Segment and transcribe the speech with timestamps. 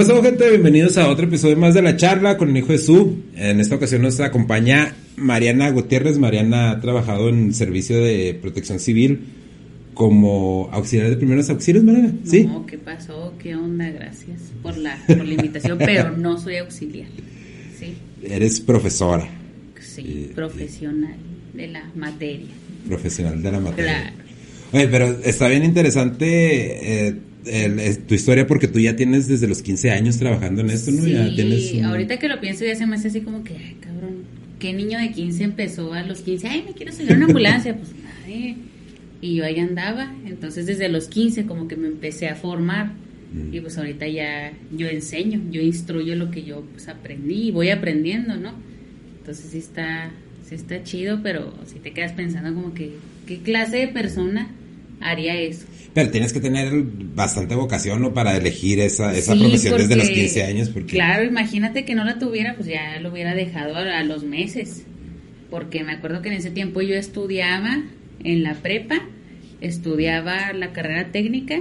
[0.00, 0.48] ¿Qué pasó, gente?
[0.48, 3.18] Bienvenidos a otro episodio más de la charla con el hijo de Su.
[3.36, 6.16] En esta ocasión nos acompaña Mariana Gutiérrez.
[6.16, 9.20] Mariana ha trabajado en servicio de protección civil
[9.92, 12.14] como auxiliar de primeros auxilios, Mariana.
[12.24, 12.44] ¿Sí?
[12.44, 13.34] No, ¿qué pasó?
[13.38, 13.90] ¿Qué onda?
[13.90, 17.08] Gracias por la, por la invitación, pero no soy auxiliar.
[17.78, 17.92] Sí.
[18.22, 19.28] Eres profesora.
[19.80, 21.16] Sí, profesional
[21.52, 22.48] de la materia.
[22.88, 24.00] Profesional de la materia.
[24.00, 24.16] Claro.
[24.72, 27.08] Oye, pero está bien interesante.
[27.08, 27.16] Eh,
[28.06, 31.02] tu historia porque tú ya tienes desde los 15 años trabajando en esto, ¿no?
[31.02, 33.76] Sí, ya tienes ahorita que lo pienso ya se me hace así como que, ay,
[33.80, 34.24] cabrón,
[34.58, 36.48] ¿qué niño de 15 empezó a los 15?
[36.48, 38.56] Ay, me quiero subir a una ambulancia, pues nadie.
[39.22, 42.92] Y yo ahí andaba, entonces desde los 15 como que me empecé a formar.
[43.32, 43.54] Mm.
[43.54, 47.70] Y pues ahorita ya yo enseño, yo instruyo lo que yo pues aprendí y voy
[47.70, 48.52] aprendiendo, ¿no?
[49.18, 50.10] Entonces sí está,
[50.48, 52.92] sí está chido, pero si te quedas pensando como que,
[53.26, 54.48] ¿qué clase de persona
[55.00, 55.66] haría eso?
[55.92, 56.72] Pero tienes que tener
[57.14, 58.14] bastante vocación ¿no?
[58.14, 60.68] para elegir esa, esa profesión desde los 15 años.
[60.68, 60.92] Porque...
[60.92, 64.84] Claro, imagínate que no la tuviera, pues ya lo hubiera dejado a, los meses.
[65.50, 67.82] Porque me acuerdo que en ese tiempo yo estudiaba
[68.22, 69.00] en la prepa,
[69.60, 71.60] estudiaba la carrera técnica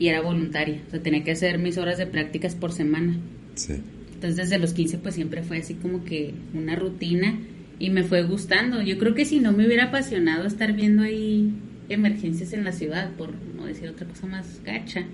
[0.00, 0.80] y era voluntaria.
[0.88, 3.18] O sea, tenía que hacer mis horas de prácticas por semana.
[3.54, 3.74] Sí.
[4.14, 7.38] Entonces desde los 15 pues siempre fue así como que una rutina
[7.78, 8.82] y me fue gustando.
[8.82, 11.52] Yo creo que si no me hubiera apasionado estar viendo ahí
[11.90, 15.04] emergencias en la ciudad, por no decir otra cosa más gacha,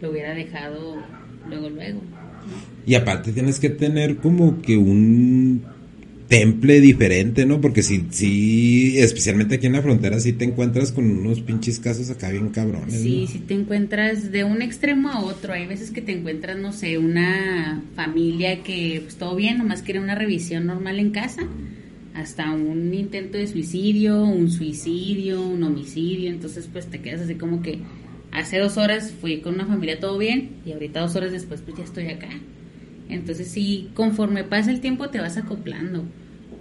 [0.00, 0.96] lo hubiera dejado
[1.48, 2.00] luego, luego.
[2.86, 5.62] Y aparte tienes que tener como que un
[6.28, 7.60] temple diferente, ¿no?
[7.60, 12.08] Porque si, si, especialmente aquí en la frontera, si te encuentras con unos pinches casos
[12.08, 13.00] acá bien cabrones.
[13.00, 15.52] Sí, si te encuentras de un extremo a otro.
[15.52, 19.98] Hay veces que te encuentras, no sé, una familia que pues todo bien, nomás quiere
[19.98, 21.42] una revisión normal en casa
[22.14, 27.62] hasta un intento de suicidio, un suicidio, un homicidio, entonces pues te quedas así como
[27.62, 27.78] que
[28.32, 31.76] hace dos horas fui con una familia todo bien y ahorita dos horas después pues
[31.76, 32.28] ya estoy acá.
[33.08, 36.04] Entonces sí, conforme pasa el tiempo te vas acoplando,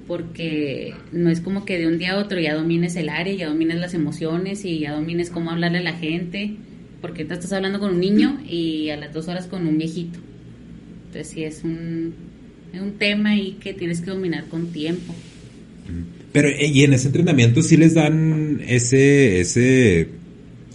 [0.08, 3.48] porque no es como que de un día a otro ya domines el área, ya
[3.48, 6.56] domines las emociones y ya domines cómo hablarle a la gente,
[7.02, 10.20] porque tú estás hablando con un niño y a las dos horas con un viejito.
[11.06, 12.14] Entonces sí es un,
[12.74, 15.14] es un tema ahí que tienes que dominar con tiempo.
[16.32, 20.10] Pero, eh, y en ese entrenamiento sí les dan ese, ese,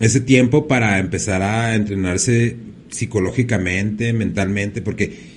[0.01, 2.57] ese tiempo para empezar a entrenarse
[2.91, 5.35] psicológicamente, mentalmente, porque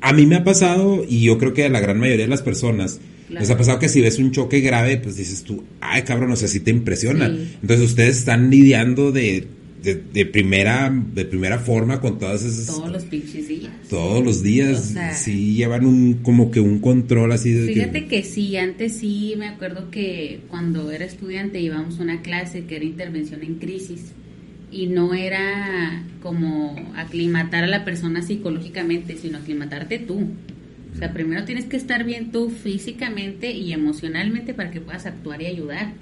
[0.00, 2.42] a, mí me ha pasado, y yo creo que a la gran mayoría de las
[2.42, 6.30] personas, les ha pasado que si ves un choque grave, pues dices tú, ay cabrón,
[6.30, 7.26] o sea, sí te impresiona.
[7.26, 9.48] Entonces ustedes están lidiando de
[9.94, 13.72] de, primera de primera forma con todas esas todos los pinches días.
[13.88, 18.22] todos los días sí llevan un como que un control así de fíjate que...
[18.24, 22.84] sí antes sí me acuerdo que cuando era estudiante íbamos a una clase que era
[22.84, 24.12] intervención en crisis
[24.72, 30.28] y no era como aclimatar a la persona psicológicamente sino aclimatarte tú.
[30.92, 35.42] O sea primero tienes que estar bien tú físicamente y emocionalmente para que puedas actuar
[35.42, 35.92] y ayudar.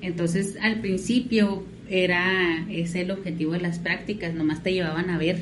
[0.00, 5.38] Entonces al principio era ese el objetivo de las prácticas, nomás te llevaban a ver,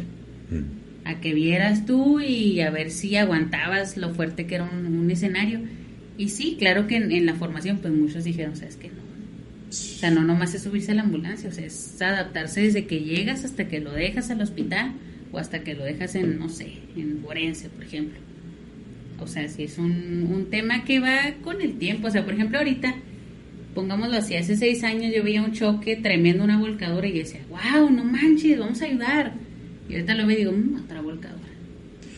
[0.50, 1.06] mm.
[1.06, 5.60] a que vieras tú y a ver si aguantabas lo fuerte que era un, escenario.
[6.18, 9.06] Y sí, claro que en, la formación pues muchos dijeron, sabes que no.
[9.68, 13.00] O sea, no nomás es subirse a la ambulancia, o sea, es adaptarse desde que
[13.00, 14.92] llegas hasta que lo dejas al hospital
[15.32, 18.18] o hasta que lo dejas en, no sé, en Forense, por ejemplo.
[19.18, 22.08] O sea, sí es un, un tema que va con el tiempo.
[22.08, 22.94] O sea, por ejemplo, ahorita
[23.76, 27.42] pongámoslo así, hace seis años yo veía un choque tremendo, una volcadora, y yo decía,
[27.50, 29.34] wow, no manches, vamos a ayudar.
[29.88, 31.42] Y ahorita lo veo y digo, mmm, otra volcadora.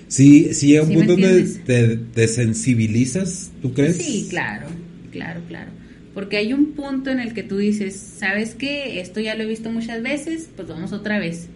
[0.07, 3.97] Sí, sí llega un punto donde te, sensibilizas, ¿tú crees?
[3.97, 4.69] Sí, claro,
[5.11, 5.71] claro, claro.
[6.15, 9.01] Porque hay un punto en el que tú dices, ¿sabes qué?
[9.01, 11.49] Esto ya lo he visto muchas veces, pues vamos otra vez.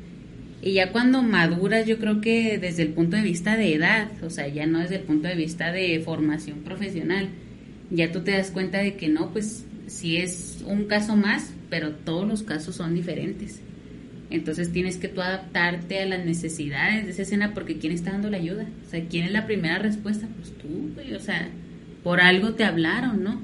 [0.62, 4.30] Y ya cuando maduras, yo creo que desde el punto de vista de edad, o
[4.30, 7.28] sea, ya no desde el punto de vista de formación profesional,
[7.90, 11.90] ya tú te das cuenta de que no, pues si es un caso más, pero
[11.90, 13.60] todos los casos son diferentes.
[14.30, 18.30] Entonces tienes que tú adaptarte a las necesidades de esa escena porque ¿quién está dando
[18.30, 18.66] la ayuda?
[18.86, 20.26] O sea, ¿quién es la primera respuesta?
[20.36, 21.50] Pues tú, güey, o sea,
[22.02, 23.42] por algo te hablaron, ¿no?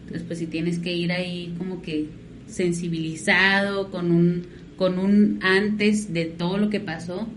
[0.00, 2.08] Entonces, pues si tienes que ir ahí como que
[2.46, 4.46] sensibilizado con un
[4.76, 7.28] con un antes de todo lo que pasó.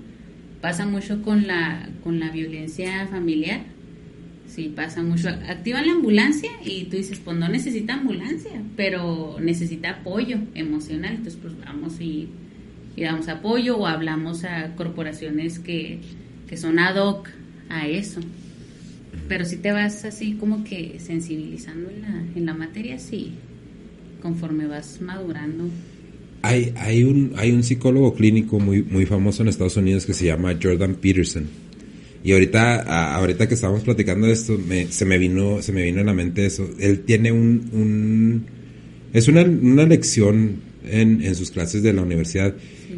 [0.62, 3.62] Pasa mucho con la con la violencia familiar
[4.60, 5.30] Sí, pasa mucho.
[5.30, 11.12] Activan la ambulancia y tú dices, pues no necesita ambulancia, pero necesita apoyo emocional.
[11.12, 12.28] Entonces, pues vamos y,
[12.98, 16.00] damos apoyo o hablamos a corporaciones que,
[16.50, 17.30] que son ad hoc
[17.70, 18.20] a eso.
[19.30, 23.36] Pero si te vas así como que sensibilizando en la, en la materia, sí,
[24.22, 25.70] conforme vas madurando.
[26.42, 30.26] Hay, hay, un, hay un psicólogo clínico muy, muy famoso en Estados Unidos que se
[30.26, 31.48] llama Jordan Peterson.
[32.24, 36.04] Y ahorita, ahorita que estábamos platicando de esto, se me vino, se me vino a
[36.04, 36.69] la mente eso.
[36.80, 38.45] Él tiene un, un
[39.13, 42.56] es una, una lección en, en, sus clases de la universidad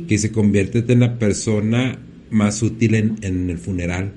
[0.07, 1.99] que se convierte en la persona
[2.31, 4.11] más útil en, en el funeral.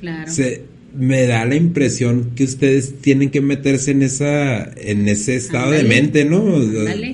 [0.00, 0.30] Claro.
[0.30, 5.70] Se, me da la impresión que ustedes tienen que meterse en esa en ese estado
[5.70, 6.60] de mente, ¿no?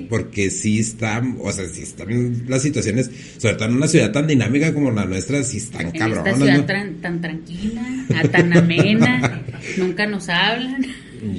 [0.08, 4.26] Porque sí están, o sea, sí están las situaciones, sobre todo en una ciudad tan
[4.26, 6.26] dinámica como la nuestra, sí están cabronas.
[6.26, 6.64] Esta ciudad
[7.02, 7.82] tan, tranquila,
[8.30, 9.42] tan amena,
[9.76, 10.86] nunca nos hablan.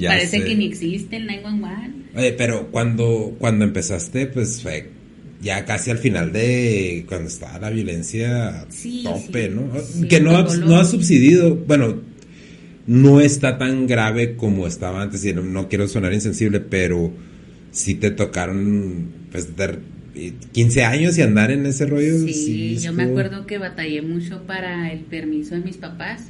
[0.06, 1.98] Parece que ni existe el 911.
[2.16, 4.90] Oye, pero cuando cuando empezaste, pues fue
[5.40, 8.66] ya casi al final de cuando estaba la violencia
[9.04, 9.70] tope, ¿no?
[10.08, 12.00] que no no ha subsidido, bueno,
[12.88, 15.24] no está tan grave como estaba antes.
[15.24, 17.12] Y no, quiero sonar insensible, pero
[17.70, 19.50] sí te tocaron pues,
[20.52, 22.18] 15 años y andar en ese rollo.
[22.26, 26.28] Sí, yo me acuerdo que batallé mucho para el permiso de mis papás,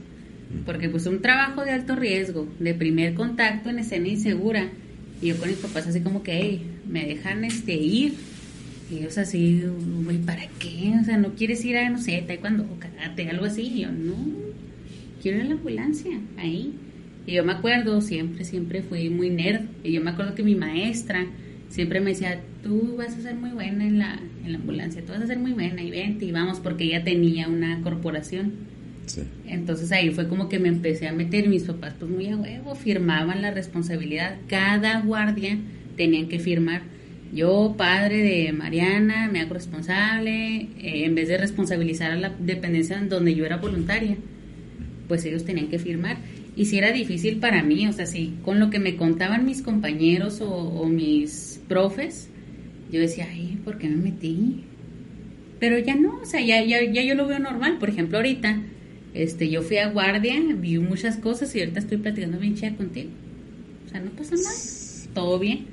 [0.67, 4.69] porque pues un trabajo de alto riesgo, de primer contacto en escena insegura.
[5.23, 8.15] Y yo con mis papás así como que, hey, me dejan este ir.
[8.91, 9.63] Y ellos así,
[10.05, 10.95] güey, ¿para qué?
[11.01, 13.63] O sea, ¿no quieres ir a, no sé, taekwondo, karate, algo así?
[13.63, 14.15] Y yo, no,
[15.21, 16.75] quiero ir a la ambulancia, ahí.
[17.27, 19.63] Y yo me acuerdo, siempre, siempre fui muy nerd.
[19.85, 21.27] Y yo me acuerdo que mi maestra
[21.69, 25.13] siempre me decía, tú vas a ser muy buena en la, en la ambulancia, tú
[25.13, 28.53] vas a ser muy buena y vente y vamos, porque ella tenía una corporación.
[29.07, 29.23] Sí.
[29.47, 32.75] Entonces ahí fue como que me empecé a meter, mis papás pues muy a huevo,
[32.75, 35.59] firmaban la responsabilidad, cada guardia
[35.97, 36.83] tenían que firmar.
[37.33, 42.99] Yo, padre de Mariana, me hago responsable, eh, en vez de responsabilizar a la dependencia
[43.03, 44.17] donde yo era voluntaria
[45.09, 46.19] pues ellos tenían que firmar.
[46.55, 49.63] Y si era difícil para mí, o sea, si con lo que me contaban mis
[49.63, 52.29] compañeros o, mis profes,
[52.93, 54.65] yo decía, ay, ¿por qué me metí?
[55.61, 57.79] Pero ya no, o sea, ya, ya, ya yo lo veo normal.
[57.79, 58.61] Por ejemplo, ahorita,
[59.15, 63.11] este, yo fui a guardia, vi muchas cosas y ahorita estoy platicando bien chida contigo.
[63.87, 65.67] O sea, no pasa nada, todo bien,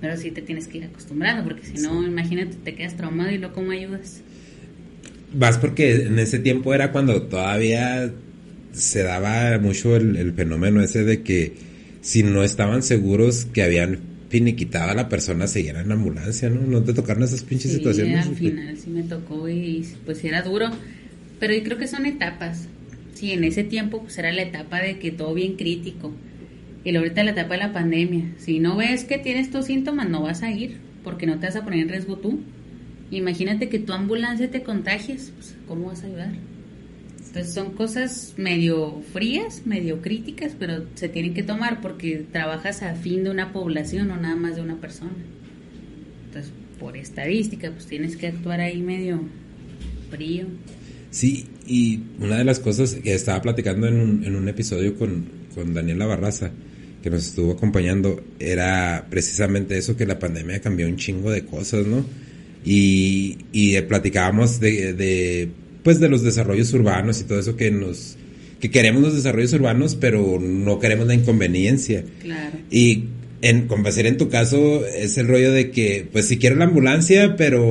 [0.00, 3.38] pero sí te tienes que ir acostumbrando, porque si no, imagínate, te quedas traumado y
[3.38, 4.20] luego cómo ayudas.
[5.32, 8.12] Vas porque en ese tiempo era cuando todavía
[8.74, 11.54] se daba mucho el, fenómeno ese de que
[12.00, 16.60] si no estaban seguros que habían finiquitado a la persona, seguían en la ambulancia, ¿no?
[16.60, 18.26] ¿No te tocaron esas pinches sí, situaciones?
[18.26, 20.70] al final sí me tocó y pues era duro,
[21.38, 22.68] pero yo creo que son etapas.
[23.14, 26.12] Sí, en ese tiempo pues era la etapa de que todo bien crítico.
[26.84, 28.32] Y ahorita la etapa de la pandemia.
[28.38, 31.56] Si no ves que tienes tus síntomas, no vas a ir, porque no te vas
[31.56, 32.40] a poner en riesgo tú.
[33.10, 36.32] Imagínate que tu ambulancia te contagies, pues, ¿cómo vas a ayudar?
[37.34, 42.94] Entonces son cosas medio frías, medio críticas, pero se tienen que tomar porque trabajas a
[42.94, 45.16] fin de una población o nada más de una persona.
[46.26, 49.20] Entonces, por estadística, pues tienes que actuar ahí medio
[50.12, 50.46] frío.
[51.10, 55.26] Sí, y una de las cosas que estaba platicando en un, en un episodio con,
[55.56, 56.52] con Daniela Barraza,
[57.02, 61.84] que nos estuvo acompañando, era precisamente eso, que la pandemia cambió un chingo de cosas,
[61.84, 62.06] ¿no?
[62.64, 65.50] Y, y platicábamos de, de
[65.84, 68.16] pues de los desarrollos urbanos y todo eso que nos
[68.60, 72.02] que queremos los desarrollos urbanos, pero no queremos la inconveniencia.
[72.22, 72.58] Claro.
[72.70, 73.04] Y
[73.42, 76.64] en, como ser en tu caso, es el rollo de que, pues si quiero la
[76.64, 77.62] ambulancia, pero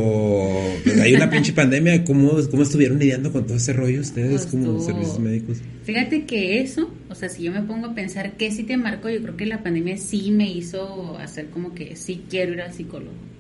[0.84, 4.46] pues, hay una pinche pandemia, ¿cómo, ¿cómo estuvieron lidiando con todo ese rollo ustedes pues
[4.46, 5.58] como servicios médicos?
[5.84, 9.10] Fíjate que eso, o sea, si yo me pongo a pensar que si te marco,
[9.10, 12.72] yo creo que la pandemia sí me hizo hacer como que sí quiero ir al
[12.72, 13.33] psicólogo.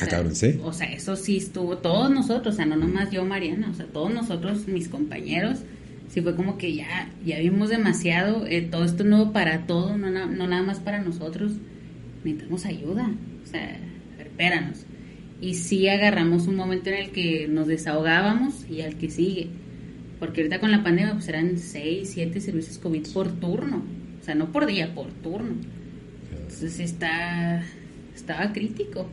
[0.00, 0.22] Ah,
[0.64, 3.86] o sea, eso sí estuvo, todos nosotros, o sea, no nomás yo, Mariana, o sea,
[3.86, 5.58] todos nosotros, mis compañeros,
[6.08, 10.10] sí fue como que ya, ya vimos demasiado, eh, todo esto nuevo para todo, no,
[10.10, 11.52] no, nada más para nosotros,
[12.24, 13.10] necesitamos ayuda,
[13.42, 13.78] o sea,
[14.18, 14.86] espéranos.
[15.40, 19.48] Y sí agarramos un momento en el que nos desahogábamos y al que sigue,
[20.18, 23.82] porque ahorita con la pandemia pues eran 6, 7 servicios COVID por turno,
[24.20, 25.56] o sea, no por día, por turno.
[26.30, 27.62] Entonces está,
[28.14, 29.08] estaba crítico.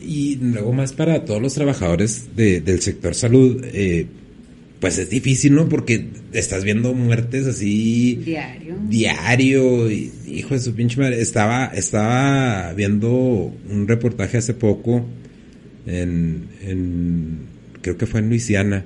[0.00, 4.06] Y luego más para todos los trabajadores del sector salud, eh,
[4.80, 5.68] pues es difícil, ¿no?
[5.68, 8.16] Porque estás viendo muertes así...
[8.24, 8.76] Diario.
[8.88, 11.20] Diario, hijo de su pinche madre.
[11.20, 15.06] Estaba, estaba viendo un reportaje hace poco
[15.86, 17.38] en, en
[17.80, 18.84] creo que fue en Luisiana,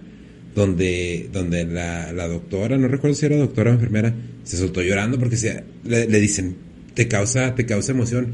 [0.54, 4.14] donde, donde la, la, doctora, no recuerdo si era doctora o enfermera,
[4.44, 6.56] se soltó llorando porque se, le, dicen,
[6.94, 8.28] te causa, te causa emoción.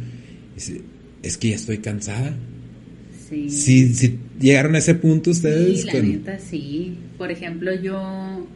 [0.55, 0.81] Dice,
[1.23, 2.37] es que ya estoy cansada.
[3.29, 3.51] Sí.
[3.51, 4.19] sí.
[4.41, 5.83] llegaron a ese punto ustedes.
[5.83, 6.95] Sí, la neta, sí.
[7.19, 8.47] Por ejemplo, yo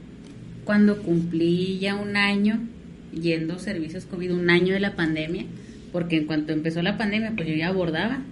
[0.65, 2.61] cuando cumplí ya un año
[3.13, 5.45] yendo servicios COVID, un año de la pandemia,
[5.93, 8.23] porque en cuanto empezó la pandemia, pues yo ya abordaba.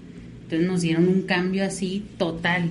[0.45, 2.71] Entonces nos dieron un cambio así total.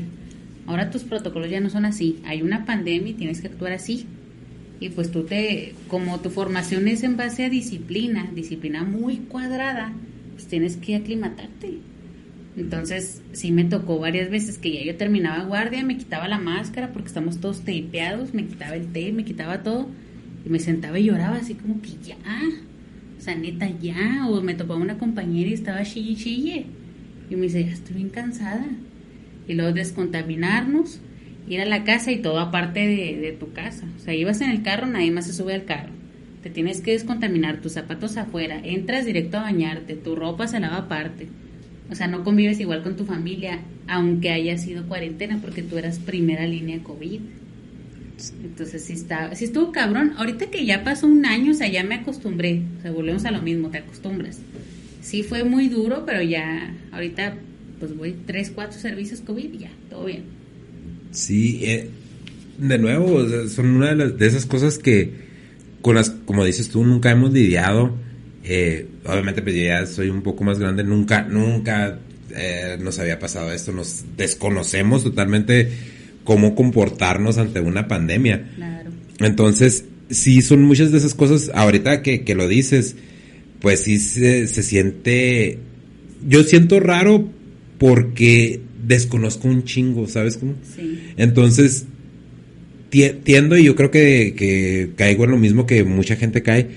[0.65, 2.19] Ahora tus protocolos ya no son así.
[2.25, 4.05] Hay una pandemia y tienes que actuar así.
[4.79, 9.93] Y pues tú te, como tu formación es en base a disciplina, disciplina muy cuadrada,
[10.33, 11.79] pues tienes que aclimatarte.
[12.57, 16.91] Entonces, sí me tocó varias veces que ya yo terminaba guardia, me quitaba la máscara
[16.91, 19.87] porque estamos todos tapeados, me quitaba el té, me quitaba todo
[20.43, 22.17] y me sentaba y lloraba así como que ya,
[23.15, 26.65] o sea, neta ya, o me topaba una compañera y estaba chille chille
[27.29, 28.65] y me dice, ya estoy bien cansada.
[29.47, 30.99] Y luego descontaminarnos,
[31.47, 33.85] ir a la casa y todo aparte de, de tu casa.
[33.97, 35.91] O sea, ibas en el carro, nadie más se sube al carro.
[36.41, 40.77] Te tienes que descontaminar tus zapatos afuera, entras directo a bañarte, tu ropa se lava
[40.77, 41.27] aparte
[41.89, 45.99] o sea, no convives igual con tu familia, aunque haya sido cuarentena, porque tú eras
[45.99, 47.21] primera línea COVID.
[48.43, 50.13] Entonces sí, está, sí estuvo cabrón.
[50.17, 52.63] Ahorita que ya pasó un año, o sea, ya me acostumbré.
[52.79, 54.39] O sea, volvemos a lo mismo, te acostumbras.
[55.01, 57.37] Sí fue muy duro, pero ya ahorita
[57.79, 60.23] pues voy tres, cuatro servicios COVID y ya, todo bien.
[61.11, 61.89] Sí, eh,
[62.57, 65.27] de nuevo, son una de, de esas cosas que
[65.81, 67.93] con las, como dices tú, nunca hemos lidiado
[68.43, 71.99] eh, obviamente, pues yo ya soy un poco más grande, nunca, nunca
[72.35, 75.69] eh, nos había pasado esto, nos desconocemos totalmente
[76.23, 78.49] cómo comportarnos ante una pandemia.
[78.55, 78.91] Claro.
[79.19, 82.95] Entonces, sí, son muchas de esas cosas, ahorita que, que lo dices,
[83.61, 85.59] pues sí se, se siente,
[86.27, 87.29] yo siento raro
[87.77, 90.55] porque desconozco un chingo, ¿sabes cómo?
[90.75, 90.99] Sí.
[91.17, 91.85] Entonces,
[92.89, 96.67] tiendo y yo creo que, que caigo en lo mismo que mucha gente cae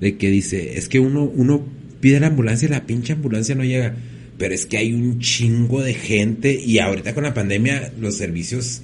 [0.00, 1.64] de que dice, es que uno, uno
[2.00, 3.94] pide la ambulancia y la pinche ambulancia no llega.
[4.38, 8.82] Pero es que hay un chingo de gente y ahorita con la pandemia los servicios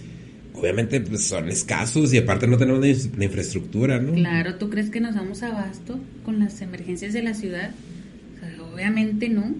[0.52, 4.12] obviamente pues, son escasos y aparte no tenemos la, infraestructura, ¿no?
[4.14, 7.72] Claro, ¿tú crees que nos damos abasto con las emergencias de la ciudad?
[8.72, 9.54] obviamente no.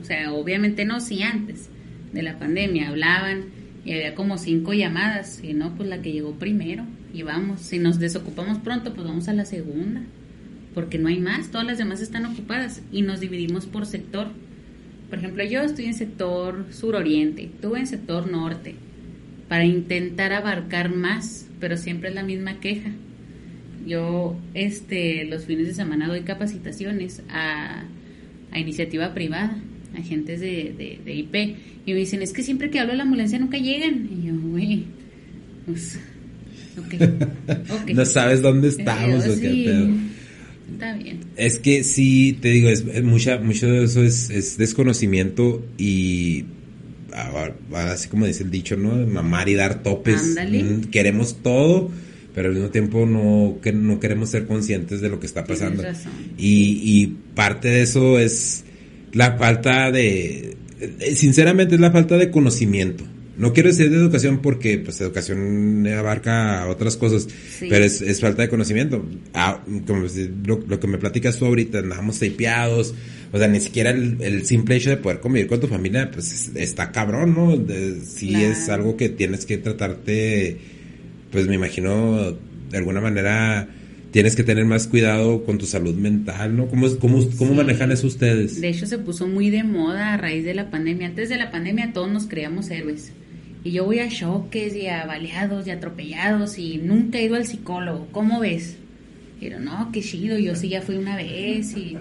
[0.00, 1.68] O sea, obviamente no, si antes
[2.12, 3.46] de la pandemia hablaban
[3.84, 7.80] y había como cinco llamadas, y no, pues la que llegó primero y vamos, si
[7.80, 10.02] nos desocupamos pronto, pues vamos a la segunda
[10.74, 14.28] porque no hay más, todas las demás están ocupadas y nos dividimos por sector.
[15.08, 18.74] Por ejemplo, yo estoy en sector suroriente, tú en sector norte,
[19.48, 22.90] para intentar abarcar más, pero siempre es la misma queja.
[23.86, 27.84] Yo este, los fines de semana doy capacitaciones a,
[28.50, 29.56] a iniciativa privada,
[29.96, 33.38] agentes de, de, IP, y me dicen, es que siempre que hablo de la ambulancia
[33.38, 34.08] nunca llegan.
[34.10, 34.84] Y yo, güey,
[35.66, 36.00] pues,
[37.94, 39.28] no sabes dónde estamos.
[39.28, 40.13] o qué
[40.72, 41.20] Está bien.
[41.36, 46.44] Es que sí, te digo, es, mucha, mucho de eso es, desconocimiento y
[47.74, 49.06] así como dice el dicho, ¿no?
[49.06, 50.36] Mamar y dar topes.
[50.36, 51.90] Mm, queremos todo,
[52.34, 55.84] pero al mismo tiempo no, que, no queremos ser conscientes de lo que está pasando.
[56.36, 58.64] Y, y parte de eso es
[59.12, 60.56] la falta de,
[61.14, 63.04] sinceramente es la falta de conocimiento.
[63.36, 68.48] No quiero decir de educación porque pues educación abarca otras cosas, pero es, falta de
[68.48, 69.04] conocimiento.
[69.32, 70.06] Ah, como
[70.46, 72.94] lo, que me platicas tú ahorita, andamos tapeados,
[73.32, 76.92] o sea, ni siquiera el, simple hecho de poder convivir con tu familia, pues está
[76.92, 77.58] cabrón, ¿no?
[78.04, 80.56] si es algo que tienes que tratarte,
[81.32, 82.36] pues me imagino,
[82.70, 83.68] de alguna manera
[84.12, 86.68] tienes que tener más cuidado con tu salud mental, ¿no?
[86.68, 88.60] ¿Cómo, cómo, cómo manejan eso ustedes?
[88.60, 91.08] De hecho, se puso muy de moda a raíz de la pandemia.
[91.08, 93.10] Antes de la pandemia todos nos creíamos héroes.
[93.64, 97.46] Y yo voy a choques y a baleados y atropellados y nunca he ido al
[97.46, 98.06] psicólogo.
[98.12, 98.76] ¿Cómo ves?
[99.40, 101.96] Pero no, qué chido, yo sí ya fui una vez y,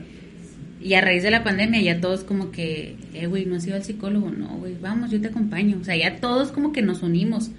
[0.82, 3.78] y a raíz de la pandemia ya todos como que, eh, güey, no has ido
[3.78, 5.78] al psicólogo, no, güey, vamos, yo te acompaño.
[5.80, 7.50] O sea, ya todos como que nos unimos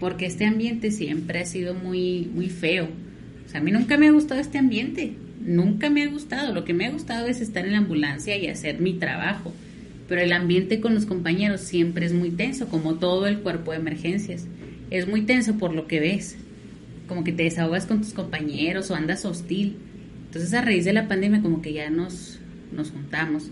[0.00, 2.88] porque este ambiente siempre ha sido muy, muy feo.
[3.46, 6.52] O sea, a mí nunca me ha gustado este ambiente, nunca me ha gustado.
[6.52, 9.54] Lo que me ha gustado es estar en la ambulancia y hacer mi trabajo
[10.08, 13.78] pero el ambiente con los compañeros siempre es muy tenso, como todo el cuerpo de
[13.78, 14.46] emergencias.
[14.90, 16.36] Es muy tenso por lo que ves,
[17.08, 19.76] como que te desahogas con tus compañeros o andas hostil.
[20.26, 22.38] Entonces a raíz de la pandemia como que ya nos,
[22.72, 23.50] nos juntamos.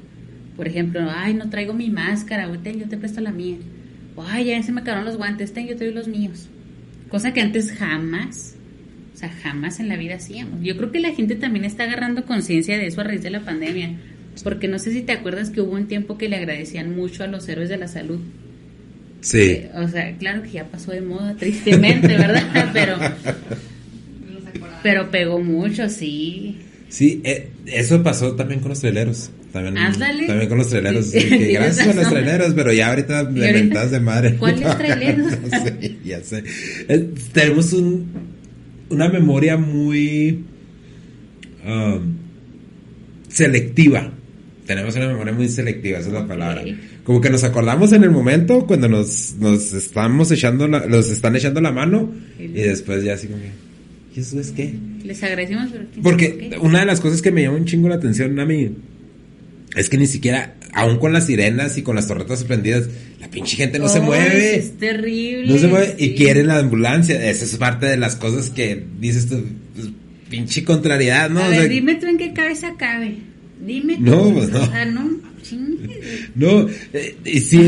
[0.56, 3.56] Por ejemplo, ay, no traigo mi máscara, güey, ten, yo te presto la mía.
[4.14, 6.49] O, ay, ya se me acabaron los guantes, ten, yo te doy los míos.
[7.08, 8.54] Cosa que antes jamás,
[9.12, 10.62] o sea, jamás en la vida hacíamos.
[10.62, 13.40] Yo creo que la gente también está agarrando conciencia de eso a raíz de la
[13.40, 13.96] pandemia
[14.42, 17.26] porque no sé si te acuerdas que hubo un tiempo que le agradecían mucho a
[17.26, 18.20] los héroes de la salud.
[19.20, 19.40] Sí.
[19.40, 22.70] Eh, o sea, claro que ya pasó de moda, tristemente, ¿verdad?
[22.72, 22.96] pero,
[24.82, 26.58] pero pegó mucho, sí.
[26.88, 29.30] Sí, eh, eso pasó también con los traileros.
[29.52, 29.76] También,
[30.26, 31.12] también con los traileros.
[31.12, 34.36] gracias a los traileros, pero ya ahorita me ventas de madre.
[34.38, 35.32] ¿Cuáles traileros?
[35.80, 36.42] sí, ya sé.
[36.88, 38.06] Eh, tenemos un,
[38.90, 40.44] una memoria muy
[41.64, 42.16] um,
[43.28, 44.12] selectiva
[44.66, 46.64] tenemos una memoria muy selectiva, esa es la palabra.
[47.04, 51.37] como que nos acordamos en el momento cuando nos, nos estamos echando la, los están
[51.37, 53.40] echando la mano y después ya así como
[54.14, 54.75] ¿y eso es qué?
[55.02, 58.38] Les agradecemos, pero Porque una de las cosas que me llama un chingo la atención
[58.38, 58.71] a mí
[59.76, 62.88] es que ni siquiera, aún con las sirenas y con las torretas prendidas,
[63.21, 64.56] la pinche gente no se mueve.
[64.56, 65.52] Es terrible.
[65.52, 67.28] No se mueve y quiere la ambulancia.
[67.28, 69.44] Esa es parte de las cosas que dices tú,
[69.75, 69.88] pues,
[70.30, 71.40] pinche contrariedad, ¿no?
[71.40, 73.16] A ver, dime tú en qué cabeza cabe.
[73.61, 74.02] Dime tú.
[74.02, 74.62] No, pues no.
[74.62, 75.11] O sea, no,
[76.34, 77.58] No, eh, y sí,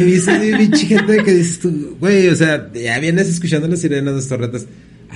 [0.58, 4.66] pinche gente que dices tú, güey, o sea, ya vienes escuchando las sirenas, las torretas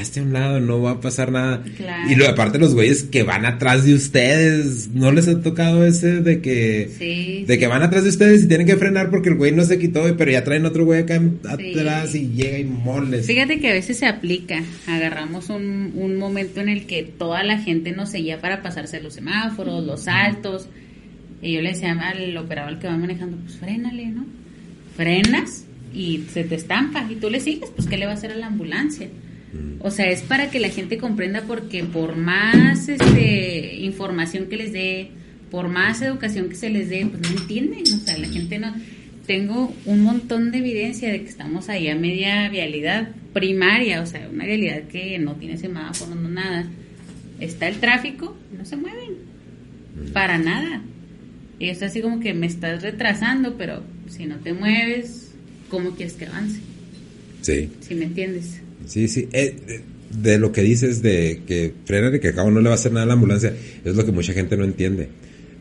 [0.00, 1.62] hazte a un lado, no va a pasar nada.
[2.08, 6.20] Y lo aparte los güeyes que van atrás de ustedes, ¿no les ha tocado ese
[6.20, 9.52] de que de que van atrás de ustedes y tienen que frenar porque el güey
[9.52, 13.26] no se quitó, pero ya traen otro güey acá atrás y llega y moles?
[13.26, 17.58] Fíjate que a veces se aplica, agarramos un, un momento en el que toda la
[17.58, 20.68] gente nos seguía para pasarse los semáforos, los saltos,
[21.42, 24.26] y yo le decía al operador que va manejando, pues frénale, ¿no?
[24.96, 25.64] Frenas
[25.94, 28.36] y se te estampa y tú le sigues, pues ¿qué le va a hacer a
[28.36, 29.08] la ambulancia?
[29.80, 34.72] O sea, es para que la gente comprenda porque por más este, información que les
[34.72, 35.10] dé,
[35.50, 37.82] por más educación que se les dé, pues no entienden.
[37.82, 38.74] O sea, la gente no...
[39.26, 44.28] Tengo un montón de evidencia de que estamos ahí a media vialidad primaria, o sea,
[44.28, 46.66] una vialidad que no tiene semáforo, no nada.
[47.38, 49.18] Está el tráfico, no se mueven.
[50.12, 50.82] Para nada.
[51.60, 55.32] Y es así como que me estás retrasando, pero si no te mueves,
[55.68, 56.60] ¿cómo quieres que avance?
[57.42, 57.70] Sí.
[57.80, 58.60] Si me entiendes.
[58.86, 59.28] Sí, sí.
[59.32, 59.54] Eh,
[60.10, 62.92] de lo que dices de que frena y que acabo no le va a hacer
[62.92, 65.08] nada a la ambulancia, es lo que mucha gente no entiende.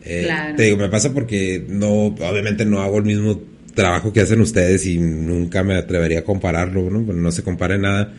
[0.03, 3.41] Eh, te digo, me pasa porque no, obviamente no hago el mismo
[3.75, 7.01] trabajo que hacen ustedes y nunca me atrevería a compararlo, ¿no?
[7.01, 8.13] No se compare nada.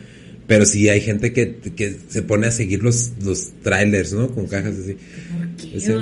[0.47, 4.29] Pero sí hay gente que, que se pone a seguir los, los trailers, ¿no?
[4.29, 4.97] Con cajas así.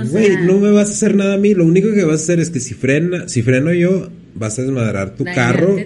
[0.09, 1.53] Güey, no me vas a hacer nada a mí.
[1.53, 4.63] Lo único que vas a hacer es que si frena, si freno yo, vas a
[4.63, 5.77] desmadrar tu carro.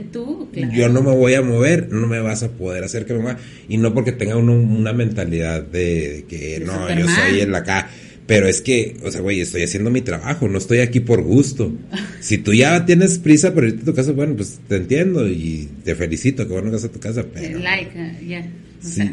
[0.73, 3.39] Yo no me voy a mover, no me vas a poder hacer que me mueva.
[3.67, 7.89] Y no porque tenga uno una mentalidad de, que no, yo soy el acá.
[8.25, 11.73] Pero es que, o sea, güey, estoy haciendo mi trabajo, no estoy aquí por gusto.
[12.23, 15.67] Si tú ya tienes prisa por irte a tu casa, bueno, pues te entiendo y
[15.83, 17.59] te felicito que bueno que a tu casa, pero...
[17.59, 18.43] Like, uh.
[18.79, 19.11] Sí.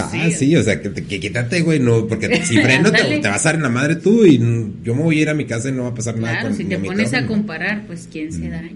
[0.00, 3.54] Ah, sí, o sea, que, quítate, güey, no, porque si freno te, vas a dar
[3.56, 4.38] en la madre tú y
[4.82, 6.40] yo me voy a ir a mi casa y no va a pasar nada.
[6.40, 8.72] Claro, si te pones a comparar, pues quién se daña.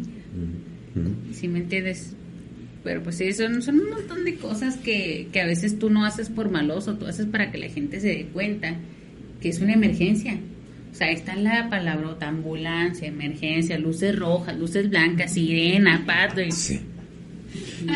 [1.33, 2.15] Si me entiendes.
[2.85, 6.05] Pero pues sí, son, son un montón de cosas que, que a veces tú no
[6.05, 8.75] haces por maloso, tú haces para que la gente se dé cuenta
[9.41, 10.37] que es una emergencia.
[10.91, 16.43] O sea, está la palabrota, ambulancia, emergencia, luces rojas, luces blancas, sirena, pato.
[16.43, 16.51] Y...
[16.51, 16.81] Sí.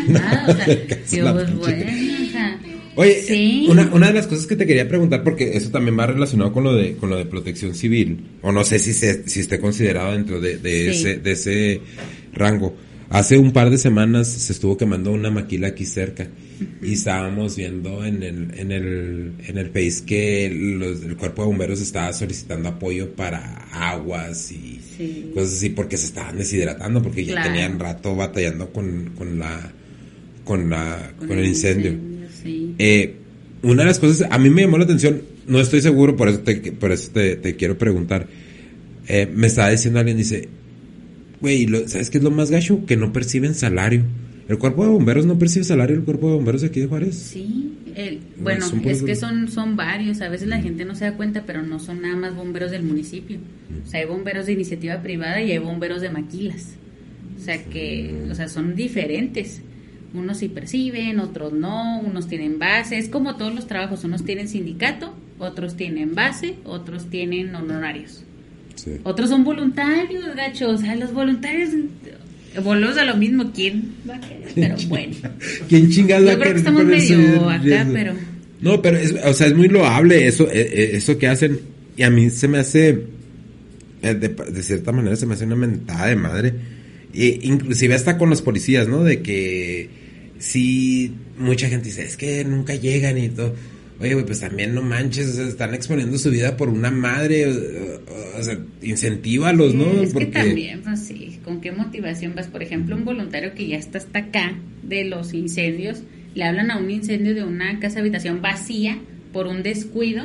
[0.09, 0.66] Nada, o sea,
[1.11, 2.61] Dios, bueno, o sea,
[2.97, 6.53] Oye, una, una de las cosas que te quería preguntar, porque eso también va relacionado
[6.53, 9.61] con lo de, con lo de protección civil, o no sé si, se, si esté
[9.61, 11.81] considerado dentro de, de, ese, de ese
[12.33, 12.75] rango.
[13.11, 16.29] Hace un par de semanas se estuvo quemando una maquila aquí cerca
[16.83, 21.81] y estábamos viendo en el, en el, en el país que el cuerpo de bomberos
[21.81, 24.81] estaba solicitando apoyo para aguas y
[25.35, 29.73] cosas así porque se estaban deshidratando porque ya tenían rato batallando con, con la
[30.45, 31.95] con la con, el incendio.
[32.79, 33.14] Eh,
[33.62, 36.40] una de las cosas a mí me llamó la atención, no estoy seguro, por eso
[36.40, 38.27] te, por eso te, quiero preguntar.
[39.09, 40.49] Eh, me estaba diciendo alguien, dice,
[41.40, 42.85] Güey, ¿sabes qué es lo más gacho?
[42.87, 44.05] Que no perciben salario.
[44.48, 47.16] ¿El cuerpo de bomberos no percibe salario el cuerpo de bomberos aquí de Juárez?
[47.16, 47.76] Sí,
[48.38, 50.20] bueno, es que son, son varios.
[50.20, 52.82] A veces la gente no se da cuenta, pero no son nada más bomberos del
[52.82, 53.38] municipio.
[53.85, 56.74] O sea, hay bomberos de iniciativa privada y hay bomberos de maquilas.
[57.37, 59.62] O sea, que, o sea, son diferentes.
[60.14, 62.98] Unos sí perciben, otros no, unos tienen base.
[62.98, 64.04] Es como todos los trabajos.
[64.04, 68.24] Unos tienen sindicato, otros tienen base, otros tienen honorarios.
[69.04, 70.74] Otros son voluntarios, gachos.
[70.74, 71.70] O sea, los voluntarios.
[72.62, 73.53] Volvemos a lo mismo.
[73.53, 74.53] ¿Quién va a querer?
[74.55, 75.14] Pero bueno.
[75.69, 78.14] ¿Quién chingados Yo creo que estamos medio acá, pero.
[78.61, 81.61] No, pero es, o sea, es muy loable eso, eh, eh, eso que hacen.
[81.97, 83.05] Y a mí se me hace.
[84.03, 86.55] Eh, de, cierta manera se me hace una mentada de madre.
[87.14, 89.05] E inclusive hasta con los policías, ¿no?
[89.05, 89.88] De que
[90.38, 93.55] si mucha gente dice, es que nunca llegan y todo
[93.98, 98.59] Oye, güey, pues también no manches, están exponiendo su vida por una madre, o, sea,
[98.82, 100.02] incentívalos, ¿no?
[100.02, 102.48] Es que también, pues sí, ¿con qué motivación vas?
[102.48, 106.02] Por ejemplo, un voluntario que ya está hasta acá de los incendios,
[106.35, 108.98] le hablan a un incendio de una casa habitación vacía
[109.32, 110.24] por un descuido,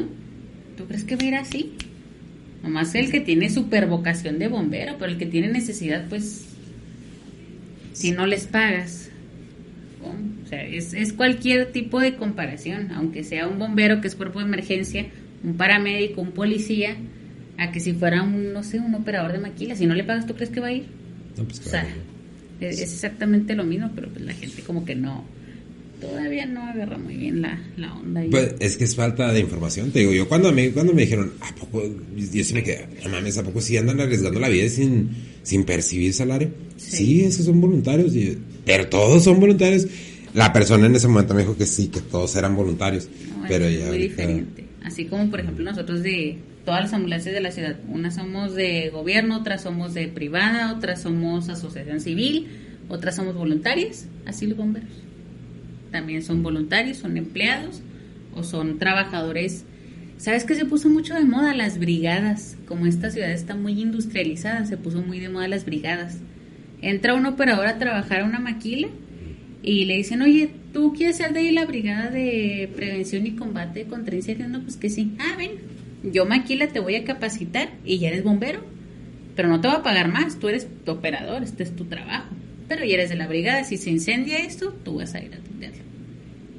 [0.76, 1.72] ¿tú crees que va a ir así?
[2.64, 6.46] Nomás el que tiene super vocación de bombero, pero el que tiene necesidad, pues,
[7.94, 9.11] si no les pagas, o
[10.52, 14.46] sea, es, es cualquier tipo de comparación, aunque sea un bombero que es cuerpo de
[14.46, 15.08] emergencia,
[15.44, 16.96] un paramédico, un policía,
[17.58, 20.28] a que si fuera un, no sé, un operador de maquila, si no le pagas,
[20.28, 20.86] ¿tú crees que va a ir?
[21.36, 21.96] pues, o sea, claro.
[22.60, 25.24] es, es exactamente lo mismo, pero pues la gente como que no,
[26.00, 28.24] todavía no agarra muy bien la, la onda.
[28.30, 31.32] Pues es que es falta de información, te digo, yo cuando me, cuando me dijeron,
[31.42, 31.84] ¿a poco?
[32.16, 35.10] Yo sí me quedé, no mames, ¿a poco sí andan arriesgando la vida sin,
[35.44, 36.50] sin percibir salario?
[36.78, 36.98] Sí.
[36.98, 39.88] Sí, esos son voluntarios, y- pero todos son voluntarios.
[40.34, 43.66] La persona en ese momento me dijo que sí, que todos eran voluntarios, No, pero
[43.66, 44.66] es ya muy ahorita- diferente.
[44.84, 48.90] Así como, por ejemplo, nosotros de todas las ambulancias de la ciudad, unas somos de
[48.90, 52.48] gobierno, otras somos de privada, otras somos asociación civil,
[52.88, 54.90] otras somos voluntarias, así los bomberos.
[55.92, 57.82] También son voluntarios, son empleados
[58.34, 59.66] o son trabajadores.
[60.18, 62.56] ¿Sabes que se puso mucho de moda las brigadas?
[62.68, 66.18] Como esta ciudad está muy industrializada, se puso muy de moda las brigadas.
[66.82, 68.88] Entra un operador a trabajar a una maquila
[69.64, 73.86] y le dicen, oye, ¿tú quieres ser de ahí la brigada de prevención y combate
[73.86, 74.50] contra incendios?
[74.50, 75.14] No, pues que sí.
[75.20, 75.52] Ah, ven,
[76.12, 78.62] yo maquila te voy a capacitar y ya eres bombero.
[79.36, 82.30] Pero no te va a pagar más, tú eres tu operador, este es tu trabajo.
[82.68, 85.38] Pero ya eres de la brigada, si se incendia esto, tú vas a ir a
[85.38, 85.84] atenderlo.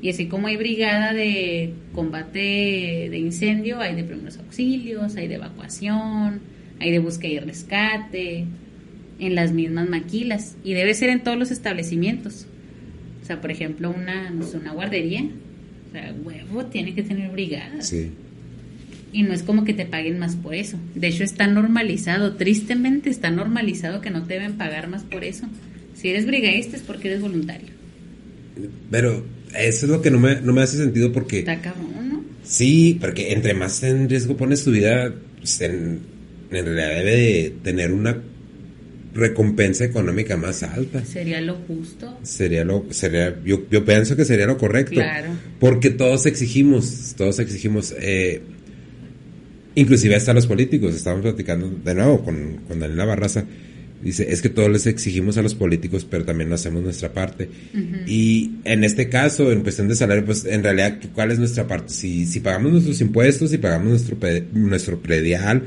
[0.01, 5.37] Y así como hay brigada de combate de incendio, hay de primeros auxilios, hay de
[5.37, 6.41] evacuación,
[6.81, 8.47] hay de búsqueda y rescate,
[9.19, 10.57] en las mismas maquilas.
[10.65, 12.47] Y debe ser en todos los establecimientos.
[13.33, 15.25] Sea, por ejemplo, una, no sé, una guardería.
[15.89, 17.81] O sea, huevo, tiene que tener brigada.
[17.81, 18.11] Sí.
[19.11, 20.79] Y no es como que te paguen más por eso.
[20.95, 25.47] De hecho, está normalizado, tristemente está normalizado que no te deben pagar más por eso.
[25.95, 27.69] Si eres brigadista es porque eres voluntario.
[28.91, 29.25] Pero
[29.59, 31.39] eso es lo que no me, no me hace sentido porque...
[31.39, 32.25] Está cabrón, ¿no?
[32.45, 36.01] Sí, porque entre más en riesgo pones tu vida, pues, en,
[36.51, 38.19] en realidad debe de tener una
[39.15, 41.05] recompensa económica más alta.
[41.05, 42.19] Sería lo justo.
[42.23, 44.95] Sería lo, sería, yo, yo pienso que sería lo correcto.
[44.95, 45.29] Claro.
[45.61, 48.43] Porque todos exigimos, todos exigimos, eh,
[49.75, 53.45] inclusive hasta los políticos, estábamos platicando de nuevo con, con Daniela Barraza,
[54.03, 57.49] dice, es que todos les exigimos a los políticos, pero también no hacemos nuestra parte.
[58.07, 61.93] Y en este caso, en cuestión de salario, pues en realidad, ¿cuál es nuestra parte?
[61.93, 64.17] Si, si pagamos nuestros impuestos, si pagamos nuestro,
[64.55, 65.63] nuestro predial,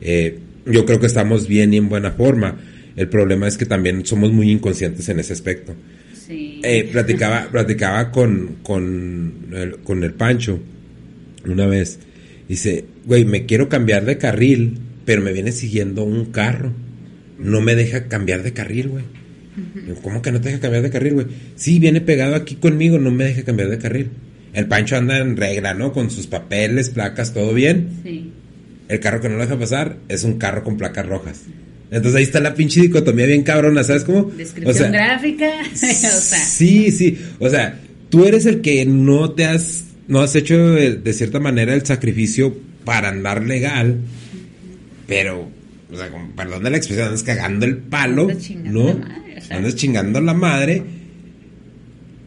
[0.00, 2.58] eh, yo creo que estamos bien y en buena forma.
[2.98, 5.72] El problema es que también somos muy inconscientes en ese aspecto.
[6.26, 6.60] Sí.
[6.64, 10.58] Eh, platicaba, platicaba con, con, el, con el Pancho
[11.46, 12.00] una vez.
[12.48, 16.72] Dice, güey, me quiero cambiar de carril, pero me viene siguiendo un carro.
[17.38, 19.04] No me deja cambiar de carril, güey.
[20.02, 21.26] ¿Cómo que no te deja cambiar de carril, güey?
[21.54, 24.10] Sí, viene pegado aquí conmigo, no me deja cambiar de carril.
[24.54, 25.92] El Pancho anda en regla, ¿no?
[25.92, 27.90] Con sus papeles, placas, todo bien.
[28.02, 28.32] Sí.
[28.88, 31.44] El carro que no lo deja pasar es un carro con placas rojas.
[31.90, 34.30] Entonces ahí está la pinche dicotomía bien cabrona, ¿sabes cómo?
[34.36, 35.50] Descripción O sea, gráfica.
[35.72, 37.18] o sea, Sí, sí.
[37.38, 41.40] O sea, tú eres el que no te has, no has hecho de, de cierta
[41.40, 43.98] manera el sacrificio para andar legal,
[45.06, 45.48] pero,
[45.90, 48.86] o sea, con perdón de la expresión, andas cagando el palo, Andas chingando ¿no?
[48.88, 49.56] la madre, o sea.
[49.56, 50.82] Andas chingando la madre.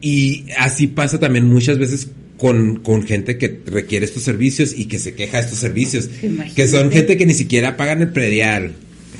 [0.00, 4.98] Y así pasa también muchas veces con, con gente que requiere estos servicios y que
[4.98, 6.10] se queja de estos servicios.
[6.22, 6.54] Imagínate.
[6.54, 8.72] Que son gente que ni siquiera pagan el predial,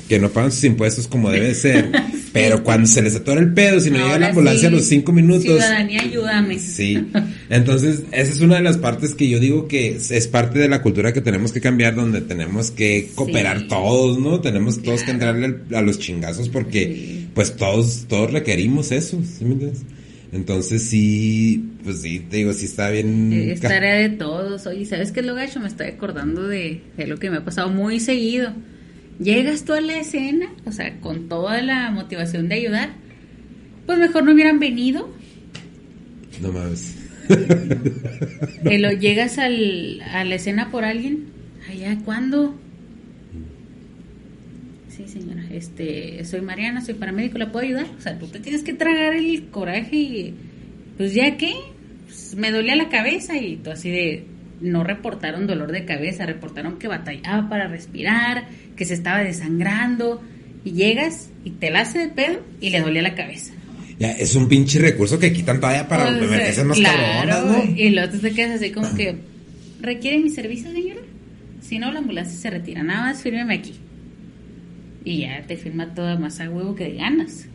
[0.07, 1.91] que no pagan sus impuestos como debe de ser.
[2.33, 4.85] Pero cuando se les atora el pedo, si no llega la ambulancia sí, a los
[4.85, 5.43] cinco minutos.
[5.43, 6.57] Ciudadanía, ayúdame.
[6.57, 7.07] Sí.
[7.49, 10.81] Entonces, esa es una de las partes que yo digo que es, parte de la
[10.81, 13.67] cultura que tenemos que cambiar, donde tenemos que cooperar Sí.
[13.67, 14.41] todos, ¿no?
[14.41, 17.29] Tenemos todos que entrarle a los chingazos porque, Sí.
[17.35, 19.83] pues, todos, todos requerimos eso, ¿sí me entiendes?
[20.31, 23.31] Entonces, sí, pues sí, te digo, sí está bien.
[23.31, 24.65] Es tarea de todos.
[24.65, 25.59] Oye, ¿sabes qué es lo gacho?
[25.59, 28.51] Me estoy acordando de, de lo que me ha pasado muy seguido.
[29.19, 32.89] Llegas tú a la escena, o sea, con toda la motivación de ayudar,
[33.85, 35.09] pues mejor no hubieran venido.
[36.41, 36.97] No mames.
[38.63, 41.25] Que lo llegas al, a la escena por alguien.
[41.69, 42.55] Allá, ¿cuándo?
[44.89, 45.43] Sí, señora.
[45.51, 47.87] Este, soy Mariana, soy paramédico, ¿la puedo ayudar?
[47.97, 50.33] O sea, tú te tienes que tragar el coraje y,
[50.97, 51.53] pues ya qué,
[52.05, 54.25] Pues, me dolía la cabeza y tú así de,
[54.61, 60.21] no reportaron dolor de cabeza, reportaron que batallaba para respirar, que se estaba desangrando
[60.63, 63.53] y llegas y te la hace de pedo y le dolía la cabeza.
[63.99, 67.45] Ya, es un pinche recurso que quitan todavía para O sea, merecer más claro, cabronas,
[67.45, 67.75] ¿no?
[67.75, 69.17] Y luego tú te quedas así como que,
[69.81, 71.01] ¿requiere mi servicio, señora?
[71.61, 72.83] Si no, la ambulancia se retira.
[72.83, 73.75] Nada más fírmeme aquí.
[75.05, 77.45] Y ya te firma toda más a huevo que de ganas.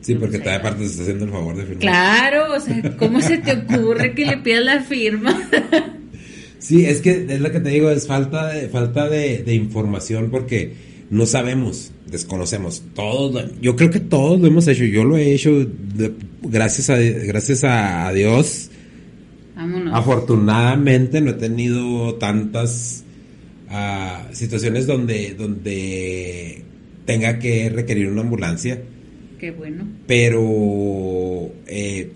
[0.00, 1.80] Sí, porque Pues ahí todavía aparte se está haciendo el favor de firmar.
[1.80, 5.34] Claro, o sea, ¿cómo se te ocurre que le pidas la firma?
[6.64, 10.30] Sí, es que es lo que te digo, es falta de, falta de, de información
[10.30, 10.72] porque
[11.10, 12.82] no sabemos, desconocemos.
[12.94, 14.84] Todos, yo creo que todos lo hemos hecho.
[14.84, 18.70] Yo lo he hecho de- gracias a gracias a, a Dios.
[19.54, 19.92] Vámonos.
[19.94, 23.04] Afortunadamente no he tenido tantas
[23.68, 26.62] ah, situaciones donde donde
[27.04, 28.80] tenga que requerir una ambulancia.
[29.38, 29.86] Qué bueno.
[30.06, 32.10] Pero eh,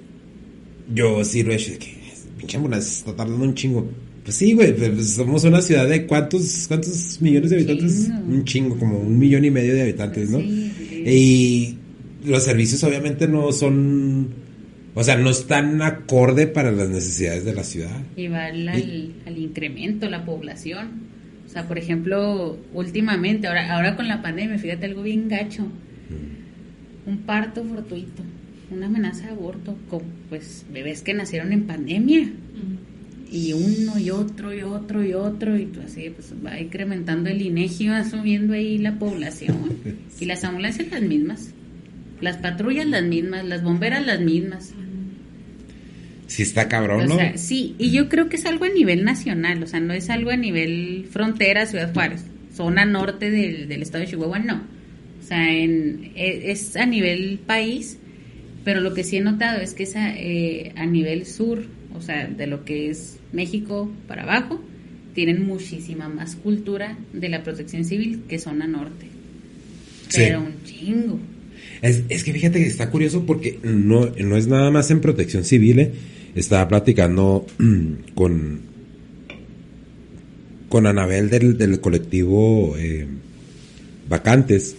[0.94, 1.94] yo sí lo he hecho, que
[2.38, 3.86] pinche ambulancia está tardando un chingo.
[4.28, 8.10] Pues sí, güey, pues somos una ciudad de cuántos, cuántos millones de habitantes.
[8.28, 10.38] Un chingo, como un millón y medio de habitantes, ¿no?
[10.38, 11.78] Y
[12.26, 14.28] los servicios obviamente no son,
[14.94, 18.02] o sea, no están acorde para las necesidades de la ciudad.
[18.16, 21.08] Y va al, al, incremento, la población.
[21.46, 25.62] O sea, por ejemplo, últimamente, ahora, ahora con la pandemia, fíjate algo bien gacho.
[25.62, 27.08] Mm.
[27.08, 28.22] Un parto fortuito,
[28.70, 32.24] una amenaza de aborto, con pues bebés que nacieron en pandemia.
[32.24, 32.87] Mm.
[33.30, 37.42] Y uno y otro y otro y otro, y tú así, pues va incrementando el
[37.42, 39.78] INEGI, va subiendo ahí la población.
[40.20, 41.50] y las ambulancias las mismas,
[42.20, 44.72] las patrullas las mismas, las bomberas las mismas.
[46.26, 47.16] Sí está cabrón, ¿no?
[47.36, 50.30] sí, y yo creo que es algo a nivel nacional, o sea, no es algo
[50.30, 54.62] a nivel frontera, Ciudad Juárez, zona norte del, estado de Chihuahua, no.
[55.20, 57.98] O sea, en, e, es a nivel país,
[58.62, 61.64] pero lo que sí he notado es que es a, eh, a nivel sur,
[61.96, 64.60] o sea, de lo que es México para abajo,
[65.14, 69.06] tienen muchísima más cultura de la protección civil que zona norte.
[70.14, 71.18] Pero un chingo.
[71.82, 75.44] Es, es, que fíjate que está curioso porque no, no es nada más en protección
[75.44, 75.92] civil, ¿eh?
[76.34, 77.46] estaba platicando
[78.14, 78.60] con,
[80.68, 83.06] con Anabel del, colectivo eh,
[84.08, 84.76] Vacantes.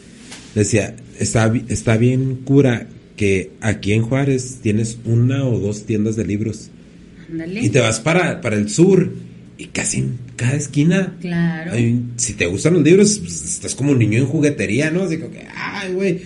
[0.55, 6.25] Decía, está, está bien cura que aquí en Juárez tienes una o dos tiendas de
[6.25, 6.71] libros.
[7.61, 9.11] Y te vas para, para el sur
[9.59, 11.17] y casi en cada esquina.
[11.19, 11.73] Claro.
[12.15, 15.03] si te gustan los libros, pues, estás como un niño en juguetería, ¿no?
[15.03, 16.19] Así que, ay, güey.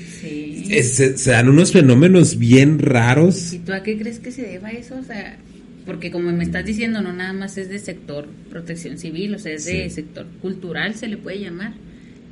[0.83, 3.53] Se, dan unos fenómenos bien raros.
[3.53, 4.95] ¿Y tú a qué crees que se deba eso?
[4.97, 5.37] O sea,
[5.85, 9.53] porque como me estás diciendo, no nada más es de sector protección civil, o sea,
[9.53, 11.73] es de sector cultural, se le puede llamar.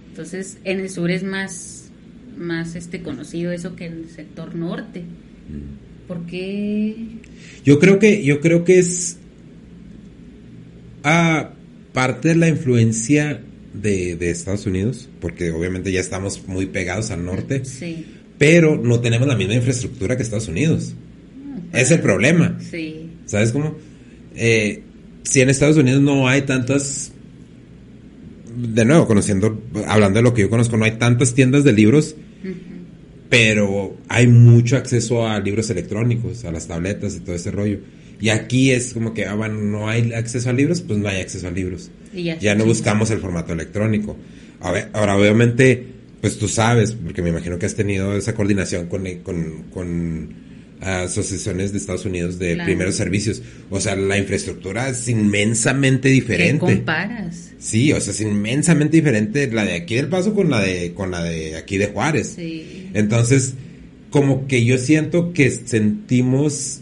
[0.10, 1.90] Entonces, en el sur es más,
[2.38, 5.02] más este conocido eso que en el sector norte.
[5.02, 5.91] Mm.
[6.08, 6.96] ¿Por qué?
[7.64, 9.18] Yo creo que, yo creo que es
[11.04, 11.52] a
[11.94, 13.42] parte de la influencia
[13.74, 17.66] de, de Estados Unidos, porque obviamente ya estamos muy pegados al norte.
[17.66, 18.06] Sí
[18.42, 20.96] pero no tenemos la misma infraestructura que Estados Unidos.
[21.74, 22.58] es el problema.
[22.72, 23.12] Sí.
[23.28, 23.76] ¿Sabes cómo?
[24.36, 24.82] Eh,
[25.22, 27.12] si en Estados Unidos no hay tantas,
[28.58, 32.16] de nuevo, conociendo, hablando de lo que yo conozco, no hay tantas tiendas de libros,
[33.32, 37.80] pero hay mucho acceso a libros electrónicos, a las tabletas y todo ese rollo.
[38.20, 41.22] Y aquí es como que, ah, bueno, no hay acceso a libros, pues no hay
[41.22, 41.92] acceso a libros.
[42.14, 44.18] ya, no buscamos el formato electrónico.
[44.60, 45.82] ahora, obviamente,
[46.20, 49.08] pues tú sabes, porque me imagino que has tenido esa coordinación con,
[49.72, 50.36] con,
[50.82, 53.42] asociaciones de Estados Unidos de primeros servicios.
[53.70, 56.66] O sea, la infraestructura es inmensamente diferente.
[56.66, 57.52] ¿Qué comparas?
[57.60, 61.12] Sí, o sea, es inmensamente diferente la de aquí del Paso con la de con
[61.12, 62.34] la de aquí de Juárez.
[62.36, 62.90] Sí.
[62.94, 63.54] Entonces,
[64.10, 66.82] como que yo siento que sentimos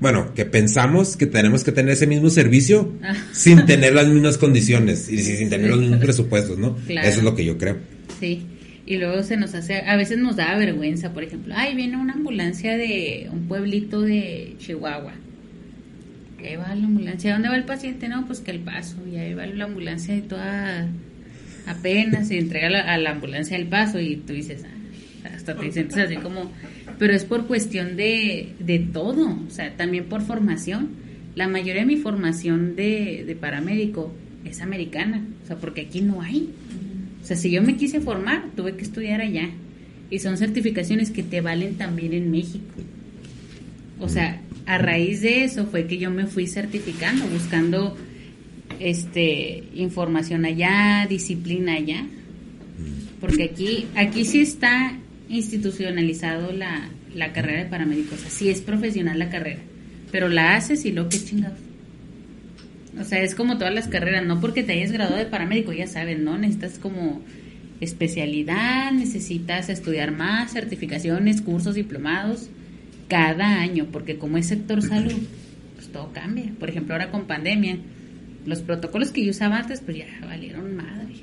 [0.00, 3.14] bueno, que pensamos que tenemos que tener ese mismo servicio ah.
[3.32, 6.76] sin tener las mismas condiciones y sin tener los mismos presupuestos, ¿no?
[6.88, 7.76] Eso es lo que yo creo.
[8.20, 8.46] Sí
[8.88, 12.14] y luego se nos hace, a veces nos da vergüenza, por ejemplo, ay, viene una
[12.14, 15.12] ambulancia de un pueblito de Chihuahua.
[16.38, 18.08] Ahí va la ambulancia, ¿dónde va el paciente?
[18.08, 20.88] No, pues que el paso, y ahí va la ambulancia y toda
[21.66, 25.98] apenas se entrega a la ambulancia el paso y tú dices, ah, hasta te sientes
[25.98, 26.50] así como,
[26.98, 30.88] pero es por cuestión de, de todo, o sea, también por formación.
[31.34, 34.14] La mayoría de mi formación de, de paramédico
[34.46, 36.48] es americana, o sea, porque aquí no hay.
[37.28, 39.50] O sea, si yo me quise formar, tuve que estudiar allá.
[40.08, 42.64] Y son certificaciones que te valen también en México.
[44.00, 47.98] O sea, a raíz de eso fue que yo me fui certificando, buscando
[48.80, 52.06] este información allá, disciplina allá.
[53.20, 54.96] Porque aquí, aquí sí está
[55.28, 58.24] institucionalizado la, la carrera de paramédicos.
[58.24, 59.60] Así es profesional la carrera.
[60.10, 61.67] Pero la haces y lo que chingados.
[63.00, 65.86] O sea, es como todas las carreras, no porque te hayas graduado de paramédico, ya
[65.86, 66.36] sabes, ¿no?
[66.36, 67.22] Necesitas como
[67.80, 72.50] especialidad, necesitas estudiar más, certificaciones, cursos, diplomados,
[73.08, 75.18] cada año, porque como es sector salud,
[75.76, 76.52] pues todo cambia.
[76.58, 77.78] Por ejemplo, ahora con pandemia,
[78.46, 81.14] los protocolos que yo usaba antes, pues ya valieron madre.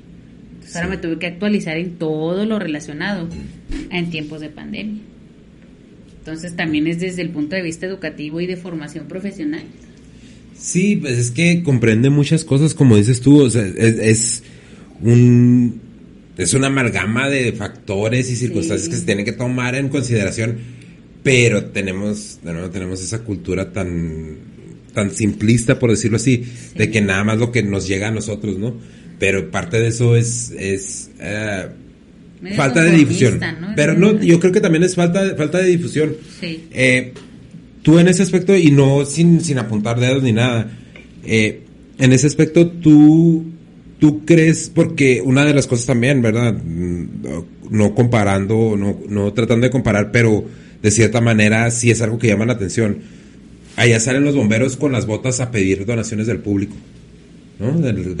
[0.54, 3.28] Entonces ahora me tuve que actualizar en todo lo relacionado
[3.90, 5.02] en tiempos de pandemia.
[6.18, 9.62] Entonces también es desde el punto de vista educativo y de formación profesional.
[10.58, 14.42] Sí, pues es que comprende muchas cosas, como dices tú, o sea, es,
[15.02, 15.80] un
[16.36, 20.56] es una amalgama de factores y circunstancias que se tienen que tomar en consideración,
[21.22, 24.36] pero tenemos, de nuevo, tenemos esa cultura tan,
[24.92, 28.58] tan simplista, por decirlo así, de que nada más lo que nos llega a nosotros,
[28.58, 28.76] ¿no?
[29.18, 31.66] Pero parte de eso es, es, eh,
[32.54, 33.40] falta de difusión.
[33.74, 36.16] Pero no, yo creo que también es falta, falta de difusión.
[36.40, 36.68] Sí.
[36.70, 37.12] Eh,
[37.86, 40.68] tú en ese aspecto, y no sin, sin apuntar dedos ni nada,
[41.24, 41.62] eh,
[41.98, 43.44] en ese aspecto tú,
[44.00, 46.52] tú crees, porque una de las cosas también, ¿verdad?
[46.52, 47.06] Mm,
[47.70, 50.44] no comparando, no, no tratando de comparar, pero
[50.82, 52.98] de cierta manera sí es algo que llama la atención.
[53.76, 56.74] Allá salen los bomberos con las botas a pedir donaciones del público.
[57.58, 57.72] ¿No?
[57.80, 58.16] Del,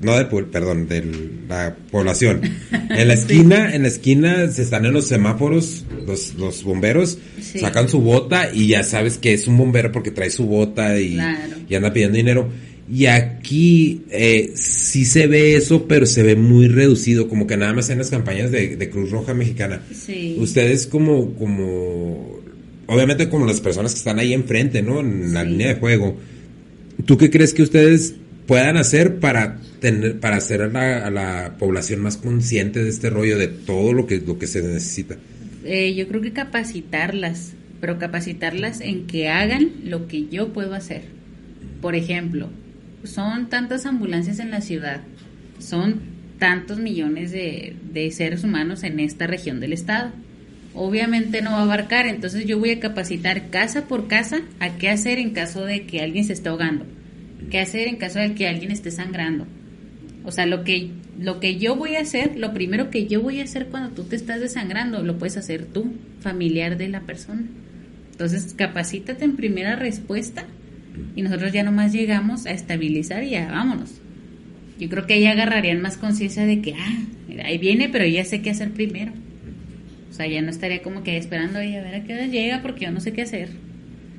[0.00, 1.04] no del perdón, de
[1.48, 2.40] la población.
[2.88, 7.18] En la esquina, en la esquina se están en los semáforos, los, los bomberos
[7.60, 11.18] sacan su bota y ya sabes que es un bombero porque trae su bota y,
[11.68, 12.48] y anda pidiendo dinero.
[12.88, 17.72] Y aquí eh, sí se ve eso, pero se ve muy reducido, como que nada
[17.72, 19.82] más en las campañas de, Cruz Roja Mexicana.
[20.38, 22.38] Ustedes como, como,
[22.86, 25.00] obviamente como las personas que están ahí enfrente, ¿no?
[25.00, 26.16] En la línea de juego.
[27.04, 28.14] ¿Tú qué crees que ustedes
[28.46, 33.48] puedan hacer para tener, para hacer a la, población más consciente de este rollo, de
[33.48, 35.16] todo lo que, lo que se necesita?
[35.64, 41.02] Eh, yo creo que capacitarlas, pero capacitarlas en que hagan lo que yo puedo hacer.
[41.80, 42.48] Por ejemplo,
[43.04, 45.00] son tantas ambulancias en la ciudad,
[45.58, 46.00] son
[46.38, 50.12] tantos millones de, seres humanos en esta región del estado.
[50.74, 54.90] Obviamente no va a abarcar, entonces yo voy a capacitar casa por casa a qué
[54.90, 56.84] hacer en caso de que alguien se esté ahogando,
[57.50, 59.46] qué hacer en caso de que alguien esté sangrando.
[60.24, 63.40] O sea, lo que, lo que yo voy a hacer, lo primero que yo voy
[63.40, 67.44] a hacer cuando tú te estás desangrando, lo puedes hacer tú, familiar de la persona.
[68.10, 70.46] Entonces, capacítate en primera respuesta
[71.14, 74.00] y nosotros ya nomás llegamos a estabilizar y ya vámonos.
[74.78, 77.04] Yo creo que ahí agarrarían más conciencia de que, ah,
[77.44, 79.12] ahí viene, pero ya sé qué hacer primero.
[80.10, 82.86] O sea, ya no estaría como que esperando a ver a qué hora llega porque
[82.86, 83.50] yo no sé qué hacer.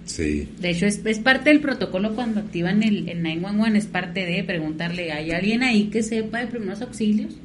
[0.08, 0.48] Sí.
[0.60, 4.43] De hecho, es, es parte del protocolo cuando activan el, el 911, es parte de
[4.43, 7.36] preguntarle, ¿hay alguien ahí que sepa de primeros auxilios?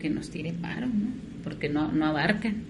[0.00, 1.08] Que nos tire paro, ¿no?
[1.42, 2.64] Porque no, no abarcan.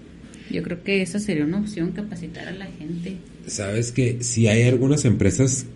[0.51, 3.17] Yo creo que esa sería una opción, capacitar a la gente.
[3.47, 5.67] Sabes que si hay algunas empresas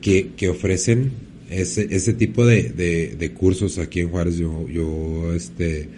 [0.00, 1.12] que, que ofrecen
[1.50, 2.70] ese, ese tipo de,
[3.18, 5.88] de, cursos aquí en Juárez, yo, yo, este,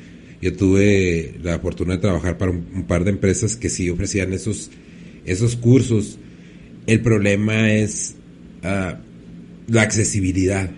[0.41, 4.71] yo tuve la fortuna de trabajar para un, par de empresas que sí ofrecían esos,
[5.25, 6.19] esos cursos.
[6.87, 8.15] El problema es
[8.63, 8.97] uh,
[9.73, 10.71] la accesibilidad.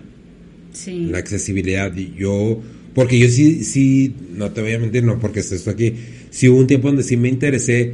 [0.71, 1.07] Sí.
[1.11, 1.93] La accesibilidad.
[1.95, 2.61] Yo,
[2.93, 5.93] porque yo sí, sí, no te voy a mentir, no porque estés aquí,
[6.29, 7.93] sí hubo un tiempo donde sí me interesé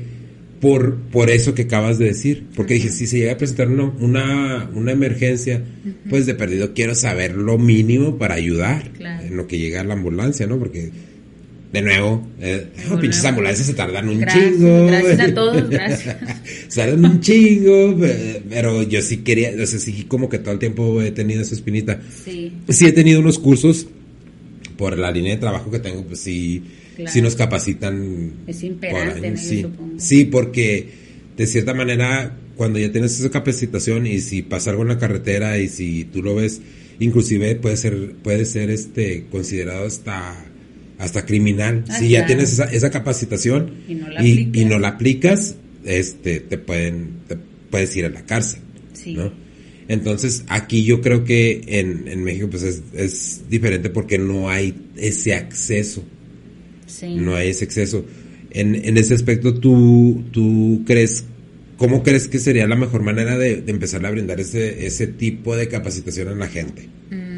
[0.59, 2.45] por, por eso que acabas de decir.
[2.55, 5.63] Porque dije, si se llega a presentar una, una, emergencia,
[6.09, 9.93] pues de perdido quiero saber lo mínimo para ayudar en lo que llega a la
[9.93, 10.59] ambulancia, ¿no?
[10.59, 10.91] Porque,
[11.71, 14.87] de nuevo, eh, oh, pinches ambulancias se tardan un chingo.
[14.87, 16.17] Gracias a todos, gracias.
[16.75, 17.97] tardan un chingo,
[18.49, 21.55] pero yo sí quería, o sea, sí como que todo el tiempo he tenido esa
[21.55, 21.99] espinita.
[22.23, 22.53] Sí.
[22.69, 23.87] Sí he tenido unos cursos
[24.77, 26.63] por la línea de trabajo que tengo, pues sí
[27.07, 28.33] si nos capacitan.
[28.47, 29.65] Es imperante, sí.
[29.97, 30.87] sí, porque
[31.37, 35.57] de cierta manera, cuando ya tienes esa capacitación y si pasa algo en la carretera
[35.57, 36.61] y si tú lo ves,
[36.99, 40.45] inclusive puede ser, puede ser este considerado hasta
[40.99, 41.85] hasta criminal.
[41.89, 46.41] Ah, si ya tienes esa, esa capacitación y no, la y, no la aplicas, este,
[46.41, 47.35] te pueden, te
[47.71, 48.61] puedes ir a la cárcel.
[49.07, 49.33] ¿no?
[49.87, 54.75] Entonces, aquí yo creo que en, en México pues es, es diferente porque no hay
[54.95, 56.03] ese acceso
[57.03, 58.05] no hay ese exceso.
[58.51, 61.25] En, en ese aspecto, ¿tú, ¿tú crees,
[61.77, 65.67] cómo crees que sería la mejor manera de, empezar a brindar ese, ese tipo de
[65.67, 66.89] capacitación a la gente?
[67.11, 67.28] Mm,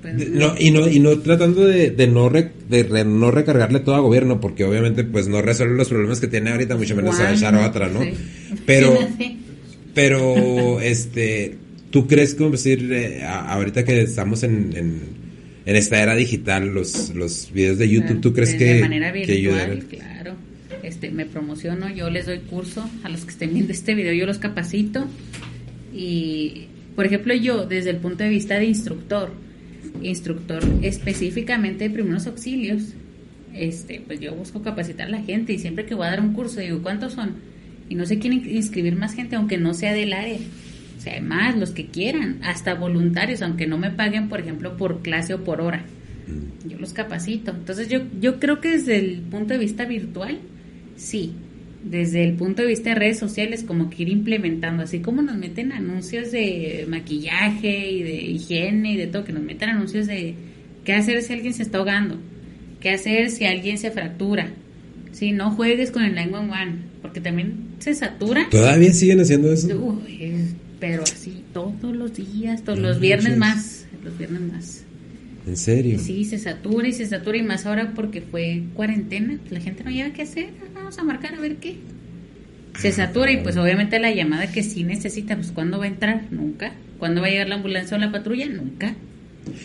[0.00, 4.00] pues no, y no y no tratando de, de no de no recargarle todo a
[4.00, 7.54] gobierno porque obviamente pues no resuelve los problemas que tiene ahorita mucho menos a echar
[7.54, 8.00] otra no
[8.66, 8.98] pero
[9.94, 11.56] pero este
[11.90, 15.18] tú crees como decir eh, ahorita que estamos en
[15.68, 19.84] en esta era digital, los, los videos de YouTube, ¿tú crees que, de manera virtual,
[19.84, 20.34] claro.
[20.82, 24.24] Este, me promociono, yo les doy curso a los que estén viendo este video, yo
[24.24, 25.06] los capacito.
[25.94, 29.30] Y, por ejemplo, yo desde el punto de vista de instructor,
[30.02, 32.94] instructor específicamente de primeros auxilios,
[33.54, 36.32] este, pues yo busco capacitar a la gente y siempre que voy a dar un
[36.32, 37.36] curso digo, ¿cuántos son?
[37.88, 40.38] Y no sé quién inscribir más gente, aunque no sea del área.
[40.98, 45.00] O sea, más los que quieran, hasta voluntarios, aunque no me paguen, por ejemplo, por
[45.00, 45.84] clase o por hora.
[46.26, 46.68] Mm.
[46.68, 47.52] Yo los capacito.
[47.52, 50.38] Entonces yo, yo creo que desde el punto de vista virtual,
[50.96, 51.32] sí.
[51.82, 55.36] Desde el punto de vista de redes sociales, como que ir implementando, así como nos
[55.36, 60.34] meten anuncios de maquillaje y de higiene y de todo, que nos meten anuncios de
[60.84, 62.18] qué hacer si alguien se está ahogando,
[62.80, 64.50] qué hacer si alguien se fractura,
[65.12, 68.48] si no juegues con el 911, porque también se satura.
[68.50, 69.68] ¿Todavía siguen haciendo eso?
[70.80, 74.84] pero así todos los días, todos los viernes más, los viernes más.
[75.48, 75.98] ¿En serio?
[75.98, 79.38] Sí, se satura y se satura y más ahora porque fue cuarentena.
[79.50, 80.48] La gente no lleva qué hacer.
[80.74, 81.76] Vamos a marcar a ver qué.
[82.78, 86.24] Se satura y pues obviamente la llamada que sí necesita, pues ¿cuándo va a entrar?
[86.30, 86.72] Nunca.
[86.98, 88.46] ¿Cuándo va a llegar la ambulancia o la patrulla?
[88.46, 88.94] Nunca.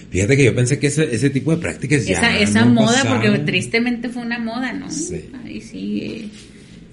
[0.10, 3.04] Fíjate que yo pensé que ese, ese tipo de prácticas ya Esa, esa no moda,
[3.08, 4.90] porque tristemente fue una moda, ¿no?
[4.90, 5.26] Sí.
[5.44, 6.30] Ahí sigue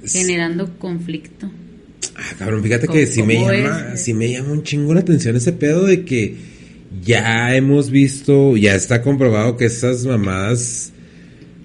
[0.04, 1.50] generando conflicto.
[2.16, 5.36] Ah, cabrón, fíjate ¿Cómo- que sí me llama, sí me llama un chingo la atención
[5.36, 6.34] ese pedo de que
[7.04, 10.92] ya hemos visto, ya está comprobado que esas mamadas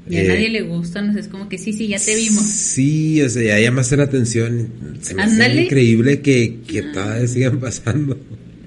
[0.08, 2.16] Y a eh, nadie le gusta, no sé, es como que sí, sí, ya te
[2.16, 2.44] vimos.
[2.44, 4.70] Sí, o sea, ya llamaste la atención.
[5.02, 6.92] Se me hace increíble que, que Ah.
[6.94, 8.18] todavía sigan pasando.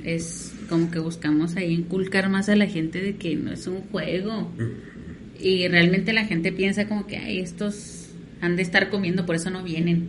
[0.04, 3.82] Es como que buscamos ahí inculcar más a la gente de que no es un
[3.82, 4.50] juego.
[5.40, 8.06] Y realmente la gente piensa como que, ay, estos
[8.40, 10.08] han de estar comiendo, por eso no vienen.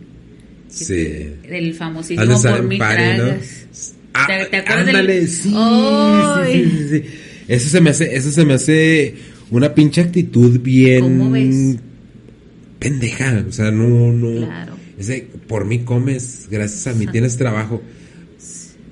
[0.68, 1.30] Sí.
[1.48, 3.34] Del famosísimo estar por mi party, ¿no?
[4.14, 7.04] Ah, ¿Te, te acuerdas del- ándale, sí, sí, sí, sí, sí.
[7.48, 9.14] Eso se me hace, eso se me hace
[9.50, 11.76] una pinche actitud bien ¿Cómo ves?
[12.78, 14.46] pendeja, o sea, no, no.
[14.46, 14.76] Claro.
[14.98, 17.82] Ese, por mí comes, gracias a mí tienes trabajo.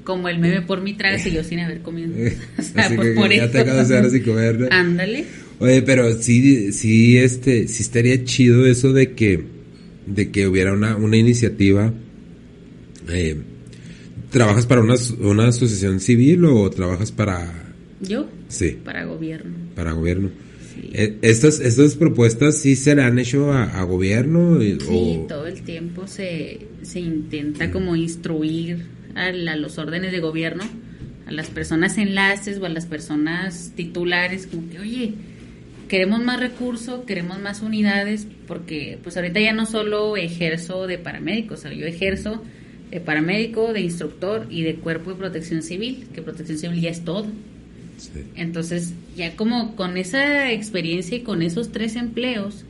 [0.05, 2.11] Como el meme por mi tragas y yo sin haber comido.
[2.59, 3.53] O sea, Así pues que por ya eso.
[3.53, 4.69] te acabas de sin comer, ¿no?
[4.71, 5.25] Ándale.
[5.61, 9.45] Oye, pero sí, sí, este, sí estaría chido eso de que,
[10.07, 11.93] de que hubiera una, una iniciativa.
[13.11, 13.37] eh,
[14.31, 17.51] ¿Trabajas para una, una asociación civil o trabajas para,
[18.01, 19.55] Yo, sí, para gobierno.
[19.75, 20.31] para gobierno?
[20.75, 20.91] Sí.
[20.93, 25.47] Eh, estas, estas propuestas sí se le han hecho a, a gobierno Sí, o todo
[25.47, 30.63] el tiempo se, se intenta como instruir a, la- los órdenes de gobierno,
[31.27, 35.15] a las personas enlaces o a las personas titulares, como que, oye,
[35.89, 41.55] queremos más recursos, queremos más unidades, porque pues ahorita ya no solo ejerzo de paramédico,
[41.55, 42.43] o sea, yo ejerzo
[42.91, 47.05] de paramédico, de instructor y de cuerpo de protección civil, que protección civil ya es
[47.05, 47.27] todo.
[47.99, 48.11] Sí.
[48.37, 52.65] Entonces, ya como con esa experiencia y con esos tres empleos,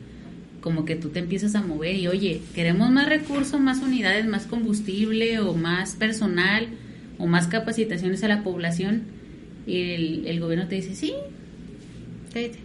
[0.61, 4.45] como que tú te empiezas a mover y, oye, queremos más recursos, más unidades, más
[4.45, 6.67] combustible o más personal
[7.17, 9.03] o más capacitaciones a la población.
[9.67, 11.13] Y el, el gobierno te dice, sí,
[12.33, 12.57] cállate.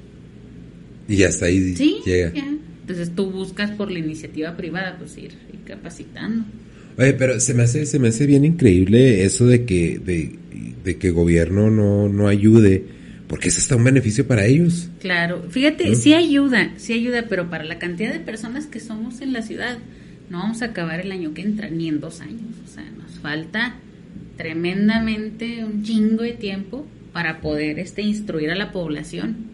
[1.09, 2.33] y hasta ahí Sí, llega.
[2.35, 2.47] ya.
[2.81, 6.45] Entonces tú buscas por la iniciativa privada, pues ir, ir capacitando.
[6.97, 10.39] Oye, pero se me hace, se me hace bien increíble eso de que, de,
[10.85, 12.85] de que gobierno no, no ayude,
[13.27, 14.91] porque es hasta un beneficio para ellos.
[15.01, 15.95] Claro, fíjate, ¿No?
[15.97, 19.79] sí ayuda, sí ayuda, pero para la cantidad de personas que somos en la ciudad,
[20.31, 22.43] no vamos a acabar el año que entra, ni en dos años.
[22.65, 23.75] O sea, nos falta
[24.37, 29.53] tremendamente un chingo de tiempo para poder este instruir a la población.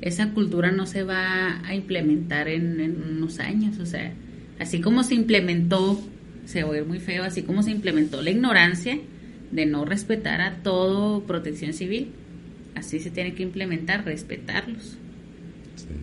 [0.00, 3.78] Esa cultura no se va a implementar en, en unos años.
[3.78, 4.12] O sea,
[4.58, 6.00] así como se implementó,
[6.48, 8.98] se va a oír muy feo, así como se implementó la ignorancia
[9.50, 12.12] de no respetar a todo protección civil,
[12.74, 14.96] así se tiene que implementar, respetarlos.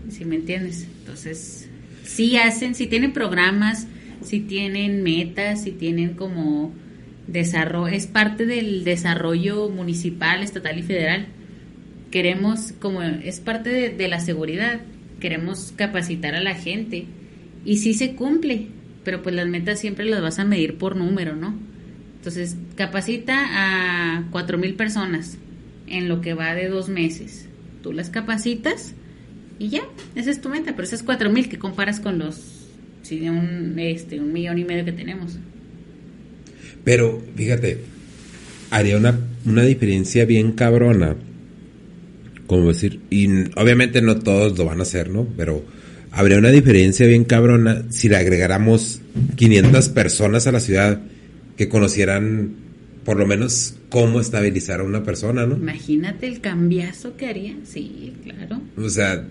[0.09, 0.87] si me entiendes?
[0.99, 1.67] Entonces,
[2.03, 3.87] sí hacen, sí tienen programas,
[4.21, 6.71] sí tienen metas, sí tienen como
[7.25, 11.25] desarrollo, es parte del desarrollo municipal, estatal y federal.
[12.11, 14.79] Queremos, como es parte de, de la seguridad,
[15.19, 17.05] queremos capacitar a la gente
[17.65, 18.67] y sí se cumple,
[19.05, 21.57] pero pues las metas siempre las vas a medir por número, ¿no?
[22.17, 25.37] Entonces, capacita a cuatro mil personas
[25.87, 27.47] en lo que va de dos meses.
[27.83, 28.93] Tú las capacitas
[29.59, 29.83] y ya,
[30.15, 32.67] esa es tu meta, pero esas cuatro mil que comparas con los,
[33.03, 35.37] sí, de un, este, un millón y medio que tenemos.
[36.83, 37.81] Pero, fíjate,
[38.71, 41.15] haría una, una diferencia bien cabrona.
[42.47, 45.27] Como decir, y obviamente no todos lo van a hacer, ¿no?
[45.37, 45.63] Pero
[46.15, 49.01] habría una diferencia bien cabrona si le agregáramos
[49.35, 50.99] 500 personas a la ciudad
[51.57, 52.51] que conocieran
[53.03, 55.55] por lo menos cómo estabilizar a una persona, ¿no?
[55.55, 57.55] Imagínate el cambiazo que haría.
[57.63, 58.61] Sí, claro.
[58.77, 59.23] O sea,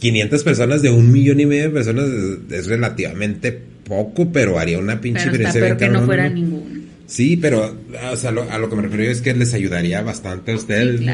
[0.00, 3.52] 500 personas de un millón y medio de personas es, es relativamente
[3.84, 6.34] poco, pero haría una pinche Pero está diferencia peor bien que no fuera ¿no?
[6.34, 6.80] ninguno.
[7.06, 7.76] Sí, pero
[8.10, 11.00] o sea, lo- a lo que me refiero es que les ayudaría bastante a ustedes.
[11.00, 11.12] Sí, ¿no?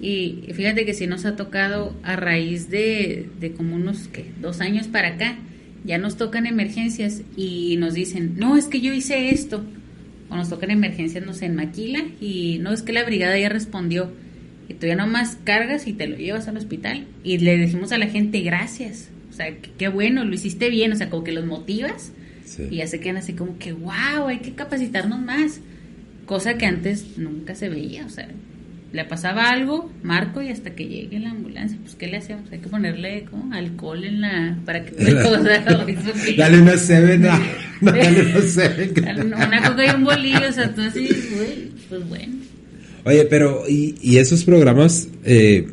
[0.00, 4.24] Y fíjate que si nos ha tocado a raíz de, de como unos ¿qué?
[4.40, 5.36] dos años para acá,
[5.84, 9.64] ya nos tocan emergencias y nos dicen, no, es que yo hice esto.
[10.30, 13.48] O nos tocan emergencias, no sé, en Maquila y no, es que la brigada ya
[13.48, 14.10] respondió.
[14.68, 17.06] Y tú ya nomás cargas y te lo llevas al hospital.
[17.24, 19.10] Y le decimos a la gente, gracias.
[19.28, 20.92] O sea, qué bueno, lo hiciste bien.
[20.92, 22.12] O sea, como que los motivas
[22.44, 22.64] Sí.
[22.70, 25.60] y ya se quedan así como que, wow, hay que capacitarnos más.
[26.26, 28.28] Cosa que antes nunca se veía, o sea,
[28.92, 32.50] le pasaba algo, marco y hasta que llegue la ambulancia, pues ¿qué le hacemos?
[32.50, 33.54] Hay que ponerle ¿cómo?
[33.54, 34.58] alcohol en la...
[34.64, 34.92] para que...
[36.36, 37.38] Dale una seven, no,
[37.80, 38.92] no, dale una seven.
[39.32, 42.34] Una coca y un bolillo, o sea, tú así, güey, pues bueno.
[43.04, 45.68] Oye, pero, ¿y, y esos programas eh,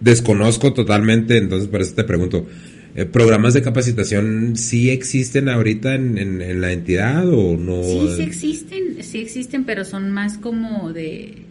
[0.00, 2.46] desconozco totalmente, entonces por eso te pregunto,
[2.94, 7.82] eh, ¿programas de capacitación sí existen ahorita en, en, la entidad o no?
[7.82, 11.49] Sí, sí existen, sí existen, pero son más como de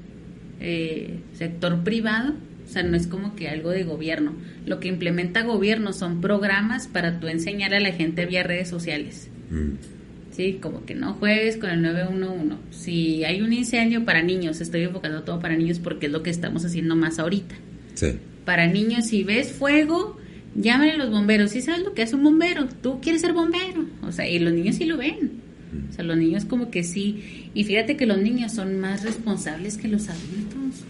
[0.60, 2.34] eh, sector privado,
[2.70, 4.34] o sea, no es como que algo de gobierno.
[4.66, 9.30] Lo que implementa gobierno son programas para tú enseñar a la gente vía redes sociales.
[9.50, 10.00] Mm.
[10.32, 12.56] Sí, como que no juegues con el 911.
[12.70, 16.30] Si hay un incendio para niños, estoy enfocando todo para niños porque es lo que
[16.30, 17.56] estamos haciendo más ahorita.
[17.96, 18.20] Sí.
[18.46, 20.18] Para niños, si ves fuego,
[20.56, 21.52] llámale a los bomberos.
[21.52, 23.86] Si sabes lo que hace un bombero, tú quieres ser bombero.
[24.04, 25.42] O sea, y los niños sí lo ven.
[25.90, 27.50] O sea, los niños como que sí.
[27.54, 30.84] Y fíjate que los niños son más responsables que los adultos.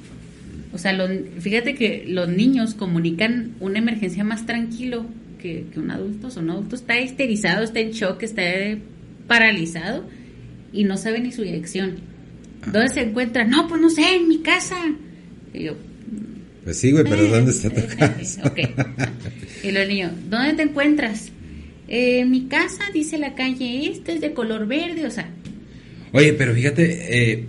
[0.71, 0.97] O sea,
[1.39, 5.05] fíjate que los niños comunican una emergencia más tranquilo
[5.41, 6.27] que, un adulto.
[6.27, 8.43] O sea, un adulto está histerizado, está en shock, está
[9.27, 10.05] paralizado
[10.71, 11.97] y no sabe ni su dirección.
[12.71, 13.45] ¿Dónde se encuentra?
[13.45, 14.75] No, pues no sé, en mi casa.
[15.53, 15.75] Y yo,
[16.63, 18.43] pues sí, güey, pero ¿dónde está tu casa?
[18.45, 18.59] ok.
[19.63, 21.31] Y los niños, ¿dónde te encuentras?
[21.91, 25.27] Eh, mi casa, dice la calle, este es de color verde, o sea.
[26.11, 27.45] Oye, pero fíjate, eh,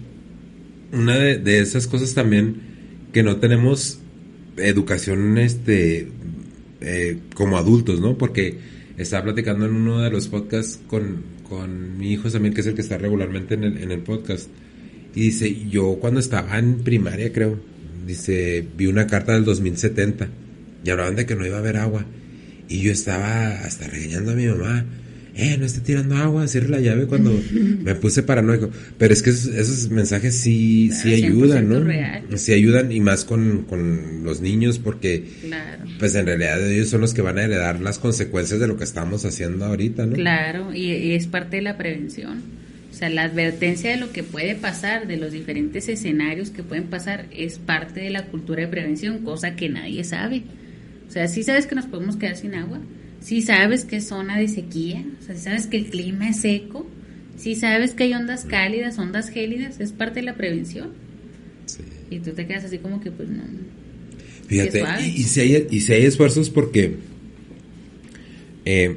[0.93, 2.57] una de, esas cosas también
[3.13, 3.99] que no tenemos
[4.57, 6.09] educación este
[6.81, 8.17] eh, como adultos, ¿no?
[8.17, 8.57] Porque
[8.97, 12.75] estaba platicando en uno de los podcasts con, con mi hijo también, que es el
[12.75, 14.49] que está regularmente en el, en el podcast.
[15.15, 17.61] Y dice, yo cuando estaba en primaria, creo,
[18.07, 20.29] dice, vi una carta del 2070
[20.83, 22.07] y hablaban de que no iba a haber agua.
[22.71, 24.87] Y yo estaba hasta regañando a mi mamá.
[25.35, 27.33] Eh, no esté tirando agua, cierre la llave cuando
[27.83, 28.71] me puse paranoico.
[28.97, 32.39] Pero es que esos, mensajes sí, sí ayudan, ¿no?
[32.39, 35.25] Sí ayudan y más con, con los niños porque
[35.99, 38.85] pues en realidad ellos son los que van a heredar las consecuencias de lo que
[38.85, 40.15] estamos haciendo ahorita, ¿no?
[40.15, 42.61] Claro, y es parte de la prevención.
[42.91, 46.85] O sea, la advertencia de lo que puede pasar, de los diferentes escenarios que pueden
[46.85, 50.43] pasar, es parte de la cultura de prevención, cosa que nadie sabe.
[51.11, 52.79] O sea, si sabes que nos podemos quedar sin agua,
[53.21, 56.37] si sabes que es zona de sequía, o sea, si sabes que el clima es
[56.37, 56.87] seco,
[57.37, 60.91] si sabes que hay ondas cálidas, ondas gélidas, es parte de la prevención.
[62.11, 63.43] Y tú te quedas así como que, pues no.
[64.47, 66.95] Fíjate, y, si hay, y si hay esfuerzos porque
[68.65, 68.97] eh,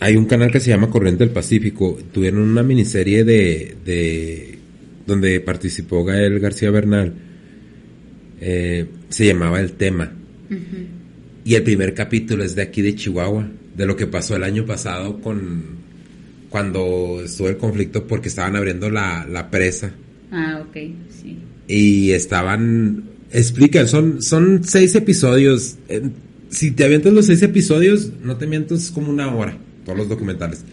[0.00, 1.98] hay un canal que se llama Corriente del Pacífico.
[2.12, 4.58] Tuvieron una miniserie de, de
[5.06, 7.14] donde participó Gael García Bernal.
[8.42, 10.12] Eh, se llamaba El Tema.
[11.44, 14.64] Y el primer capítulo es de aquí de Chihuahua, de lo que pasó el año
[14.64, 15.84] pasado con
[16.48, 19.90] cuando estuvo el conflicto porque estaban abriendo la, la presa.
[20.30, 20.76] Ah, ok,
[21.10, 21.38] sí.
[21.66, 25.76] Y estaban, explican, son, son seis episodios.
[26.50, 30.64] Si te avientas los seis episodios, no te mientas como una hora todos los documentales.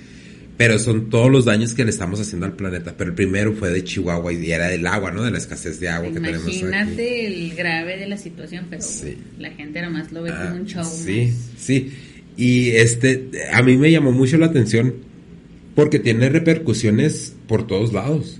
[0.62, 2.94] Pero son todos los daños que le estamos haciendo al planeta.
[2.96, 5.24] Pero el primero fue de Chihuahua y era del agua, ¿no?
[5.24, 6.60] De la escasez de agua que tenemos aquí.
[6.60, 8.84] Imagínate el grave de la situación, pero
[9.40, 10.84] la gente más lo ve como un show.
[10.84, 11.92] Sí, sí.
[12.38, 14.94] Y este, a mí me llamó mucho la atención
[15.74, 18.40] porque tiene repercusiones por todos lados.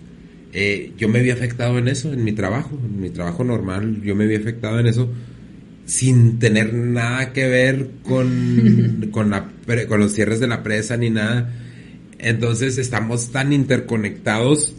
[0.54, 4.16] Eh, yo me había afectado en eso, en mi trabajo, en mi trabajo normal, yo
[4.16, 5.12] me había afectado en eso
[5.88, 9.50] sin tener nada que ver con, con, la,
[9.88, 11.52] con los cierres de la presa ni nada.
[12.22, 14.76] Entonces estamos tan interconectados,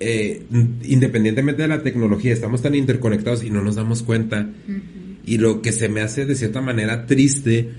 [0.00, 0.42] eh,
[0.82, 4.48] independientemente de la tecnología, estamos tan interconectados y no nos damos cuenta.
[5.24, 7.70] Y lo que se me hace de cierta manera triste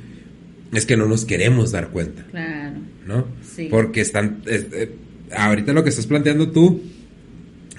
[0.74, 2.26] es que no nos queremos dar cuenta.
[2.32, 2.80] Claro.
[3.05, 3.26] ¿No?
[3.55, 3.67] Sí.
[3.69, 4.95] Porque están, eh,
[5.36, 6.82] ahorita lo que estás planteando tú,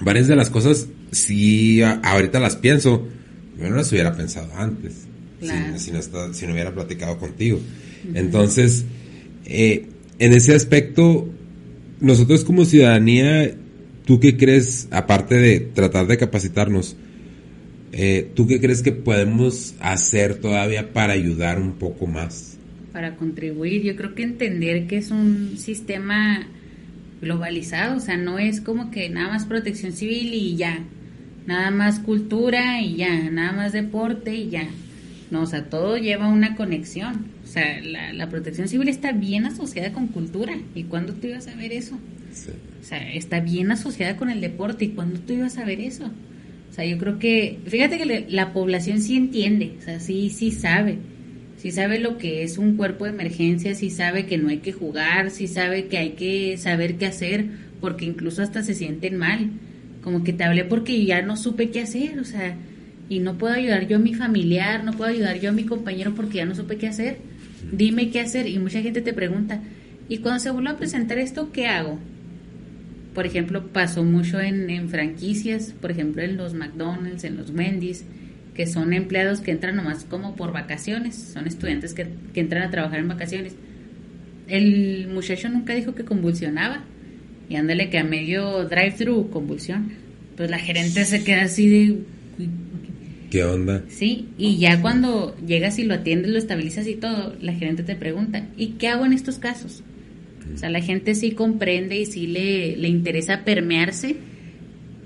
[0.01, 3.07] varias de las cosas, sí, ahorita las pienso
[3.57, 4.93] yo no las hubiera pensado antes,
[5.41, 7.59] si, no hubiera platicado contigo.
[8.13, 8.85] Entonces,
[9.45, 9.87] eh,
[10.23, 11.27] en ese aspecto,
[11.99, 13.55] nosotros como ciudadanía,
[14.05, 16.95] ¿tú qué crees, aparte de tratar de capacitarnos,
[17.91, 22.57] eh, ¿tú qué crees que podemos hacer todavía para ayudar un poco más?
[22.93, 26.47] Para contribuir, yo creo que entender que es un sistema
[27.21, 30.85] globalizado, o sea, no es como que nada más protección civil y ya,
[31.47, 34.69] nada más cultura y ya, nada más deporte y ya.
[35.31, 37.25] No, o sea, todo lleva una conexión.
[37.53, 40.57] O sea, la, protección civil está bien asociada con cultura.
[40.73, 41.99] ¿Y cuándo tú ibas a ver eso?
[42.81, 44.85] O sea, está bien asociada con el deporte.
[44.85, 46.05] ¿Y cuándo tú ibas a ver eso?
[46.71, 50.49] O sea, yo creo que, fíjate que la población sí entiende, o sea, sí, sí
[50.49, 50.97] sabe.
[51.57, 54.71] Sí sabe lo que es un cuerpo de emergencia, sí sabe que no hay que
[54.71, 57.45] jugar, sí sabe que hay que saber qué hacer,
[57.79, 59.51] porque incluso hasta se sienten mal
[60.03, 62.55] como que te hablé porque ya no supe qué hacer, o sea,
[63.09, 66.13] y no puedo ayudar yo a mi familiar, no puedo ayudar yo a mi compañero
[66.15, 67.32] porque ya no supe qué hacer.
[67.71, 69.61] Dime qué hacer y mucha gente te pregunta,
[70.09, 71.99] ¿y cuando se vuelva a presentar esto, qué hago?
[73.13, 78.05] por ejemplo, pasó mucho en, franquicias, por ejemplo, en los McDonald's, en los Wendy's,
[78.55, 82.71] que son empleados que entran nomás como por vacaciones, son estudiantes que, que entran a
[82.71, 83.55] trabajar en vacaciones.
[84.47, 86.83] El muchacho nunca dijo que convulsionaba,
[87.49, 89.89] y ándale que a medio drive-thru convulsiona.
[90.35, 91.97] Pues la gerente se queda así de...
[93.33, 93.83] ¿Qué onda?
[93.89, 97.95] Sí, y ya cuando llegas y lo atiendes, lo estabilizas y todo, la gerente te
[97.95, 99.81] pregunta, ¿y qué hago en estos casos?
[100.53, 104.17] O sea, la gente sí comprende y sí le, le interesa permearse,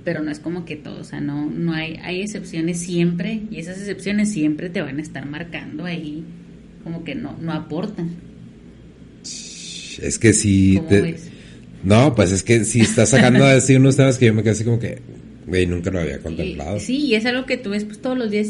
[0.04, 3.62] pero no es como que todo, o sea, no, no hay, hay excepciones siempre y
[3.62, 6.26] esas excepciones siempre te van a estar marcando ahí
[6.84, 8.10] como que no, no aportan.
[9.24, 10.82] Es que si...
[11.82, 14.52] No, pues es que si estás sacando a decir unos temas que yo me quedé
[14.52, 15.00] así como que,
[15.48, 16.80] güey, nunca lo había contemplado.
[16.80, 18.50] sí, y es algo que tú ves pues todos los días.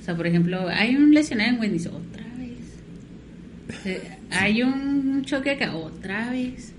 [0.00, 3.84] O sea, por ejemplo, hay un lesionado en Wendy's, otra vez.
[3.84, 6.72] Eh, hay un choque acá, otra vez.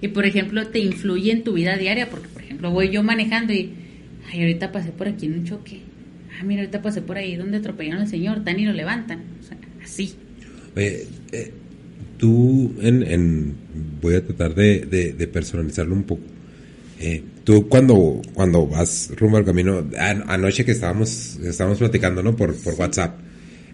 [0.00, 3.52] Y por ejemplo, te influye en tu vida diaria, porque por ejemplo, voy yo manejando
[3.52, 3.72] y,
[4.30, 5.80] ay, ahorita pasé por aquí en un choque.
[6.38, 9.22] Ah, mira, ahorita pasé por ahí donde atropellaron al señor, tan y lo levantan.
[9.40, 10.14] O sea, así.
[10.76, 11.52] Oye, eh,
[12.18, 13.54] tú en, en,
[14.00, 14.80] voy a tratar de,
[15.16, 16.22] de, personalizarlo un poco.
[17.00, 19.84] Eh, tú cuando, cuando vas rumbo al camino,
[20.26, 22.36] anoche que estábamos, estábamos platicando, ¿no?
[22.36, 23.18] Por, por WhatsApp,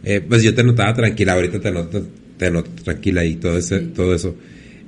[0.03, 2.07] eh, pues yo te notaba tranquila, ahorita te noto,
[2.37, 4.35] te noto tranquila y todo, ese, todo eso.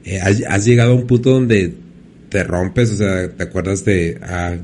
[0.05, 1.75] Eh, has, llegado a un punto donde
[2.29, 4.57] te rompes, o sea, te acuerdas de, ah,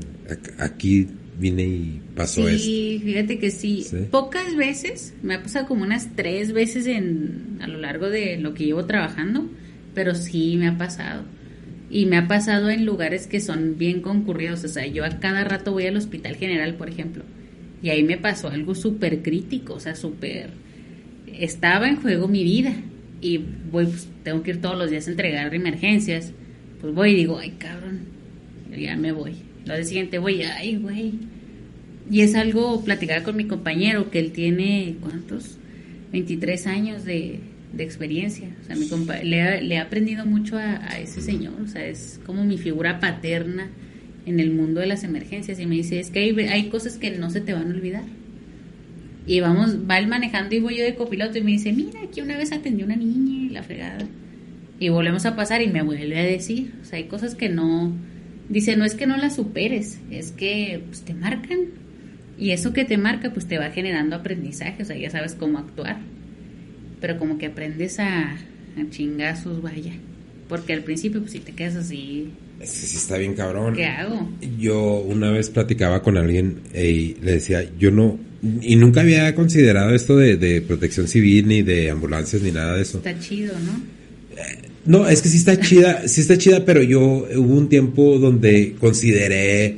[0.57, 1.07] aquí
[1.39, 3.85] vine y pasó sí, Sí, fíjate que sí.
[4.11, 8.53] Pocas veces, me ha pasado como unas tres veces en, a lo largo de lo
[8.53, 9.49] que llevo trabajando,
[9.93, 11.23] pero sí me ha pasado.
[11.89, 14.63] Y me ha pasado en lugares que son bien concurridos.
[14.63, 17.23] O sea, yo a cada rato voy al Hospital General, por ejemplo.
[17.81, 20.51] Y ahí me pasó algo súper crítico, o sea, súper...
[21.27, 22.73] Estaba en juego mi vida.
[23.21, 26.33] Y voy, pues, tengo que ir todos los días a entregar emergencias.
[26.81, 28.01] Pues voy y digo, ay, cabrón,
[28.77, 31.13] ya me voy lo día siguiente voy, ay, güey.
[32.09, 35.57] Y es algo platicada con mi compañero, que él tiene, ¿cuántos?
[36.11, 37.39] 23 años de,
[37.77, 38.49] experiencia.
[38.61, 41.53] O sea, mi compa le, le, ha aprendido mucho a, ese señor.
[41.63, 43.69] O sea, es como mi figura paterna
[44.25, 45.59] en el mundo de las emergencias.
[45.59, 48.03] Y me dice, es que hay, hay cosas que no se te van a olvidar.
[49.25, 52.21] Y vamos, va él manejando y voy yo de copiloto y me dice, mira, aquí
[52.21, 54.07] una vez atendí una niña y la fregada.
[54.79, 57.93] Y volvemos a pasar y me vuelve a decir, o sea, hay cosas que no,
[58.49, 61.59] Dice, no es que no la superes, es que pues, te marcan.
[62.37, 65.59] Y eso que te marca, pues te va generando aprendizaje, o sea, ya sabes cómo
[65.59, 65.99] actuar.
[67.01, 69.93] Pero como que aprendes a, a chingazos, vaya.
[70.47, 72.29] Porque al principio, pues si te quedas así.
[72.59, 73.75] Es que sí está bien cabrón.
[73.75, 74.29] ¿Qué hago?
[74.59, 78.19] Yo una vez platicaba con alguien y le decía, yo no.
[78.61, 82.81] Y nunca había considerado esto de, de protección civil, ni de ambulancias, ni nada de
[82.81, 82.97] eso.
[82.97, 84.39] Está chido, ¿no?
[84.41, 88.17] Eh, no, es que sí está chida, sí está chida, pero yo hubo un tiempo
[88.17, 89.77] donde consideré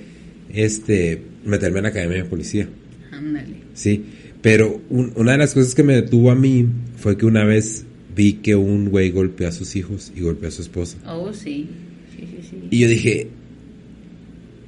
[0.54, 2.68] este meterme en la academia de policía.
[3.12, 3.56] Ándale.
[3.74, 4.06] Sí,
[4.42, 6.66] pero una de las cosas que me detuvo a mí
[6.98, 7.86] fue que una vez
[8.16, 10.98] vi que un güey golpeó a sus hijos y golpeó a su esposa.
[11.06, 11.68] Oh, sí.
[12.16, 12.68] Sí, sí, sí.
[12.70, 13.28] Y yo dije,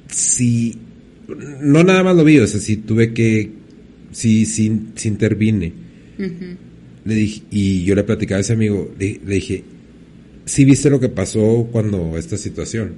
[0.08, 0.76] si
[1.60, 3.50] no nada más lo vi, o sea, si tuve que,
[4.12, 5.72] si, si, si intervine.
[7.04, 9.64] Le dije, y yo le platicaba a ese amigo, le dije,
[10.44, 12.92] sí viste lo que pasó cuando esta situación.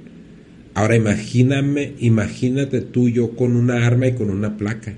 [0.75, 4.93] Ahora imagíname, imagínate tú yo con una arma y con una placa.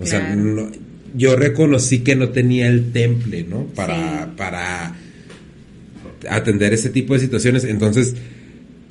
[0.00, 0.36] O sea,
[1.14, 3.66] yo reconocí que no tenía el temple, ¿no?
[3.66, 4.94] Para, para
[6.28, 7.64] atender ese tipo de situaciones.
[7.64, 8.14] Entonces,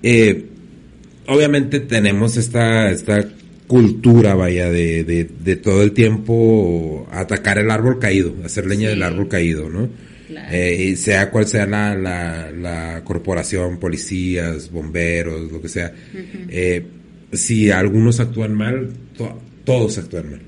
[0.04, 0.46] eh,
[1.28, 3.28] obviamente tenemos esta, esta
[3.68, 9.28] cultura, vaya, de, de, todo el tiempo atacar el árbol caído, hacer leña del árbol
[9.28, 9.90] caído, ¿no?
[10.52, 15.94] Eh, sea cual sea la, la, corporación, policías, bomberos, lo que sea,
[16.50, 16.86] eh,
[17.32, 18.90] si algunos actúan mal,
[19.66, 20.42] todos actúan mal.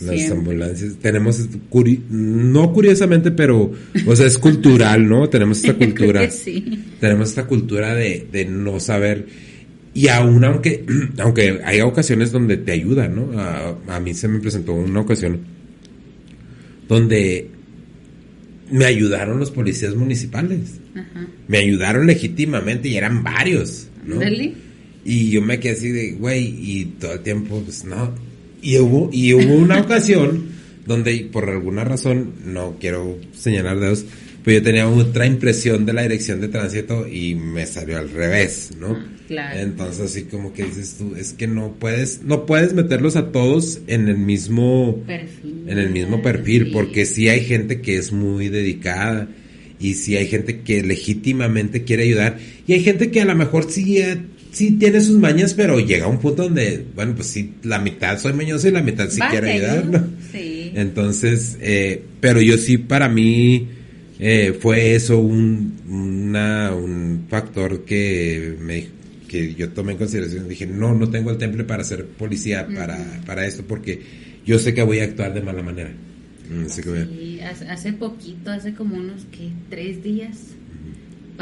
[0.00, 1.48] Las ambulancias, tenemos,
[2.10, 3.70] no curiosamente, pero,
[4.04, 5.28] o sea, es cultural, ¿no?
[5.28, 6.28] Tenemos esta cultura.
[7.00, 9.26] Tenemos esta cultura de, de no saber,
[9.94, 10.84] y aún aunque,
[11.18, 13.38] aunque hay ocasiones donde te ayudan, ¿no?
[13.38, 15.40] A, a mí se me presentó una ocasión
[16.88, 17.48] donde
[18.70, 20.80] me ayudaron los policías municipales.
[21.46, 24.18] Me ayudaron legítimamente y eran varios, ¿no?
[25.04, 28.14] Y yo me quedé así de, güey, y todo el tiempo, pues no.
[28.62, 30.52] Y hubo, y hubo una ocasión
[30.86, 34.04] donde por alguna razón, no quiero señalar dedos,
[34.44, 38.70] pero yo tenía otra impresión de la dirección de tránsito y me salió al revés,
[38.78, 38.98] ¿no?
[39.28, 39.60] Claro.
[39.60, 43.80] Entonces así como que dices tú, es que no puedes, no puedes meterlos a todos
[43.86, 45.64] en el mismo perfil.
[45.68, 49.28] En el mismo perfil, porque sí hay gente que es muy dedicada
[49.78, 53.70] y si hay gente que legítimamente quiere ayudar y hay gente que a lo mejor
[53.70, 54.18] sí, eh,
[54.52, 58.18] sí tiene sus mañas, pero llega a un punto donde, bueno, pues sí, la mitad
[58.18, 60.06] soy mañoso y la mitad sí quiere ayudar, ¿no?
[60.30, 60.72] Sí.
[60.74, 63.68] Entonces, eh, pero yo sí, para mí
[64.18, 70.46] eh, fue eso un, una, un factor que me que yo tomé en consideración.
[70.46, 74.02] Dije, no, no tengo el temple para ser policía, para, para esto, porque
[74.44, 75.90] yo sé que voy a actuar de mala manera.
[76.50, 80.48] Mm, sí, hace poquito, hace como unos que tres días,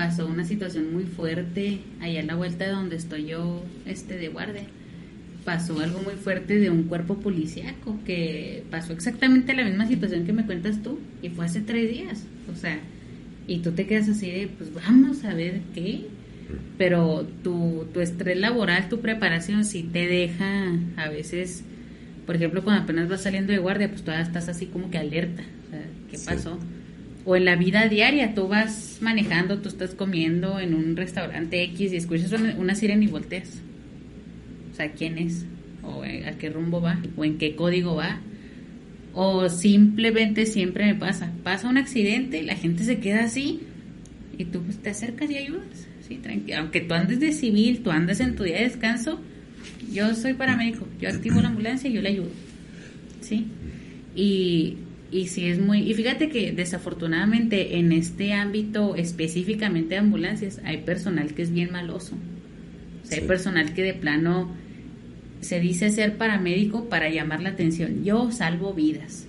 [0.01, 4.29] pasó una situación muy fuerte allá a la vuelta de donde estoy yo, este de
[4.29, 4.63] guardia.
[5.45, 10.33] Pasó algo muy fuerte de un cuerpo policíaco que pasó exactamente la misma situación que
[10.33, 12.25] me cuentas tú y fue hace tres días.
[12.51, 12.79] O sea,
[13.47, 16.07] y tú te quedas así de, pues vamos a ver qué.
[16.79, 21.63] Pero tu, tu estrés laboral, tu preparación sí te deja a veces
[22.25, 25.43] por ejemplo, cuando apenas vas saliendo de guardia, pues todavía estás así como que alerta.
[25.67, 26.59] O sea, ¿qué pasó?
[27.25, 31.93] O en la vida diaria, tú vas manejando, tú estás comiendo en un restaurante X
[31.93, 33.61] y escuchas una, sirena y volteas.
[34.73, 35.45] O sea, ¿quién es?
[35.83, 37.01] ¿O eh, a qué rumbo va?
[37.17, 38.21] ¿O en qué código va?
[39.13, 41.33] O simplemente siempre me pasa.
[41.43, 43.61] Pasa un accidente, la gente se queda así
[44.39, 45.87] y tú pues, te acercas y ayudas.
[46.09, 46.21] Sí,
[46.57, 49.21] Aunque tú andes de civil, tú andes en tu día de descanso,
[49.93, 52.31] yo soy paramédico, yo activo la ambulancia y yo le ayudo.
[53.21, 53.47] ¿Sí?
[54.17, 54.77] Y,
[55.11, 55.91] y sí es muy...
[55.91, 61.73] Y fíjate que desafortunadamente en este ámbito específicamente de ambulancias hay personal que es bien
[61.73, 62.15] maloso.
[63.03, 64.55] O sea, hay personal que de plano
[65.41, 68.05] se dice ser paramédico para llamar la atención.
[68.05, 69.27] Yo salvo vidas.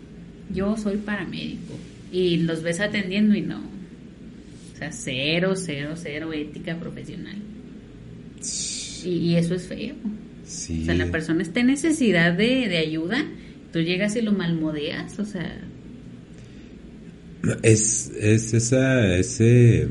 [0.54, 1.78] Yo soy paramédico.
[2.12, 3.60] Y los ves atendiendo y no.
[4.74, 7.38] O sea, cero, cero, cero ética profesional.
[9.06, 9.96] Y, y eso es feo.
[10.52, 13.26] O sea, la persona está en necesidad de, ayuda,
[13.72, 15.62] tú llegas y lo malmodeas, o sea...
[17.64, 19.88] Es, es esa, ese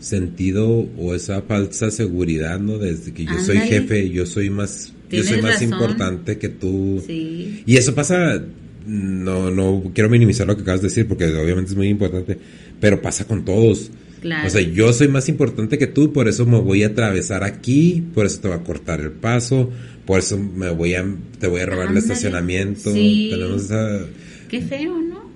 [0.00, 2.78] sentido o esa falsa seguridad, ¿no?
[2.78, 7.02] Desde que yo soy jefe, yo soy más, yo soy más importante que tú.
[7.06, 7.62] Sí.
[7.64, 8.42] Y eso pasa,
[8.86, 12.38] no, no quiero minimizar lo que acabas de decir porque obviamente es muy importante,
[12.80, 13.90] pero pasa con todos.
[14.46, 18.04] O sea, yo soy más importante que tú, por eso me voy a atravesar aquí,
[18.14, 19.70] por eso te voy a cortar el paso,
[20.04, 21.04] por eso me voy a,
[21.38, 22.92] te voy a robar el estacionamiento.
[22.92, 23.68] Tenemos
[24.48, 25.26] Qué feo, ¿no?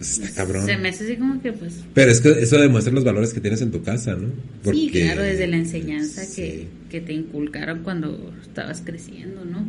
[0.00, 0.64] Está cabrón.
[0.64, 1.80] Se me hace así como que pues...
[1.92, 4.28] Pero es que eso demuestra los valores que tienes en tu casa, ¿no?
[4.72, 9.68] Sí, claro, desde la enseñanza que, que te inculcaron cuando estabas creciendo, ¿no?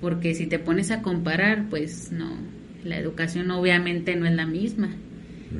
[0.00, 2.36] Porque si te pones a comparar, pues no,
[2.84, 4.94] la educación obviamente no es la misma.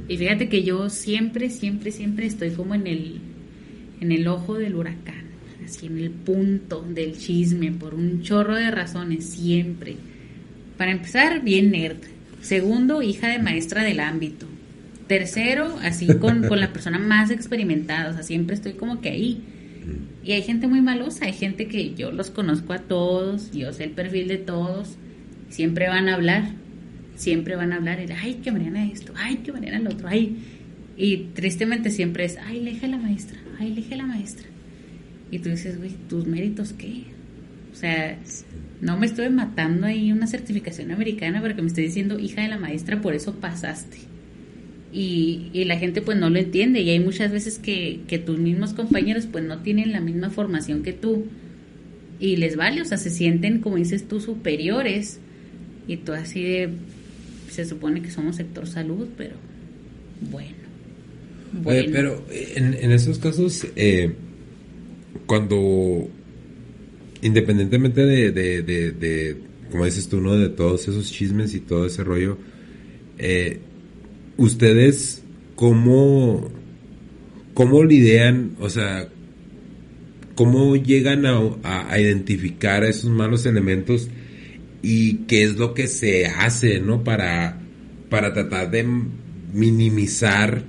[0.09, 3.21] Y fíjate que yo siempre, siempre, siempre estoy como en el,
[4.01, 5.25] en el ojo del huracán,
[5.65, 9.97] así en el punto del chisme, por un chorro de razones, siempre.
[10.77, 11.99] Para empezar, bien nerd.
[12.41, 14.47] Segundo, hija de maestra del ámbito.
[15.07, 19.43] Tercero, así con, con la persona más experimentada, o sea, siempre estoy como que ahí.
[20.25, 23.85] Y hay gente muy malosa, hay gente que yo los conozco a todos, yo sé
[23.85, 24.97] el perfil de todos,
[25.51, 26.64] siempre van a hablar
[27.15, 30.37] siempre van a hablar, el, ay, que Mariana esto, ay, que Mariana lo otro, ay.
[30.97, 34.47] Y tristemente siempre es, ay, leje la maestra, ay, leje la maestra.
[35.31, 37.05] Y tú dices, güey, ¿tus méritos qué?
[37.73, 38.19] O sea,
[38.81, 42.59] no me estoy matando ahí una certificación americana porque me estoy diciendo hija de la
[42.59, 43.99] maestra, por eso pasaste.
[44.93, 48.39] Y, y la gente pues no lo entiende y hay muchas veces que, que tus
[48.39, 51.25] mismos compañeros pues no tienen la misma formación que tú
[52.21, 55.19] y les vale, o sea, se sienten como dices tú superiores
[55.89, 56.71] y tú así de
[57.55, 59.37] se supone que somos sector salud, pero
[60.21, 60.55] bueno.
[61.63, 64.13] pero en, en, esos casos, eh,
[65.27, 66.09] cuando,
[67.23, 69.37] independientemente de, de,
[69.71, 70.37] como dices tú, ¿no?
[70.37, 72.39] De todos esos chismes y todo ese rollo,
[73.19, 73.61] eh,
[74.37, 75.23] ustedes,
[75.55, 76.51] ¿cómo,
[77.55, 79.09] cómo lidian, o sea,
[80.35, 84.09] cómo llegan a, a, a identificar esos malos elementos?
[84.85, 87.03] Y qué es lo que se hace, ¿no?
[87.03, 87.59] Para,
[88.11, 88.87] para tratar de
[89.55, 90.63] minimizar,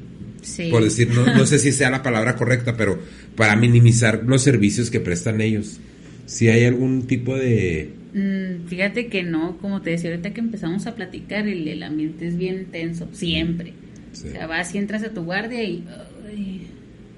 [0.71, 2.97] por decir, no, no sé si sea la palabra correcta, pero
[3.35, 5.81] para minimizar los servicios que prestan ellos.
[6.27, 7.89] Si hay algún tipo de...
[8.13, 12.25] Mm, fíjate que no, como te decía ahorita que empezamos a platicar, el, el ambiente
[12.25, 13.73] es bien tenso, siempre.
[14.13, 15.83] O sea, vas y entras a tu guardia y...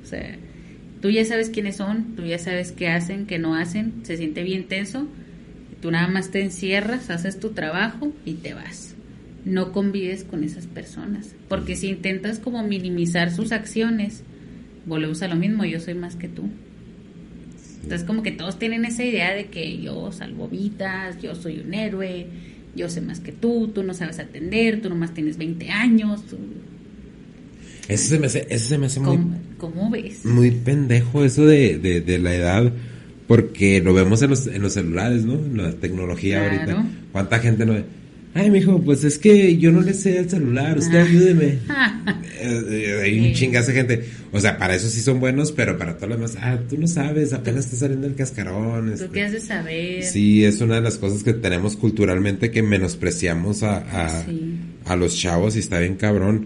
[0.03, 0.35] o sea,
[0.99, 4.41] tú ya sabes quiénes son, tú ya sabes qué hacen, qué no hacen, se siente
[4.41, 5.07] bien tenso
[5.81, 8.95] Tú nada más te encierras, haces tu trabajo y te vas.
[9.45, 11.35] No convives con esas personas.
[11.47, 14.23] Porque si intentas como minimizar sus acciones,
[14.85, 16.49] volvemos a lo mismo, yo soy más que tú.
[17.83, 21.73] Entonces como que todos tienen esa idea de que yo salvo vidas, yo soy un
[21.73, 22.27] héroe,
[22.75, 26.21] yo sé más que tú, tú no sabes atender, tú nomás tienes 20 años.
[27.87, 30.25] Eso se me hace, eso se me hace ¿Cómo, muy, cómo ves?
[30.25, 32.73] muy pendejo eso de, de, de la edad.
[33.27, 35.33] Porque lo vemos en los, en los celulares, ¿no?
[35.33, 36.71] En la tecnología Claro.
[36.79, 36.89] ahorita.
[37.11, 37.75] ¿Cuánta gente no?
[38.33, 41.03] Ay, mijo, pues es que yo no le sé el celular, usted Ah.
[41.03, 41.57] ayúdeme.
[42.39, 44.03] Eh, eh, hay un chingazo de gente.
[44.31, 46.87] O sea, para eso sí son buenos, pero para todo lo demás, ah, tú no
[46.87, 48.85] sabes, apenas está saliendo el cascarón.
[48.89, 49.09] ¿Tú este.
[49.09, 50.03] qué has de saber?
[50.03, 54.53] Sí, es una de las cosas que tenemos culturalmente que menospreciamos a, a, Sí.
[54.85, 56.45] a los chavos y está bien cabrón.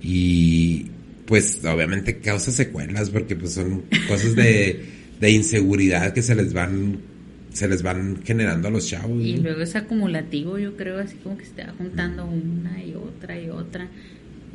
[0.00, 0.86] Y
[1.26, 4.80] pues obviamente causa secuelas porque pues son cosas de,
[5.22, 6.98] de inseguridad que se les van
[7.52, 9.22] se les van generando a los chavos.
[9.22, 12.94] Y luego es acumulativo, yo creo, así como que se te va juntando una y
[12.94, 13.88] otra y otra.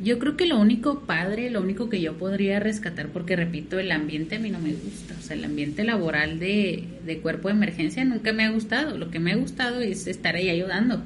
[0.04, 3.92] Yo creo que lo único padre, lo único que yo podría rescatar, porque repito, el
[3.92, 7.54] ambiente a mí no me gusta, o sea, el ambiente laboral de, de cuerpo de
[7.54, 8.98] emergencia nunca me ha gustado.
[8.98, 11.04] Lo que me ha gustado es estar ahí ayudando.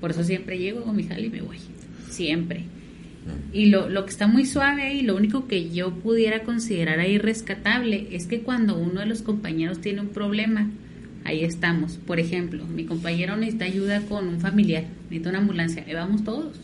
[0.00, 1.56] Por eso siempre llego, hago mi jale y me voy.
[2.08, 2.66] Siempre.
[3.52, 7.18] Y lo, lo que está muy suave ahí, lo único que yo pudiera considerar ahí
[7.18, 10.70] rescatable es que cuando uno de los compañeros tiene un problema,
[11.24, 11.98] ahí estamos.
[11.98, 16.56] Por ejemplo, mi compañero necesita ayuda con un familiar, necesita una ambulancia, ahí vamos todos.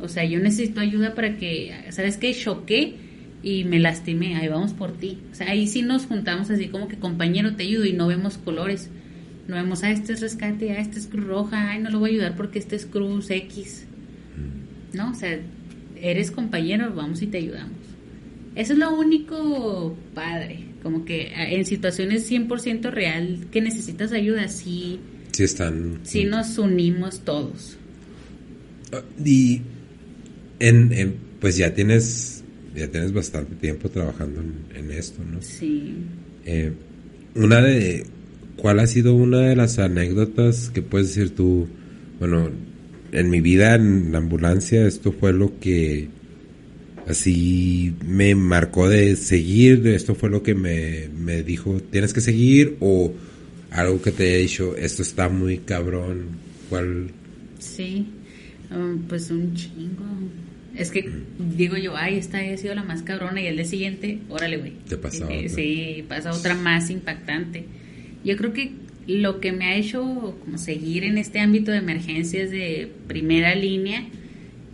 [0.00, 2.32] O sea, yo necesito ayuda para que, ¿sabes qué?
[2.32, 2.94] Choqué
[3.42, 5.18] y me lastimé, ahí vamos por ti.
[5.32, 8.38] O sea, ahí sí nos juntamos así como que compañero te ayudo y no vemos
[8.38, 8.90] colores.
[9.48, 12.10] No vemos, ah, este es rescate, ah, este es cruz roja, ay, no lo voy
[12.10, 13.86] a ayudar porque este es cruz X.
[14.92, 15.10] ¿no?
[15.10, 15.38] O sea,
[16.02, 17.76] eres compañero, vamos y te ayudamos.
[18.54, 24.48] Eso es lo único padre, como que a- en situaciones 100% real que necesitas ayuda,
[24.48, 24.98] sí,
[25.32, 26.00] Sí están.
[26.02, 27.76] sí nos unimos todos.
[28.92, 29.60] Ah, Y
[30.58, 32.42] en, en- pues ya tienes
[32.74, 35.40] ya tienes bastante tiempo trabajando en, en esto, ¿no?
[35.42, 35.94] Sí.
[36.44, 36.72] Eh,
[37.34, 38.04] una de
[38.56, 41.68] ¿cuál ha sido una de las anécdotas que puedes decir tú?
[42.18, 42.50] Bueno,
[43.12, 46.08] en mi vida en la ambulancia esto fue lo que
[47.06, 52.76] así me marcó de seguir, esto fue lo que me, me dijo, tienes que seguir
[52.80, 53.12] o
[53.70, 56.26] algo que te haya dicho, esto está muy cabrón,
[56.68, 57.10] ¿cuál?
[57.58, 58.06] Sí,
[58.70, 60.04] um, pues un chingo.
[60.76, 61.10] Es que
[61.56, 64.72] digo yo, ay, esta ha sido la más cabrona y el día siguiente, órale, güey.
[64.88, 65.48] Te pasa Eh, otra.
[65.48, 67.64] Sí, pasa otra más impactante.
[68.24, 68.72] Yo creo que
[69.08, 74.04] lo que me ha hecho como seguir en este ámbito de emergencias de primera línea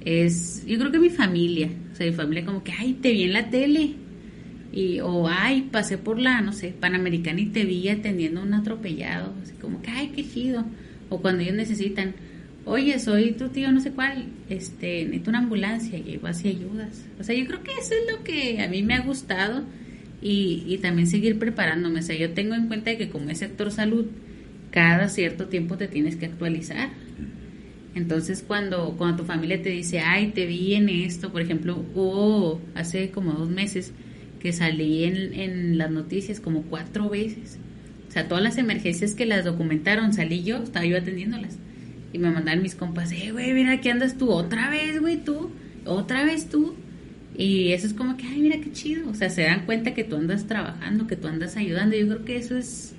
[0.04, 3.22] es, yo creo que mi familia, o sea, mi familia como que, ay, te vi
[3.22, 3.92] en la tele.
[4.72, 8.54] Y, o, ay, pasé por la, no sé, Panamericana y te vi atendiendo a un
[8.54, 9.32] atropellado.
[9.40, 10.64] Así como que, ay, qué chido.
[11.10, 12.14] O cuando ellos necesitan,
[12.64, 17.04] oye, soy tu tío no sé cuál, este, necesito una ambulancia y vas y ayudas.
[17.20, 19.62] O sea, yo creo que eso es lo que a mí me ha gustado
[20.24, 22.00] y, y también seguir preparándome.
[22.00, 24.06] O sea, yo tengo en cuenta que como es sector salud,
[24.72, 26.88] cada cierto tiempo te tienes que actualizar.
[27.94, 32.60] Entonces, cuando, cuando tu familia te dice, ay, te vi en esto, por ejemplo, hubo
[32.74, 33.92] hace como dos meses
[34.40, 37.58] que salí en, en las noticias como cuatro veces.
[38.08, 41.58] O sea, todas las emergencias que las documentaron, salí yo, estaba yo atendiéndolas.
[42.12, 45.50] Y me mandaron mis compas, eh, güey, mira, aquí andas tú otra vez, güey, tú,
[45.84, 46.74] otra vez tú.
[47.36, 49.08] Y eso es como que, ay, mira qué chido.
[49.10, 51.96] O sea, se dan cuenta que tú andas trabajando, que tú andas ayudando.
[51.96, 52.92] Yo creo que eso es,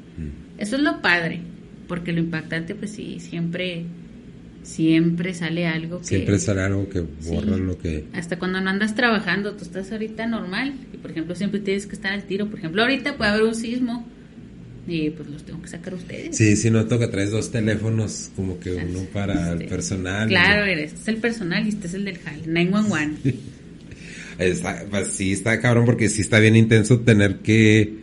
[0.58, 1.42] eso es lo padre.
[1.88, 3.86] Porque lo impactante, pues sí, siempre,
[4.64, 6.06] siempre sale algo que...
[6.06, 7.62] Siempre sale algo que borra Sí.
[7.62, 8.06] lo que...
[8.14, 10.74] Hasta cuando no andas trabajando, tú estás ahorita normal.
[10.94, 12.50] Y por ejemplo, siempre tienes que estar al tiro.
[12.50, 14.06] Por ejemplo, ahorita puede haber un sismo.
[14.88, 16.36] Y pues los tengo que sacar a ustedes.
[16.38, 20.28] Sí, sí noto que traes dos teléfonos, como que uno para el personal.
[20.28, 23.36] Claro, este es el personal y este es el del JAL, 911.
[24.40, 27.94] Está, pues sí, está cabrón porque sí está bien intenso tener que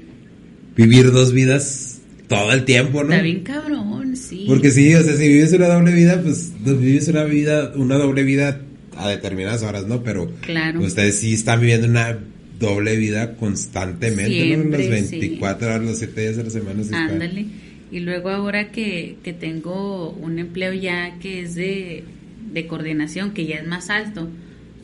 [0.77, 3.11] vivir dos vidas todo el tiempo, ¿no?
[3.13, 4.47] Está bien cabrón, sí.
[4.49, 7.97] Porque sí, o sea, si vives una doble vida, pues no, vives una vida, una
[7.97, 8.63] doble vida
[8.97, 10.03] a determinadas horas, ¿no?
[10.03, 10.81] Pero Claro.
[10.81, 12.19] ustedes sí están viviendo una
[12.59, 14.95] doble vida constantemente, Siempre, ¿no?
[14.95, 15.19] Las sí.
[15.19, 16.81] 24 horas, los 7 días de la semana.
[16.81, 17.45] está- Ándale.
[17.91, 22.05] Y luego ahora que, que tengo un empleo ya que es de,
[22.53, 24.31] de coordinación, que ya es más alto.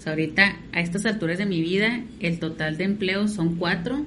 [0.08, 4.04] Ahorita a estas alturas de mi vida, el total de empleos son cuatro.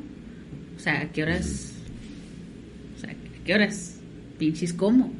[0.76, 1.74] O sea, ¿a qué horas?
[2.98, 4.00] O sea, ¿a qué horas?
[4.38, 5.14] Pinches, ¿cómo?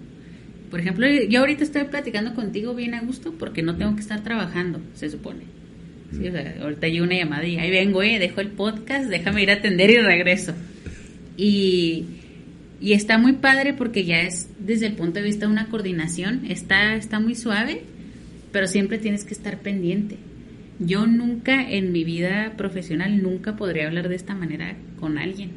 [0.70, 4.24] Por ejemplo, yo ahorita estoy platicando contigo bien a gusto porque no tengo que estar
[4.24, 5.42] trabajando, se supone.
[6.62, 9.90] Ahorita llega una llamada y ahí vengo, eh, dejo el podcast, déjame ir a atender
[9.90, 10.54] y regreso.
[11.38, 12.06] Y,
[12.80, 16.46] y está muy padre porque ya es desde el punto de vista de una coordinación,
[16.50, 17.84] está, está muy suave,
[18.52, 20.18] pero siempre tienes que estar pendiente.
[20.84, 25.52] Yo nunca en mi vida profesional, nunca podría hablar de esta manera con alguien.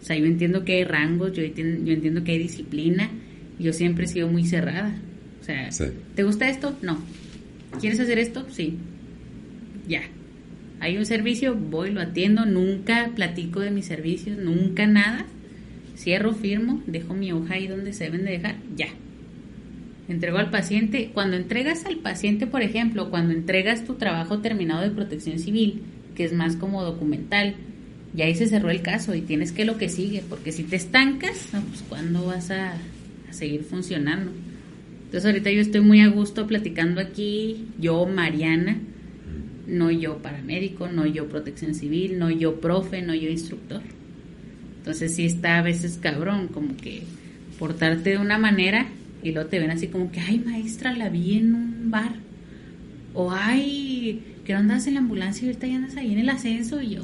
[0.00, 3.10] O sea, yo entiendo que hay rangos, yo entiendo, yo entiendo que hay disciplina,
[3.58, 4.94] yo siempre he sido muy cerrada.
[5.40, 5.84] O sea, Sí.
[6.14, 6.76] ¿te gusta esto?
[6.82, 6.98] No.
[7.80, 8.46] ¿Quieres hacer esto?
[8.50, 8.76] Sí.
[9.88, 10.02] Ya.
[10.80, 15.26] Hay un servicio, voy, lo atiendo, nunca platico de mis servicios, nunca nada.
[15.96, 18.88] Cierro, firmo, dejo mi hoja ahí donde se deben de dejar, ya.
[20.08, 21.10] Entrego al paciente.
[21.14, 25.82] Cuando entregas al paciente, por ejemplo, cuando entregas tu trabajo terminado de protección civil,
[26.14, 27.54] que es más como documental,
[28.14, 30.76] y ahí se cerró el caso y tienes que lo que sigue, porque si te
[30.76, 34.30] estancas, pues ¿cuándo vas a, a seguir funcionando?
[35.04, 38.78] Entonces ahorita yo estoy muy a gusto platicando aquí, yo Mariana,
[39.66, 43.80] no yo paramédico, no yo protección civil, no yo profe, no yo instructor.
[44.78, 47.02] Entonces sí está a veces cabrón, como que
[47.58, 48.86] portarte de una manera
[49.22, 52.14] y luego te ven así como que, ay maestra, la vi en un bar.
[53.14, 56.28] O ay, que no andas en la ambulancia y ahorita ya andas ahí en el
[56.28, 57.02] ascenso y yo.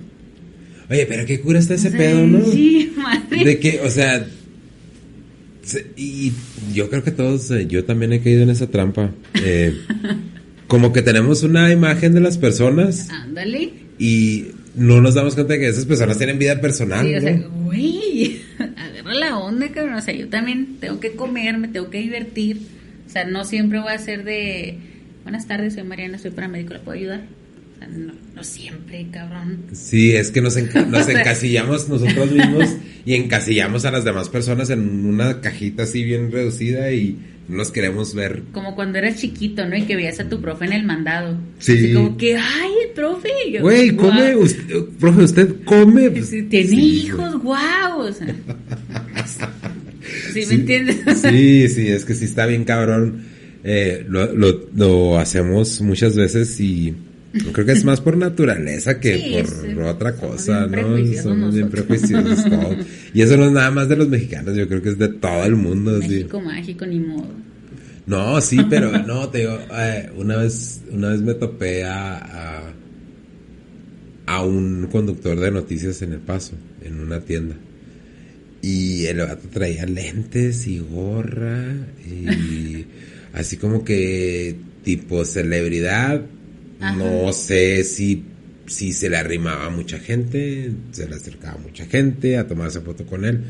[0.90, 2.44] Oye, pero qué cura está ese pedo, ¿no?
[2.44, 3.44] Sí, madre.
[3.44, 4.26] De que, o sea,
[5.96, 6.32] y
[6.72, 9.12] yo creo que todos, eh, yo también he caído en esa trampa.
[9.34, 9.74] Eh,
[10.66, 13.08] como que tenemos una imagen de las personas.
[13.10, 13.70] Ándale.
[13.98, 17.06] Y no nos damos cuenta de que esas personas tienen vida personal.
[17.06, 18.40] Sí, o sea, güey,
[19.14, 19.94] la onda, cabrón.
[19.94, 22.60] O sea, yo también tengo que comer, me tengo que divertir.
[23.06, 24.78] O sea, no siempre voy a ser de,
[25.22, 27.22] buenas tardes, soy Mariana, soy paramédico, ¿la puedo ayudar?
[27.74, 29.64] O sea, no, no siempre, cabrón.
[29.72, 34.70] Sí, es que nos, enca nos encasillamos nosotros mismos y encasillamos a las demás personas
[34.70, 37.18] en una cajita así bien reducida y
[37.48, 38.42] nos queremos ver.
[38.52, 39.76] Como cuando eras chiquito, ¿no?
[39.76, 41.38] Y que veías a tu profe en el mandado.
[41.58, 41.72] Sí.
[41.72, 43.30] Así como que, ay, el profe.
[43.60, 46.10] Güey, come, usted, profe, usted come.
[46.50, 48.00] Tiene sí, hijos, guau.
[48.00, 48.34] O sea,
[50.32, 50.96] ¿Sí, me entiendes?
[51.20, 53.24] sí, sí, es que sí está bien cabrón.
[53.64, 56.94] Eh, lo, lo, lo hacemos muchas veces y
[57.52, 59.78] creo que es más por naturaleza que Sí, por sí.
[59.78, 60.96] otra cosa, ¿no?
[61.22, 62.76] Somos bien prejuiciosos todos.
[63.14, 65.44] Y eso no es nada más de los mexicanos, yo creo que es de todo
[65.44, 66.00] el mundo.
[66.02, 66.08] sí.
[66.08, 67.28] México mágico, ni modo.
[68.06, 72.72] No, sí, pero no, te digo, eh, una vez, una vez me topé a, a,
[74.26, 77.56] a un conductor de noticias en El Paso, en una tienda.
[78.60, 81.64] Y el vato traía lentes y gorra
[82.04, 82.84] y
[83.32, 86.22] así como que tipo celebridad.
[86.80, 86.96] Ajá.
[86.96, 88.24] No sé si,
[88.66, 92.80] si se le arrimaba a mucha gente, se le acercaba a mucha gente a tomarse
[92.80, 93.40] foto con él.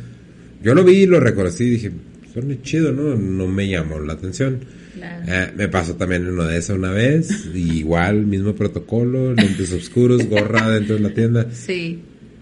[0.62, 1.92] Yo lo vi, lo reconocí y dije,
[2.32, 3.14] suena chido, ¿no?
[3.14, 4.60] No me llamó la atención.
[4.94, 5.24] Claro.
[5.28, 10.26] Eh, me pasó también uno de eso una vez, y igual, mismo protocolo, lentes oscuros,
[10.26, 11.46] gorra dentro de la tienda.
[11.52, 12.00] Sí.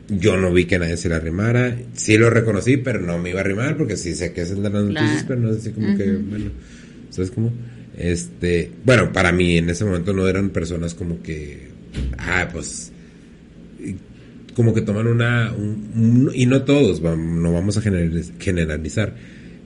[0.08, 1.76] Yo no vi que nadie se le arrimara.
[1.92, 4.62] Sí lo reconocí, pero no me iba a arrimar porque sí sé que es el
[4.62, 6.50] de las noticias, pero no así como que, bueno,
[7.10, 7.52] ¿sabes cómo?
[7.96, 11.68] Este, bueno, para mí en ese momento no eran personas como que,
[12.18, 12.92] ah, pues,
[14.54, 15.90] como que toman una, un-
[16.28, 19.14] un- y no todos, no vamos a generaliz- generalizar,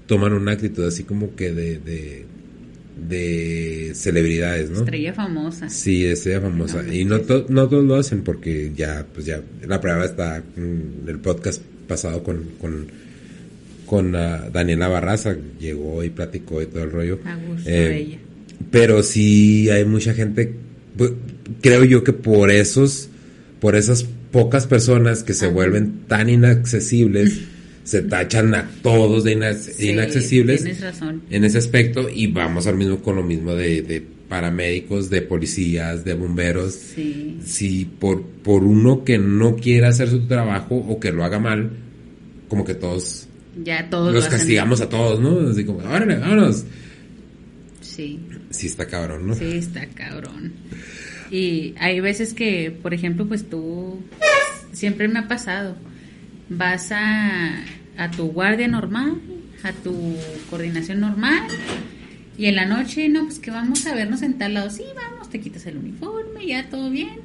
[0.07, 2.25] toman una actitud así como que de, de,
[3.09, 4.79] de celebridades, ¿no?
[4.81, 5.69] Estrella famosa.
[5.71, 6.83] Sí, estrella famosa.
[6.83, 10.43] No, y no, to- no todos lo hacen porque ya, pues ya, la prueba está
[10.57, 12.87] en el podcast pasado con, con,
[13.91, 17.19] con ah, Daniela Barraza, llegó y platicó y todo el rollo.
[17.25, 18.19] A gusto Eh, de ella.
[18.71, 20.55] Pero sí hay mucha gente,
[20.97, 21.17] pu-
[21.61, 23.09] creo yo que por esos,
[23.59, 25.55] por esas pocas personas que se Ajá.
[25.55, 27.41] vuelven tan inaccesibles,
[27.83, 31.23] se tachan a todos de inac- Sí, inaccesibles Tienes razón.
[31.29, 36.05] en ese aspecto y vamos al mismo con lo mismo de, de paramédicos, de policías,
[36.05, 36.75] de bomberos.
[36.75, 37.39] Sí.
[37.45, 41.71] Si por, por uno que no quiera hacer su trabajo o que lo haga mal,
[42.49, 43.27] como que todos
[43.57, 45.51] Ya todos los lo castigamos a todos, ¿no?
[45.51, 46.65] Así como, órale, vámonos.
[47.81, 48.21] Sí.
[48.51, 49.35] Sí está cabrón, ¿no?
[49.35, 50.53] Sí, está cabrón.
[51.31, 54.01] Y hay veces que, por ejemplo, pues tú,
[54.73, 55.77] siempre me ha pasado,
[56.49, 57.65] vas a,
[57.97, 59.21] a tu guardia normal,
[59.63, 60.17] a tu
[60.49, 61.47] coordinación normal,
[62.37, 65.31] y en la noche, no, pues que vamos a vernos en tal lado, sí, vamos,
[65.31, 67.21] te quitas el uniforme, ya todo bien,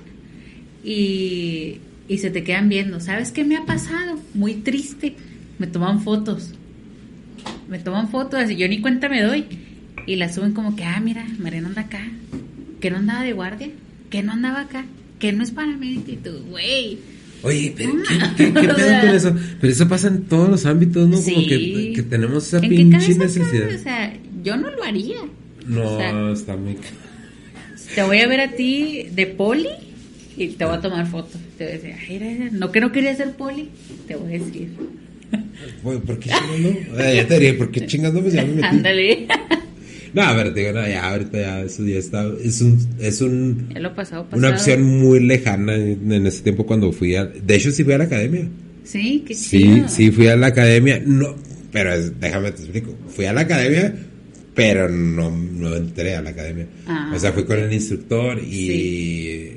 [0.83, 4.19] y, y se te quedan viendo, ¿sabes qué me ha pasado?
[4.35, 5.15] Muy triste,
[5.59, 6.51] me toman fotos,
[7.69, 9.45] me toman fotos, así yo ni cuenta me doy,
[10.07, 12.01] y la suben como que, ah, mira, Mariana anda acá,
[12.79, 13.69] que no andaba de guardia,
[14.09, 14.85] que no andaba acá,
[15.19, 16.99] que no es paramédico, y tú, güey.
[17.41, 17.93] Oye, pero
[18.37, 19.01] ¿qué, qué, pedo sea.
[19.01, 19.35] con eso?
[19.61, 21.21] Pero eso pasa en todos los ámbitos, ¿no?
[21.21, 23.51] Como que, que tenemos esa ¿En qué pinche necesidad.
[23.51, 23.75] cabe?
[23.75, 25.17] O sea, yo no lo haría.
[25.67, 26.77] No, o sea, está muy...
[27.93, 29.69] Te voy a ver a ti de poli
[30.37, 31.39] y te voy a tomar fotos.
[31.57, 33.69] Te voy a decir, ay, no que no quería ser poli,
[34.07, 34.69] te voy a decir.
[35.83, 36.69] Güey, ¿Por qué chingando?
[37.03, 38.21] Eh, ya te diría, ¿por qué chingando?
[38.21, 38.67] Pues ya me metí.
[38.67, 39.27] Ándale.
[40.13, 43.19] No, a ver, te digo, no, ya, ahorita ya, eso ya está, es un, es
[43.21, 44.37] un, Ya lo pasado, pasado.
[44.39, 47.93] una opción muy lejana en, en ese tiempo cuando fui a, de hecho sí fui
[47.93, 48.47] a la academia.
[48.85, 49.87] Sí, qué Sí, chido.
[49.89, 51.35] sí fui a la academia, no,
[51.71, 53.93] pero es- déjame te explico, fui a la academia,
[54.53, 56.67] pero no, no entré a la academia.
[56.87, 59.51] Ah, o sea, fui con el instructor y Sí.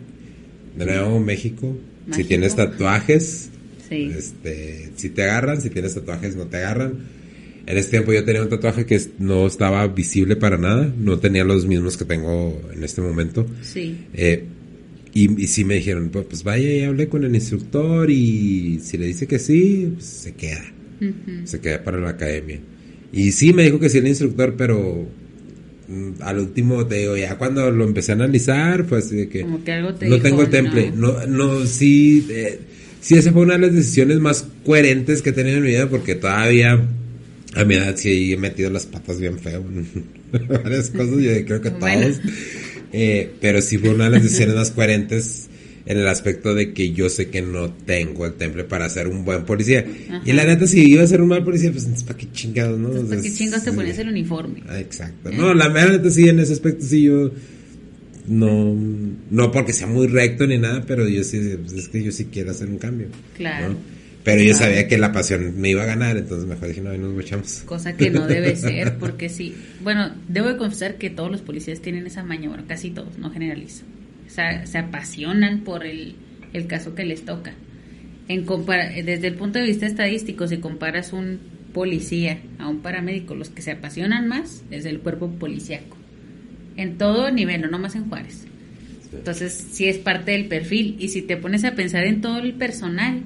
[0.76, 1.76] De nuevo, México.
[2.10, 3.50] Si tienes tatuajes,
[3.88, 4.12] Sí.
[4.16, 6.94] este, si te agarran, si tienes tatuajes, no te agarran.
[7.66, 11.44] En ese tiempo yo tenía un tatuaje que no estaba visible para nada, no tenía
[11.44, 13.46] los mismos que tengo en este momento.
[13.62, 13.96] Sí.
[14.14, 14.44] Eh,
[15.12, 18.96] y, y sí me dijeron, pues, pues vaya y hable con el instructor y si
[18.98, 20.64] le dice que sí, pues se queda,
[21.44, 22.60] se queda para la academia.
[23.12, 25.06] Y sí me dijo que sí el instructor, pero
[25.88, 29.42] mm, al último te digo, ya cuando lo empecé a analizar, fue así de que
[29.42, 31.26] Como que algo te no dijo, tengo el temple, no.
[31.26, 32.60] no, no, sí, eh,
[33.00, 35.88] sí esa fue una de las decisiones más coherentes que he tenido en mi vida
[35.88, 36.80] porque todavía
[37.54, 39.64] a mi edad sí he metido las patas bien feo
[40.62, 42.02] varias cosas, yo creo que Bueno.
[42.02, 42.20] todos,
[42.92, 45.48] Eh, pero sí fue una de las decisiones más coherentes
[45.84, 49.24] en el aspecto de que yo sé que no tengo el temple para ser un
[49.24, 49.86] buen policía.
[50.08, 50.22] Ajá.
[50.24, 52.88] Y la neta, si iba a ser un mal policía, pues para qué chingados, ¿no?
[52.88, 54.62] Entonces, ¿para qué chingados te ponías el uniforme?
[54.68, 55.30] Ah, Exacto.
[55.32, 57.30] No, la neta sí, en ese aspecto sí yo
[58.28, 58.74] no,
[59.30, 62.26] no porque sea muy recto ni nada, pero yo sí, pues, es que yo sí
[62.32, 63.08] quiero hacer un cambio.
[63.36, 63.70] Claro.
[63.70, 63.76] ¿no?
[64.24, 66.98] Pero yo sabía que la pasión me iba a ganar, entonces mejor dije, no, ahí
[66.98, 67.62] nos echamos.
[67.64, 69.54] Cosa que no debe ser, porque sí.
[69.82, 73.30] Bueno, debo de confesar que todos los policías tienen esa maña, bueno, casi todos, no
[73.30, 73.84] generalizo.
[74.26, 76.16] O sea, se apasionan por el,
[76.52, 77.54] el caso que les toca.
[78.28, 81.38] En compara- desde el punto de vista estadístico, si comparas un
[81.72, 85.96] policía a un paramédico, los que se apasionan más es el cuerpo policíaco.
[86.78, 88.46] En todo nivel, no nomás en Juárez.
[89.12, 90.96] Entonces, sí es parte del perfil.
[90.98, 93.22] Y si te pones a pensar en todo el personal,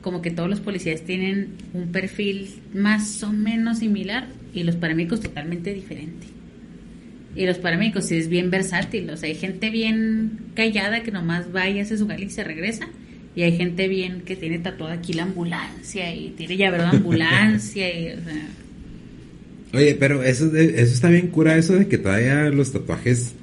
[0.00, 5.20] como que todos los policías tienen un perfil más o menos similar y los paramédicos
[5.20, 6.26] totalmente diferente.
[7.34, 11.54] Y los paramédicos sí es bien versátil, o sea, hay gente bien callada que nomás
[11.54, 12.88] va y hace su jale y se regresa.
[13.34, 17.86] Y hay gente bien que tiene tatuada aquí la ambulancia y tiene llavero de ambulancia
[17.92, 18.48] y, o sea,
[19.76, 23.34] Oye, pero eso, eso está bien cura, eso de que todavía los tatuajes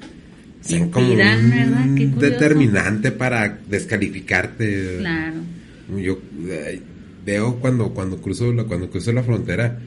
[0.60, 4.96] sean como un determinante para descalificarte.
[4.98, 5.36] claro.
[5.96, 6.18] Yo
[6.48, 6.80] eh,
[7.24, 9.78] veo cuando cuando cruzo la cuando cruzo la frontera,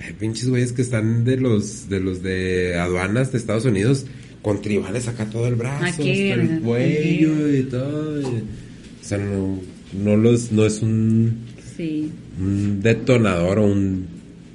[0.00, 4.06] hay pinches güeyes que están de los de los de aduanas de Estados Unidos
[4.40, 8.28] con tribales acá todo el brazo, Aquí, hasta el cuello y todo.
[8.28, 9.60] o sea, no,
[10.02, 11.36] no los no es un,
[11.76, 14.06] Sí, un detonador o un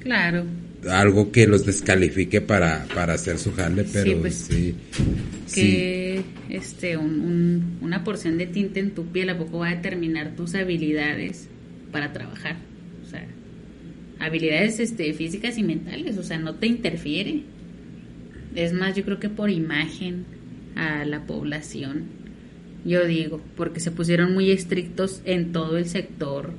[0.02, 0.44] claro.
[0.88, 4.74] Algo que los descalifique para, para hacer su jale, pero pues, sí.
[5.46, 5.60] sí.
[5.62, 9.74] que este un- un- una porción de tinta en tu piel a poco va a
[9.76, 11.48] determinar tus habilidades
[11.90, 12.56] para trabajar
[13.04, 13.26] o sea
[14.20, 17.42] habilidades este físicas y mentales o sea no te interfiere
[18.54, 20.24] es más yo creo que por imagen
[20.76, 22.04] a la población
[22.84, 26.52] yo digo porque se pusieron muy estrictos en todo el sector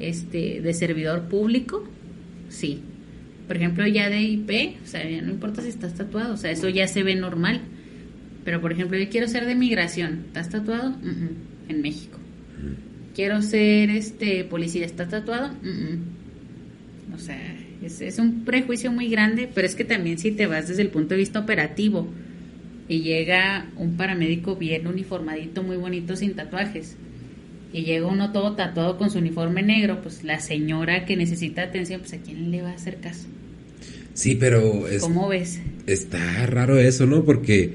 [0.00, 1.84] este de servidor público
[2.50, 2.80] sí
[3.48, 6.52] por ejemplo ya de IP o sea ya no importa si estás tatuado o sea
[6.52, 7.62] eso ya se ve normal
[8.48, 10.22] pero por ejemplo, yo quiero ser de migración.
[10.28, 10.92] ¿Estás tatuado?
[10.92, 11.36] Mm, mm,
[11.68, 12.18] En México.
[13.14, 14.86] Quiero ser este policía.
[14.86, 15.52] ¿Estás tatuado?
[15.62, 17.14] Mm, mm.
[17.14, 17.38] O sea,
[17.82, 20.88] es, es un prejuicio muy grande, pero es que también si te vas desde el
[20.88, 22.08] punto de vista operativo
[22.88, 26.96] y llega un paramédico bien uniformadito, muy bonito, sin tatuajes,
[27.72, 32.00] y llega uno todo tatuado con su uniforme negro, pues la señora que necesita atención,
[32.00, 33.26] pues a quién le va a hacer caso.
[34.14, 35.60] Sí, pero es, ¿Cómo ves?
[35.86, 37.24] está raro eso, ¿no?
[37.24, 37.70] Porque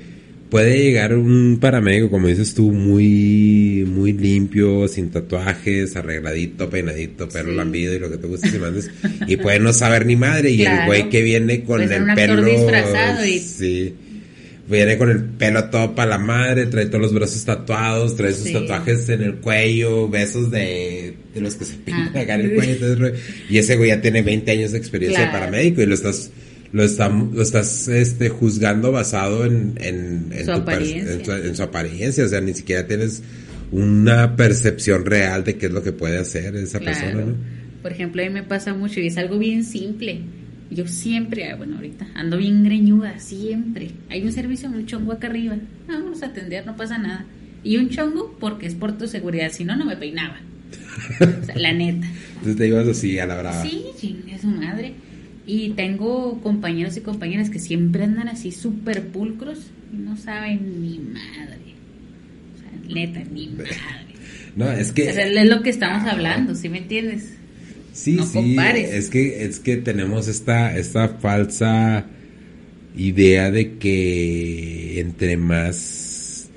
[0.49, 7.51] puede llegar un paramédico, como dices tú, muy, muy limpio, sin tatuajes, arregladito, peinadito, pelo
[7.51, 7.55] Sí.
[7.55, 8.91] lambido y lo que te guste y mandes,
[9.27, 12.03] y puede no saber ni madre, y el güey que viene con Puede ser el
[12.03, 12.43] un actor pelo...
[12.45, 13.93] disfrazado y- Sí.
[14.73, 18.47] Viene con el pelo todo para la madre, trae todos los brazos tatuados, trae sus
[18.47, 18.53] Sí.
[18.53, 22.19] tatuajes en el cuello, besos de, de los que se pintan Ah.
[22.21, 23.11] acá en el cuello.
[23.49, 25.39] Y ese güey ya tiene 20 años de experiencia de Claro.
[25.45, 26.31] paramédico y lo estás
[26.71, 31.55] lo, está, lo estás este, juzgando basado en, en, en Su tu en, su, en
[31.55, 32.25] su apariencia.
[32.25, 33.21] O sea, ni siquiera tienes
[33.71, 36.99] una percepción real de qué es lo que puede hacer esa Claro.
[36.99, 37.35] persona, ¿no?
[37.83, 40.21] Por ejemplo, a mí me pasa mucho y es algo bien simple.
[40.73, 43.91] Yo siempre, ah, bueno, ahorita ando bien greñuda, siempre.
[44.09, 45.57] Hay un servicio, un chongo acá arriba.
[45.87, 47.25] Ah, Vamos a atender, no pasa nada.
[47.63, 50.37] Y un chongo porque es por tu seguridad, si no, no me peinaba.
[51.19, 52.07] O sea, la neta.
[52.33, 53.63] Entonces te ibas así a la brava.
[53.63, 54.93] Sí, chingue su madre.
[55.45, 59.59] Y tengo compañeros y compañeras que siempre andan así súper pulcros
[59.93, 61.59] y no saben ni madre.
[62.55, 63.71] O sea, neta, ni madre.
[64.55, 65.09] No, es que...
[65.09, 67.37] O sea, es lo que estamos hablando, ¿sí me entiendes?
[67.93, 68.91] Sí, No sí, compares.
[68.91, 72.05] es que es que tenemos esta esta falsa
[72.95, 76.49] idea de que entre más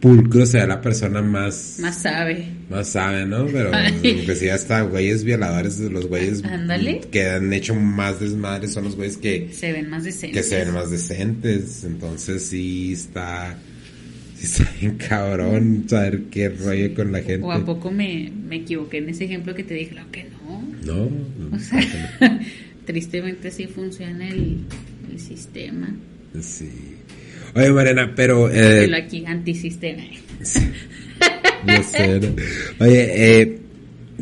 [0.00, 2.44] pulcro sea la persona más Más sabe.
[2.70, 3.46] más sabe, ¿no?
[3.46, 3.70] Pero
[4.26, 7.00] pues sí hasta güeyes violadores, los güeyes Ándale.
[7.10, 10.42] que han hecho más desmadres son los güeyes que Se ven más decentes.
[10.42, 13.58] que se ven más decentes, entonces sí está
[14.42, 17.40] está bien cabrón saber qué rollo con la gente.
[17.46, 20.33] O a poco me, me equivoqué en ese ejemplo que te dije, lo que no.
[20.84, 21.10] No,
[21.52, 21.80] O sea,
[22.86, 24.58] tristemente así funciona el,
[25.12, 25.94] el sistema.
[26.40, 26.68] sí.
[27.56, 28.48] Oye, Mariana, pero...
[28.50, 30.02] Eh, Pero aquí antisistema.
[31.66, 32.84] yo sé, ¿no?
[32.84, 33.58] Oye, eh,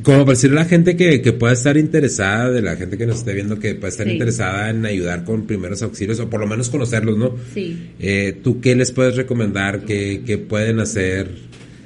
[0.02, 3.06] como para decirle a la gente que, que pueda estar interesada, de la gente que
[3.06, 4.12] nos esté viendo, que pueda estar Sí.
[4.12, 7.34] interesada en ayudar con primeros auxilios, o por lo menos conocerlos, ¿no?
[7.54, 7.78] Sí.
[8.00, 9.86] Eh, ¿Tú qué les puedes recomendar?
[9.86, 11.28] ¿Qué, qué pueden hacer?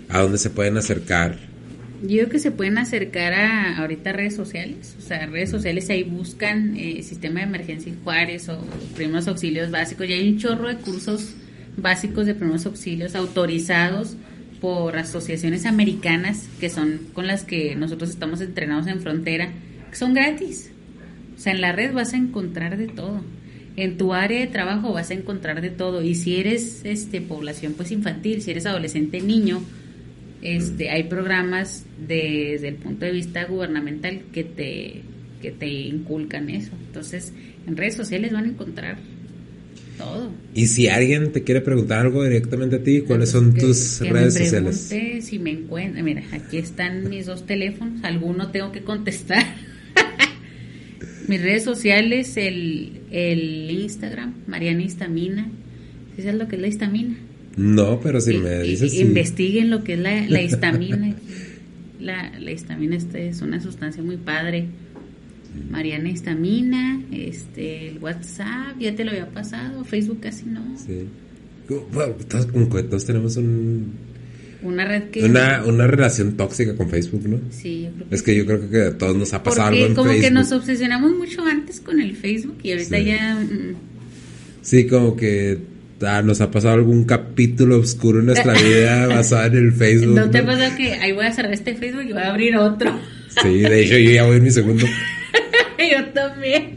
[0.08, 1.38] ¿A dónde se pueden acercar?
[2.06, 6.04] Yo creo que se pueden acercar a ahorita redes sociales, o sea, redes sociales ahí
[6.04, 8.60] buscan eh, sistema de emergencia en Juárez o
[8.94, 10.08] primeros auxilios básicos.
[10.08, 11.34] Y hay un chorro de cursos
[11.76, 14.16] básicos de primeros auxilios autorizados
[14.60, 19.48] por asociaciones americanas que son con las que nosotros estamos entrenados en frontera,
[19.90, 20.70] que son gratis.
[21.36, 23.22] O sea, en la red vas a encontrar de todo.
[23.76, 26.02] En tu área de trabajo vas a encontrar de todo.
[26.02, 29.60] Y si eres este población pues infantil, si eres adolescente, niño,
[30.42, 35.02] este, hay programas de- desde el punto de vista gubernamental que te,
[35.42, 36.72] que te inculcan eso.
[36.86, 37.32] Entonces,
[37.66, 38.98] en redes sociales van a encontrar
[39.98, 40.30] todo.
[40.54, 44.10] Y si alguien te quiere preguntar algo directamente a ti, ¿cuáles son Que- tus que
[44.12, 44.92] redes me sociales?
[45.24, 49.42] Si me encuentro, mira, aquí están mis dos teléfonos, alguno tengo que contestar.
[51.28, 55.48] mis redes sociales, el, el Instagram, Mariana Histamina.
[56.14, 57.16] ¿Sí sabes lo que es la histamina?
[57.56, 59.00] No, pero si Y- me y- dices sí.
[59.00, 61.14] investiguen lo que es la, la histamina.
[62.00, 64.66] la, la histamina este es una sustancia muy padre.
[65.70, 70.60] Mariana Histamina, este, el WhatsApp, ya te lo había pasado, Facebook casi no.
[70.76, 71.06] Sí.
[71.94, 72.46] Bueno, todos,
[72.90, 73.92] todos tenemos un,
[74.62, 75.24] Una red que...
[75.24, 77.38] una, una relación tóxica con Facebook, ¿no?
[77.50, 79.78] Sí, yo creo que Es que yo creo que a todos nos ha pasado Porque
[79.78, 80.24] algo en como Facebook.
[80.28, 83.04] que nos obsesionamos mucho antes con el Facebook y ahorita Sí.
[83.06, 83.34] ya...
[83.36, 83.74] mm,
[84.60, 85.58] Sí, como que
[86.02, 90.14] ah, nos ha pasado algún capítulo oscuro en nuestra vida basado en el Facebook.
[90.14, 90.46] ¿No te ¿no?
[90.46, 92.98] pasa que ahí voy a cerrar este Facebook y voy a abrir otro?
[93.42, 94.86] Sí, de hecho yo ya voy en mi segundo.
[95.78, 96.76] yo también.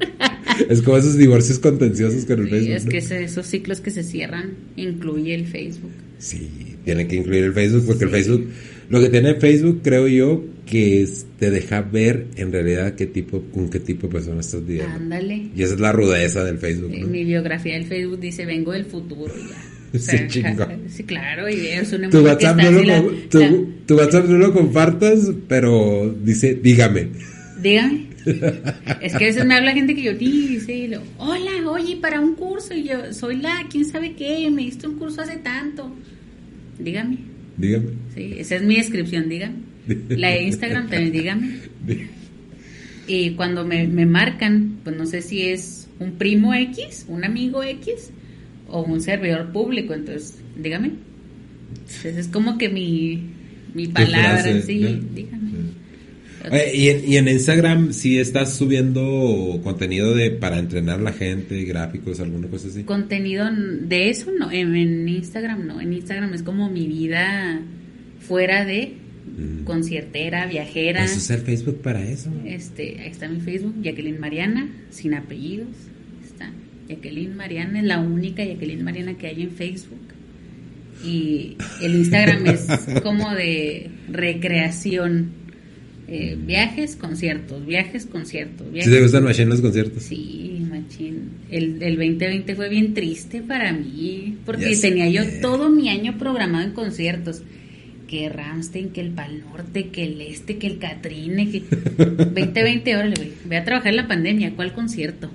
[0.70, 2.94] Es como esos divorcios contenciosos con el Sí, Facebook.
[2.96, 5.91] es que esos ciclos que se cierran incluye el Facebook.
[6.18, 8.10] Sí, tiene que incluir el Facebook porque el.
[8.10, 8.48] Facebook,
[8.90, 13.41] lo que tiene Facebook creo yo que es- te deja ver en realidad qué tipo,
[13.53, 14.91] con qué tipo de persona estás viviendo.
[14.95, 15.49] Ándale.
[15.56, 16.98] Y esa es la rudeza del Facebook, ¿no?
[17.06, 19.57] En mi biografía del Facebook dice vengo del futuro ya.
[19.99, 20.82] Sí, chingón.
[20.90, 23.53] sí, claro, y es una Tu WhatsApp, no lo, la- com- tu, la-
[23.88, 27.07] tu WhatsApp no lo compartas, pero dice, dígame.
[27.61, 28.10] Dígame.
[29.02, 32.20] Es que a veces me habla gente que yo dice, y lo, hola, oye, para
[32.20, 35.95] un curso, y yo soy la, quién sabe qué, me diste un curso hace tanto.
[36.80, 37.18] Dígame.
[37.57, 37.89] Dígame.
[38.15, 39.56] Sí, esa es mi descripción, dígame.
[40.10, 41.49] La de Instagram también, dígame.
[43.07, 47.64] Y cuando me, me marcan, pues no sé si es un primo X, un amigo
[47.64, 48.11] X
[48.68, 50.91] o un servidor público, entonces, dígame.
[51.72, 53.23] Entonces es como que mi,
[53.73, 54.89] mi palabra, frase, sí, ¿no?
[55.15, 55.49] dígame.
[56.52, 61.14] Oye, y, en, y en Instagram sí estás subiendo contenido de para entrenar a la
[61.14, 62.84] gente, gráficos, alguna cosa así.
[62.84, 63.48] Contenido
[63.82, 67.62] de eso no, en, en Instagram no, en Instagram es como mi vida
[68.20, 68.94] fuera de
[69.38, 69.64] Mm.
[69.64, 71.02] conciertera, viajera.
[71.02, 72.32] Pues usa el Facebook para eso.
[72.46, 75.70] Este, ahí está mi Facebook, Jacqueline Mariana, sin apellidos.
[76.26, 76.52] Está
[76.88, 80.00] Jacqueline Mariana, es la única Jacqueline Mariana que hay en Facebook.
[81.06, 82.68] Y el Instagram es
[83.04, 85.32] como de recreación.
[86.11, 88.65] Eh, viajes, conciertos, viajes, conciertos.
[88.68, 88.94] ¿Sí Viajes.
[88.94, 90.02] te gustan machín los conciertos?
[90.03, 91.30] Sí, machín.
[91.52, 96.65] El, el 2020 fue bien triste para mí, porque tenía yo todo mi año programado
[96.65, 97.41] en conciertos.
[98.07, 101.60] Que Ramstein, que el Pal Norte, que el Este, que el Catrine, que...
[101.99, 103.31] 2020, órale, güey.
[103.45, 105.30] Voy a trabajar en la pandemia, ¿cuál concierto?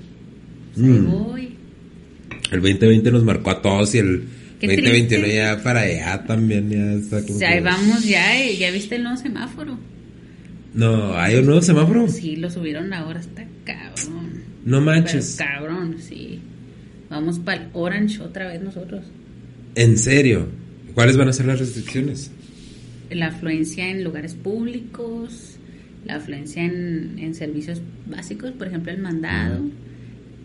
[0.74, 1.06] Pues Mm.
[1.08, 1.48] voy.
[2.50, 4.24] El 2020 nos marcó a todos y el
[4.58, 5.36] Qué 2021 triste.
[5.36, 8.96] ya para allá también ya está como O sea, ahí vamos ya, eh, ¿ya viste
[8.96, 9.78] el nuevo semáforo?
[10.74, 12.08] No, hay un nuevo semáforo.
[12.08, 14.42] Sí, lo subieron ahora, está cabrón.
[14.64, 15.36] No manches.
[15.38, 16.40] Pero cabrón, sí.
[17.08, 19.04] Vamos para el Orange otra vez nosotros.
[19.76, 20.48] En serio.
[20.94, 22.30] ¿Cuáles van a ser las restricciones?
[23.10, 25.56] la afluencia en lugares públicos,
[26.04, 29.60] la afluencia en, en servicios básicos, por ejemplo el mandado,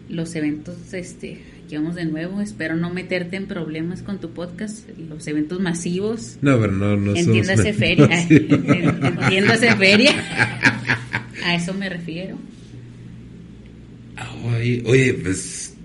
[0.09, 1.39] los eventos, este,
[1.69, 6.39] aquí vamos de nuevo, espero no meterte en problemas con tu podcast, los eventos masivos,
[6.41, 10.11] No, pero no, no entiéndase feria, entiéndase feria,
[11.45, 12.37] a eso me refiero.
[14.57, 15.75] Oye, oye, pues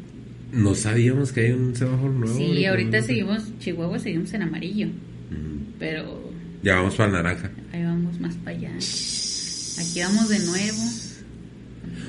[0.52, 2.34] no sabíamos que hay un semáforo nuevo.
[2.38, 3.04] Sí, ahorita ¿no?
[3.06, 4.86] seguimos, Chihuahua seguimos en amarillo,
[5.30, 6.30] Mm, pero
[6.62, 7.50] Ya vamos para naranja.
[7.72, 8.70] ahí vamos más para allá.
[8.70, 10.78] Aquí vamos de nuevo.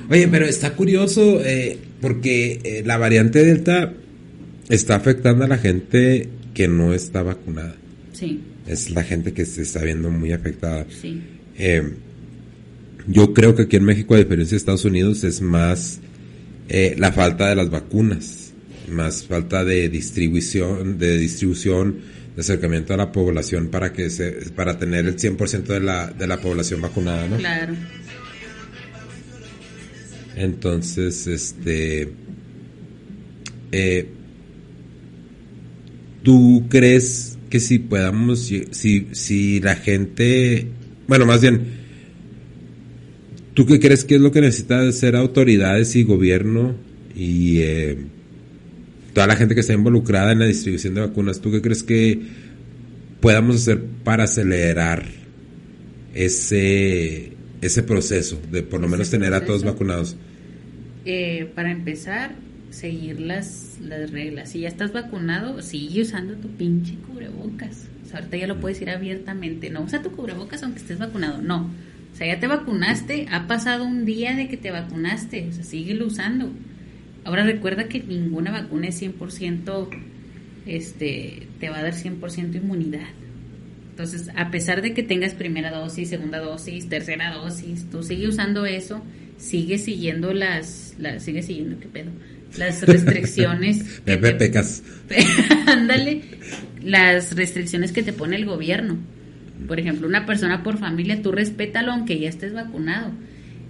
[0.09, 3.93] Oye, pero está curioso eh, porque eh, la variante Delta
[4.69, 7.75] está afectando a la gente que no está vacunada.
[8.13, 8.41] Sí.
[8.67, 10.85] Es la gente que se está viendo muy afectada.
[10.89, 11.21] Sí.
[11.57, 11.83] Eh,
[13.07, 15.99] yo creo que aquí en México, a diferencia de Estados Unidos, es más
[16.69, 18.53] eh, la falta de las vacunas,
[18.89, 21.99] más falta de distribución, de distribución,
[22.35, 26.27] de acercamiento a la población para que se, para tener el 100% de la, de
[26.27, 27.37] la población vacunada, ¿no?
[27.37, 27.75] Claro.
[30.35, 32.09] Entonces, este,
[33.71, 34.07] eh,
[36.23, 40.67] ¿tú crees que si podamos, si, si la gente,
[41.07, 41.61] bueno, más bien,
[43.53, 46.75] ¿tú qué crees que es lo que necesita hacer autoridades y gobierno
[47.15, 47.97] y eh,
[49.13, 51.39] toda la gente que está involucrada en la distribución de vacunas?
[51.39, 52.19] ¿Tú qué crees que
[53.21, 55.05] podamos hacer para acelerar
[56.13, 60.15] ese ese proceso de por lo menos tener a todos vacunados?
[61.05, 62.35] Eh, para empezar,
[62.71, 64.49] seguir las, las reglas.
[64.49, 67.85] Si ya estás vacunado, sigue usando tu pinche cubrebocas.
[68.03, 69.69] O sea, ahorita ya lo puedes ir abiertamente.
[69.69, 71.41] No usa tu cubrebocas aunque estés vacunado.
[71.41, 71.71] No.
[72.13, 75.47] O sea, ya te vacunaste, ha pasado un día de que te vacunaste.
[75.49, 76.49] O sea, síguelo usando.
[77.23, 79.89] Ahora recuerda que ninguna vacuna es 100%,
[80.65, 83.07] este, te va a dar 100% inmunidad.
[83.95, 88.65] Entonces, a pesar de que tengas primera dosis, segunda dosis, tercera dosis, tú sigue usando
[88.65, 89.01] eso,
[89.37, 92.11] sigue siguiendo las, las sigue siguiendo, ¿qué pedo?
[92.57, 94.01] Las restricciones.
[94.05, 94.83] que te- pecas.
[95.67, 96.23] Ándale,
[96.83, 98.97] las restricciones que te pone el gobierno.
[99.65, 103.11] Por ejemplo, una persona por familia, tú respétalo aunque ya estés vacunado.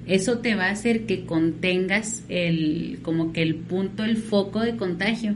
[0.07, 4.75] Eso te va a hacer que contengas el, como que el punto, el foco de
[4.75, 5.35] contagio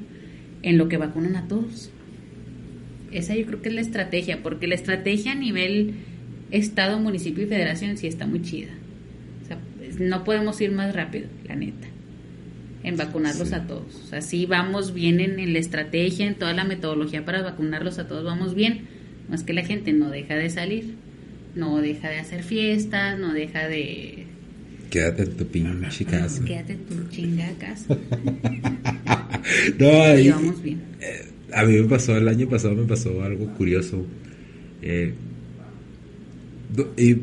[0.63, 1.91] en lo que vacunan a todos.
[3.11, 5.93] Esa yo creo que es la estrategia, porque la estrategia a nivel
[6.51, 8.69] estado, municipio y federación sí está muy chida.
[9.43, 9.57] O sea,
[9.99, 11.87] no podemos ir más rápido, la neta,
[12.83, 13.55] en vacunarlos Sí.
[13.55, 13.95] a todos.
[14.03, 17.99] O sea, sí vamos bien en, en la estrategia, en toda la metodología para vacunarlos
[17.99, 18.81] a todos, vamos bien.
[19.29, 20.95] Más que la gente no deja de salir,
[21.55, 24.25] no deja de hacer fiestas, no deja de...
[24.89, 26.43] Quédate en tu pinche casa.
[26.45, 27.95] Quédate en tu chinga casa.
[29.79, 30.79] No, Y vamos bien.
[31.53, 34.05] A mí me pasó, el año pasado me pasó algo curioso.
[34.81, 35.13] Eh,
[36.97, 37.13] y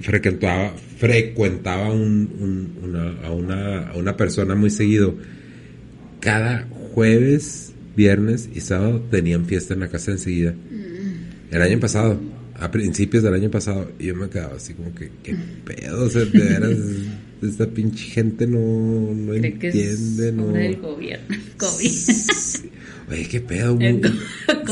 [0.00, 5.16] frecuentaba, frecuentaba un- un- una, a, una, a una persona muy seguido.
[6.20, 10.54] Cada jueves, viernes y sábado tenían fiesta en la casa enseguida.
[11.50, 12.20] El año pasado,
[12.58, 15.34] a principios del año pasado, y yo me quedaba así como que, ¿qué
[15.64, 16.04] pedo?
[16.04, 16.78] O sea, de veras,
[17.42, 20.46] esta pinche gente no, no Cree que es entiende, no.
[20.52, 21.36] del gobierno.
[21.56, 21.90] COVID.
[23.10, 23.76] Oye, qué pedo.
[23.76, 24.00] Güey.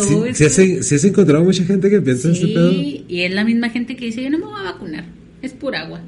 [0.00, 2.70] Sí, sí has, sí has encontrado mucha gente que piensa este pedo.
[2.70, 5.04] Sí, y es la misma gente que dice, yo no me voy a vacunar,
[5.42, 6.00] es pura agua.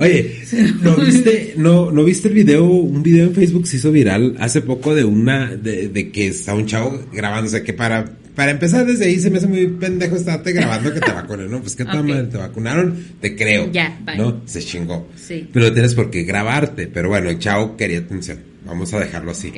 [0.00, 0.40] Oye,
[0.82, 2.64] ¿no viste, no, ¿no viste el video?
[2.64, 6.54] Un video en Facebook se hizo viral hace poco de una, de, de que está
[6.54, 8.04] un chavo grabando, o sea, que para,
[8.34, 11.60] para empezar desde ahí se me hace muy pendejo estarte grabando que te vacunen, ¿no?
[11.60, 11.90] Pues que Ok.
[12.30, 13.70] te vacunaron, te creo.
[13.72, 14.16] Ya, bye.
[14.16, 14.42] ¿No?
[14.46, 15.08] Se chingó.
[15.16, 15.48] Sí.
[15.52, 18.38] Pero no tienes por qué grabarte, pero bueno, el chavo quería atención.
[18.66, 19.52] Vamos a dejarlo así.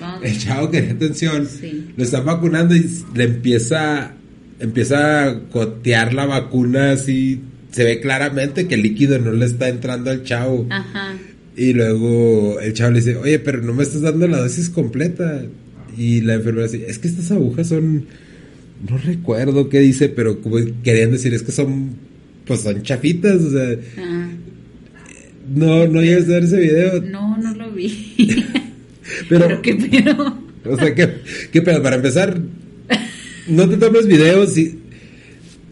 [0.00, 0.20] Vamos.
[0.24, 1.46] El chavo quería atención.
[1.46, 1.88] Sí.
[1.96, 4.12] Lo están vacunando y le empieza,
[4.58, 7.40] empieza a gotear la vacuna así.
[7.70, 10.66] Se ve claramente que el líquido no le está entrando al chavo.
[10.70, 11.14] Ajá.
[11.56, 15.42] Y luego el chavo le dice, oye, pero no me estás dando la dosis completa.
[15.96, 18.06] Y la enfermera dice, es que estas agujas son,
[18.88, 21.96] no recuerdo qué dice, pero como querían decir, es que son,
[22.46, 24.25] pues son chafitas, o sea, Ah,
[25.48, 27.02] no, no llegas a ver ese video.
[27.02, 28.14] no, no lo vi.
[29.28, 30.38] Pero, Pero qué pedo.
[30.64, 31.20] O sea, ¿qué,
[31.52, 31.82] qué pedo?
[31.82, 32.40] Para empezar,
[33.46, 34.80] no te tomes videos y...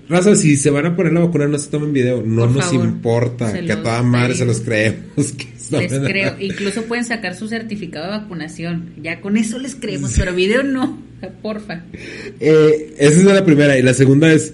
[0.09, 2.23] Raza, si se van a poner la vacuna, no se tomen video.
[2.23, 3.53] No Por nos favor, importa.
[3.53, 5.33] Que a toda madre se los creemos.
[5.33, 6.37] Que Les creo.
[6.39, 8.91] Incluso pueden sacar su certificado de vacunación.
[9.03, 11.03] Ya con eso les creemos, pero video no.
[11.41, 11.85] Porfa.
[12.39, 13.79] Eh, esa es la primera.
[13.79, 14.53] Y la segunda es...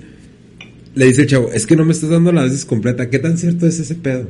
[0.94, 3.10] Le dice el chavo, es que no me estás dando la dosis completa.
[3.10, 4.28] ¿Qué tan cierto es ese pedo?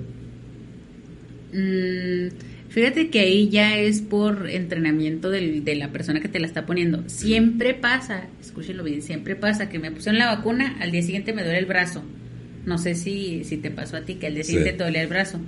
[1.53, 2.29] Mm,
[2.69, 6.67] fíjate que ahí ya es por entrenamiento del- de la persona que te la está
[6.67, 7.03] poniendo.
[7.09, 11.43] Siempre pasa, escúchenlo bien, siempre pasa que me pusieron la vacuna, al día siguiente me
[11.43, 12.03] duele el brazo.
[12.67, 14.53] No sé si, si te pasó a ti que al día Sí.
[14.53, 15.41] siguiente te dolía el brazo.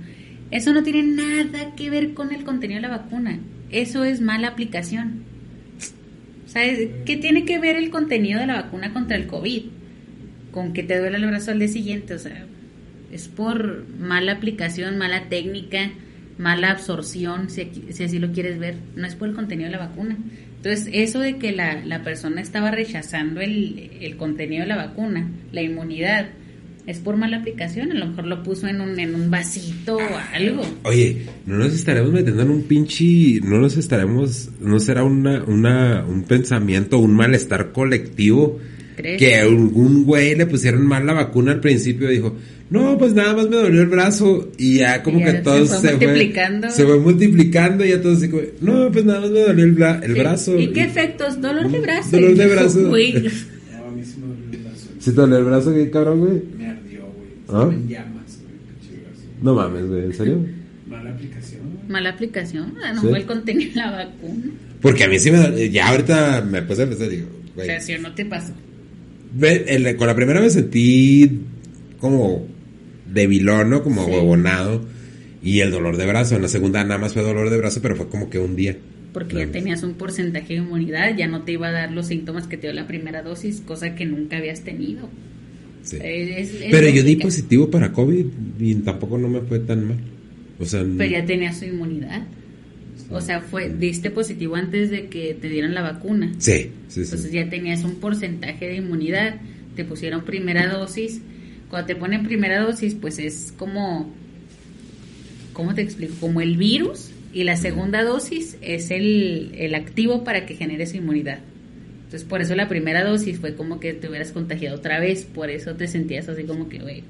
[0.51, 3.39] Eso no tiene nada que ver con el contenido de la vacuna.
[3.71, 5.23] Eso es mala aplicación.
[6.45, 6.89] ¿Sabes?
[7.05, 9.63] ¿Qué tiene que ver el contenido de la vacuna contra el COVID?
[10.51, 12.13] Con que te duele el brazo al día siguiente.
[12.13, 12.45] O sea,
[13.13, 15.91] es por mala aplicación, mala técnica,
[16.37, 18.75] mala absorción, si, aquí- si así lo quieres ver.
[18.95, 20.17] No es por el contenido de la vacuna.
[20.57, 25.29] Entonces, eso de que la, la persona estaba rechazando el, el contenido de la vacuna,
[25.51, 26.27] la inmunidad,
[26.87, 30.01] es por mala aplicación, a lo mejor lo puso en un, en un vasito o
[30.33, 30.63] algo.
[30.83, 36.03] Oye, no nos estaremos metiendo en un pinche, no nos estaremos, no será una, una,
[36.05, 38.59] un pensamiento, un malestar colectivo.
[38.97, 39.17] ¿Crees?
[39.17, 42.37] Que algún güey le pusieron mal la vacuna al principio y dijo,
[42.73, 45.75] no, pues nada más me dolió el brazo y ya como Y que todo se
[45.75, 46.69] se, fue multiplicando.
[46.71, 49.75] se fue multiplicando y ya todos así como, no, pues nada más me dolió el,
[49.77, 50.19] bra- el Sí.
[50.19, 50.59] brazo.
[50.59, 51.39] ¿Y qué efectos?
[51.39, 52.09] Dolor de brazo.
[52.11, 52.79] Dolor de brazo.
[52.79, 52.91] No, a
[53.91, 54.87] mí sí me dolió el brazo.
[54.99, 56.41] ¿Sí te dolió el brazo, qué cabrón, güey?
[56.57, 57.29] Me ardió, güey.
[57.49, 57.69] ¿Ah?
[57.71, 58.99] En llamas, güey.
[59.41, 60.45] No mames, güey, ¿en serio?
[60.87, 61.61] Mala aplicación.
[61.87, 63.05] mala aplicación, a lo Sí.
[63.05, 64.43] mejor el contenido de la vacuna.
[64.81, 67.67] Porque a mí sí me dolió, ya ahorita me puse a y digo, O güey.
[67.67, 68.53] sea, si o no te pasó.
[69.35, 71.39] Ve, el- con la primera me sentí
[71.99, 72.45] como
[73.13, 73.83] debilón, ¿no?
[73.83, 74.11] Como Sí.
[74.11, 74.85] huevonado.
[75.41, 76.35] Y el dolor de brazo.
[76.35, 78.77] En la segunda nada más fue dolor de brazo, pero fue como que un día.
[79.11, 82.47] Porque ya tenías un porcentaje de inmunidad, ya no te iba a dar los síntomas
[82.47, 85.09] que te dio la primera dosis, cosa que nunca habías tenido.
[85.83, 85.97] Sí.
[86.01, 88.25] Es- es Pero yo di positivo para COVID
[88.59, 89.97] y tampoco no me fue tan mal.
[90.59, 92.23] O sea, Pero ya tenías su inmunidad.
[93.11, 96.31] O sea, fue diste positivo antes de que te dieran la vacuna.
[96.39, 97.01] sí, sí, sí.
[97.01, 99.35] Entonces ya tenías un porcentaje de inmunidad,
[99.75, 101.21] te pusieron primera dosis.
[101.73, 104.13] Cuando te ponen primera dosis, pues es como,
[105.53, 106.13] ¿cómo te explico?
[106.19, 111.39] Como el virus y la segunda dosis es el, el activo para que generes inmunidad.
[112.03, 115.49] Entonces por eso la primera dosis fue como que te hubieras contagiado otra vez, por
[115.49, 117.01] eso te sentías así como que, güey,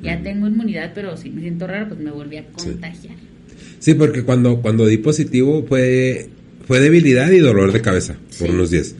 [0.00, 2.46] ya tengo inmunidad, pero si me siento raro, pues me volví a Sí.
[2.54, 3.16] contagiar.
[3.80, 6.28] Sí, porque cuando, cuando di positivo fue,
[6.68, 8.54] fue debilidad y dolor de cabeza por Sí.
[8.54, 8.94] unos días.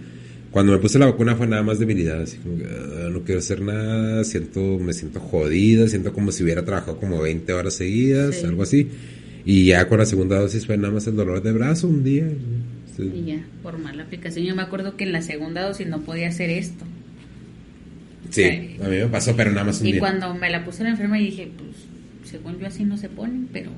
[0.53, 3.39] Cuando me puse la vacuna fue nada más debilidad, así como que "Ah, no quiero
[3.41, 8.37] hacer nada, siento, me siento jodida, siento como si hubiera trabajado como 20 horas seguidas,
[8.37, 8.47] Sí.
[8.47, 8.89] algo así.
[9.45, 12.29] Y ya con la segunda dosis fue nada más el dolor de brazo un día.
[12.97, 13.11] Sí.
[13.15, 14.45] Y ya, por mala aplicación.
[14.45, 16.85] Yo me acuerdo que en la segunda dosis no podía hacer esto.
[18.31, 18.45] Sí,
[18.83, 20.01] a mí me pasó, pero nada más un Y día.
[20.01, 23.49] cuando me la puse la enferma y dije, pues, según yo así no se ponen,
[23.53, 23.71] pero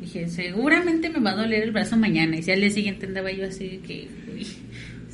[0.00, 2.36] dije, seguramente me va a doler el brazo mañana.
[2.38, 4.46] Y si al día siguiente andaba yo así que, uy,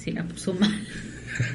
[0.06, 0.70] si la puso mal.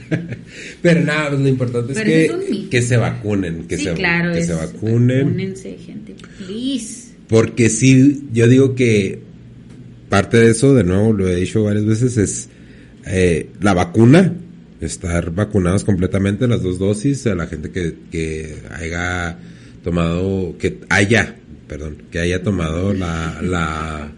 [0.82, 3.94] Pero nada, pues, lo importante es Pero que, es que se vacunen, que, sí, se,
[3.94, 5.26] claro, que es, se vacunen.
[5.26, 7.14] Vacúnense, gente, please.
[7.28, 9.22] Porque sí, yo digo que
[10.10, 12.50] parte de eso, de nuevo, lo he dicho varias veces, es
[13.06, 14.34] eh, la vacuna,
[14.82, 19.40] estar vacunados completamente las dos dosis, a la gente que, que haya
[19.82, 21.38] tomado, que haya,
[21.68, 24.12] perdón, que haya tomado la, la,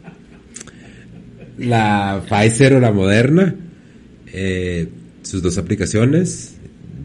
[1.60, 3.56] la Pfizer o la Moderna,
[4.34, 4.88] eh,
[5.22, 6.56] sus dos aplicaciones,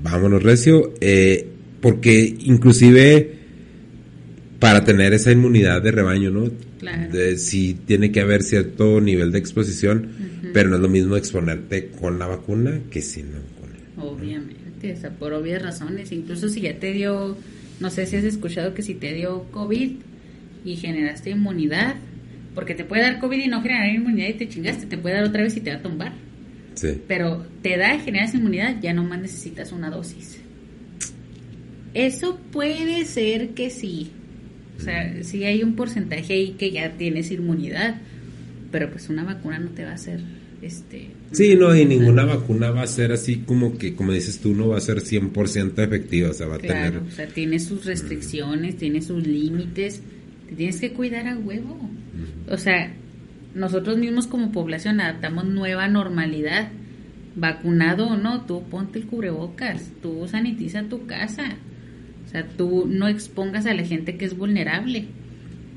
[0.02, 1.46] vámonos recio, eh,
[1.80, 3.34] porque inclusive
[4.58, 6.50] para tener esa inmunidad de rebaño, ¿no?
[6.78, 7.12] Claro.
[7.12, 10.08] De- sí tiene que haber cierto nivel de exposición,
[10.52, 14.96] pero no es lo mismo exponerte con la vacuna que si no con Obviamente, o
[14.96, 16.10] sea, por obvias razones.
[16.12, 17.36] Incluso si ya te dio,
[17.80, 19.90] no sé si has escuchado que si te dio COVID
[20.64, 21.96] y generaste inmunidad,
[22.54, 25.24] porque te puede dar COVID y no generar inmunidad y te chingaste, te puede dar
[25.24, 26.12] otra vez y te va a tumbar.
[26.78, 27.00] Sí.
[27.08, 30.38] Pero te da y generas inmunidad, ya no más necesitas una dosis.
[31.94, 34.12] Eso puede ser que sí.
[34.78, 37.96] O sea, sí hay un porcentaje ahí que ya tienes inmunidad,
[38.70, 40.20] pero pues una vacuna no te va a hacer
[40.62, 44.54] este Sí, no, y ninguna vacuna va a ser así como que, como dices tú,
[44.54, 46.96] no va a ser 100% efectiva, o sea, va a tener...
[46.96, 50.00] o sea, tiene sus restricciones, tiene sus límites,
[50.48, 51.78] te tienes que cuidar a huevo.
[52.48, 52.94] O sea,
[53.58, 56.68] nosotros mismos como población adaptamos nueva normalidad.
[57.34, 61.56] Vacunado o no, tú ponte el cubrebocas, tú sanitiza tu casa.
[62.26, 65.06] O sea, tú no expongas a la gente que es vulnerable.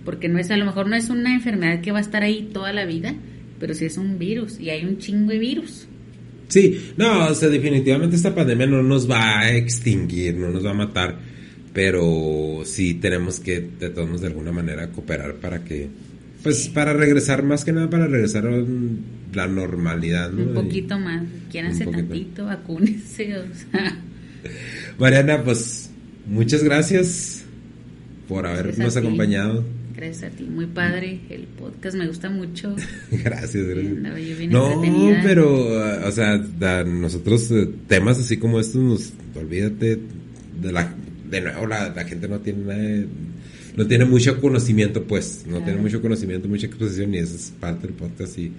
[0.06, 2.50] Porque no es, a lo mejor no es una enfermedad que va a estar ahí
[2.54, 3.16] toda la vida,
[3.60, 5.88] pero sí es un virus y hay un chingo de virus.
[6.48, 10.72] Sí, no, o sea, definitivamente esta pandemia no nos va a extinguir, no nos va
[10.72, 11.18] a matar,
[11.72, 15.88] pero sí tenemos que, de todos de alguna manera cooperar para que,
[16.44, 18.64] pues, para regresar, más que nada para regresar a
[19.34, 20.44] la normalidad, ¿no?
[20.44, 22.08] Un Y- poquito más, quiéranse Un poquito.
[22.10, 23.98] tantito, vacúnense, o sea.
[25.00, 25.90] Mariana, pues,
[26.28, 27.44] muchas gracias
[28.28, 29.66] por habernos Gracias a acompañado.
[29.96, 32.76] Gracias a ti, muy padre el podcast, me gusta mucho.
[33.12, 33.98] Gracias, gracias.
[33.98, 34.82] Andaba yo bien No,
[35.22, 40.00] pero, uh, o sea, da- nosotros eh, temas así como estos, nos, olvídate
[40.60, 40.92] de la,
[41.30, 43.06] de nuevo, la, la gente no tiene nada-
[43.76, 45.66] no tiene mucho conocimiento, pues, no Claro.
[45.66, 48.52] tiene mucho conocimiento, mucha exposición y eso es parte del podcast y,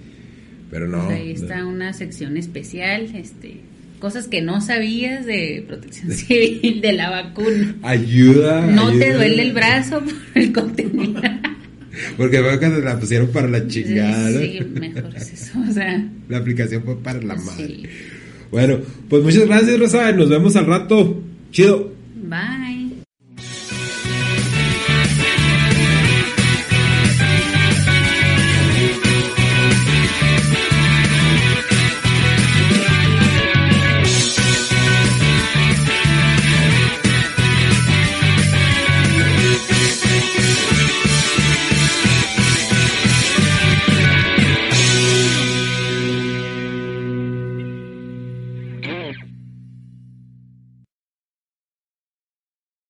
[0.71, 1.05] pero no.
[1.05, 3.57] Pues ahí está una sección especial, este,
[3.99, 7.75] cosas que no sabías de protección civil de la vacuna.
[7.83, 8.65] Ayuda.
[8.67, 11.21] No te duele el brazo por el contenido.
[12.17, 14.31] Porque fue cuando la pusieron para la chingada.
[14.41, 16.03] Sí, mejor es eso, o sea.
[16.27, 17.67] La aplicación fue para la madre.
[17.67, 17.83] Sí.
[18.49, 18.79] Bueno,
[19.09, 20.11] pues muchas gracias, Rosa.
[20.11, 21.21] Nos vemos al rato.
[21.51, 21.93] Chido.
[22.23, 22.62] Bye.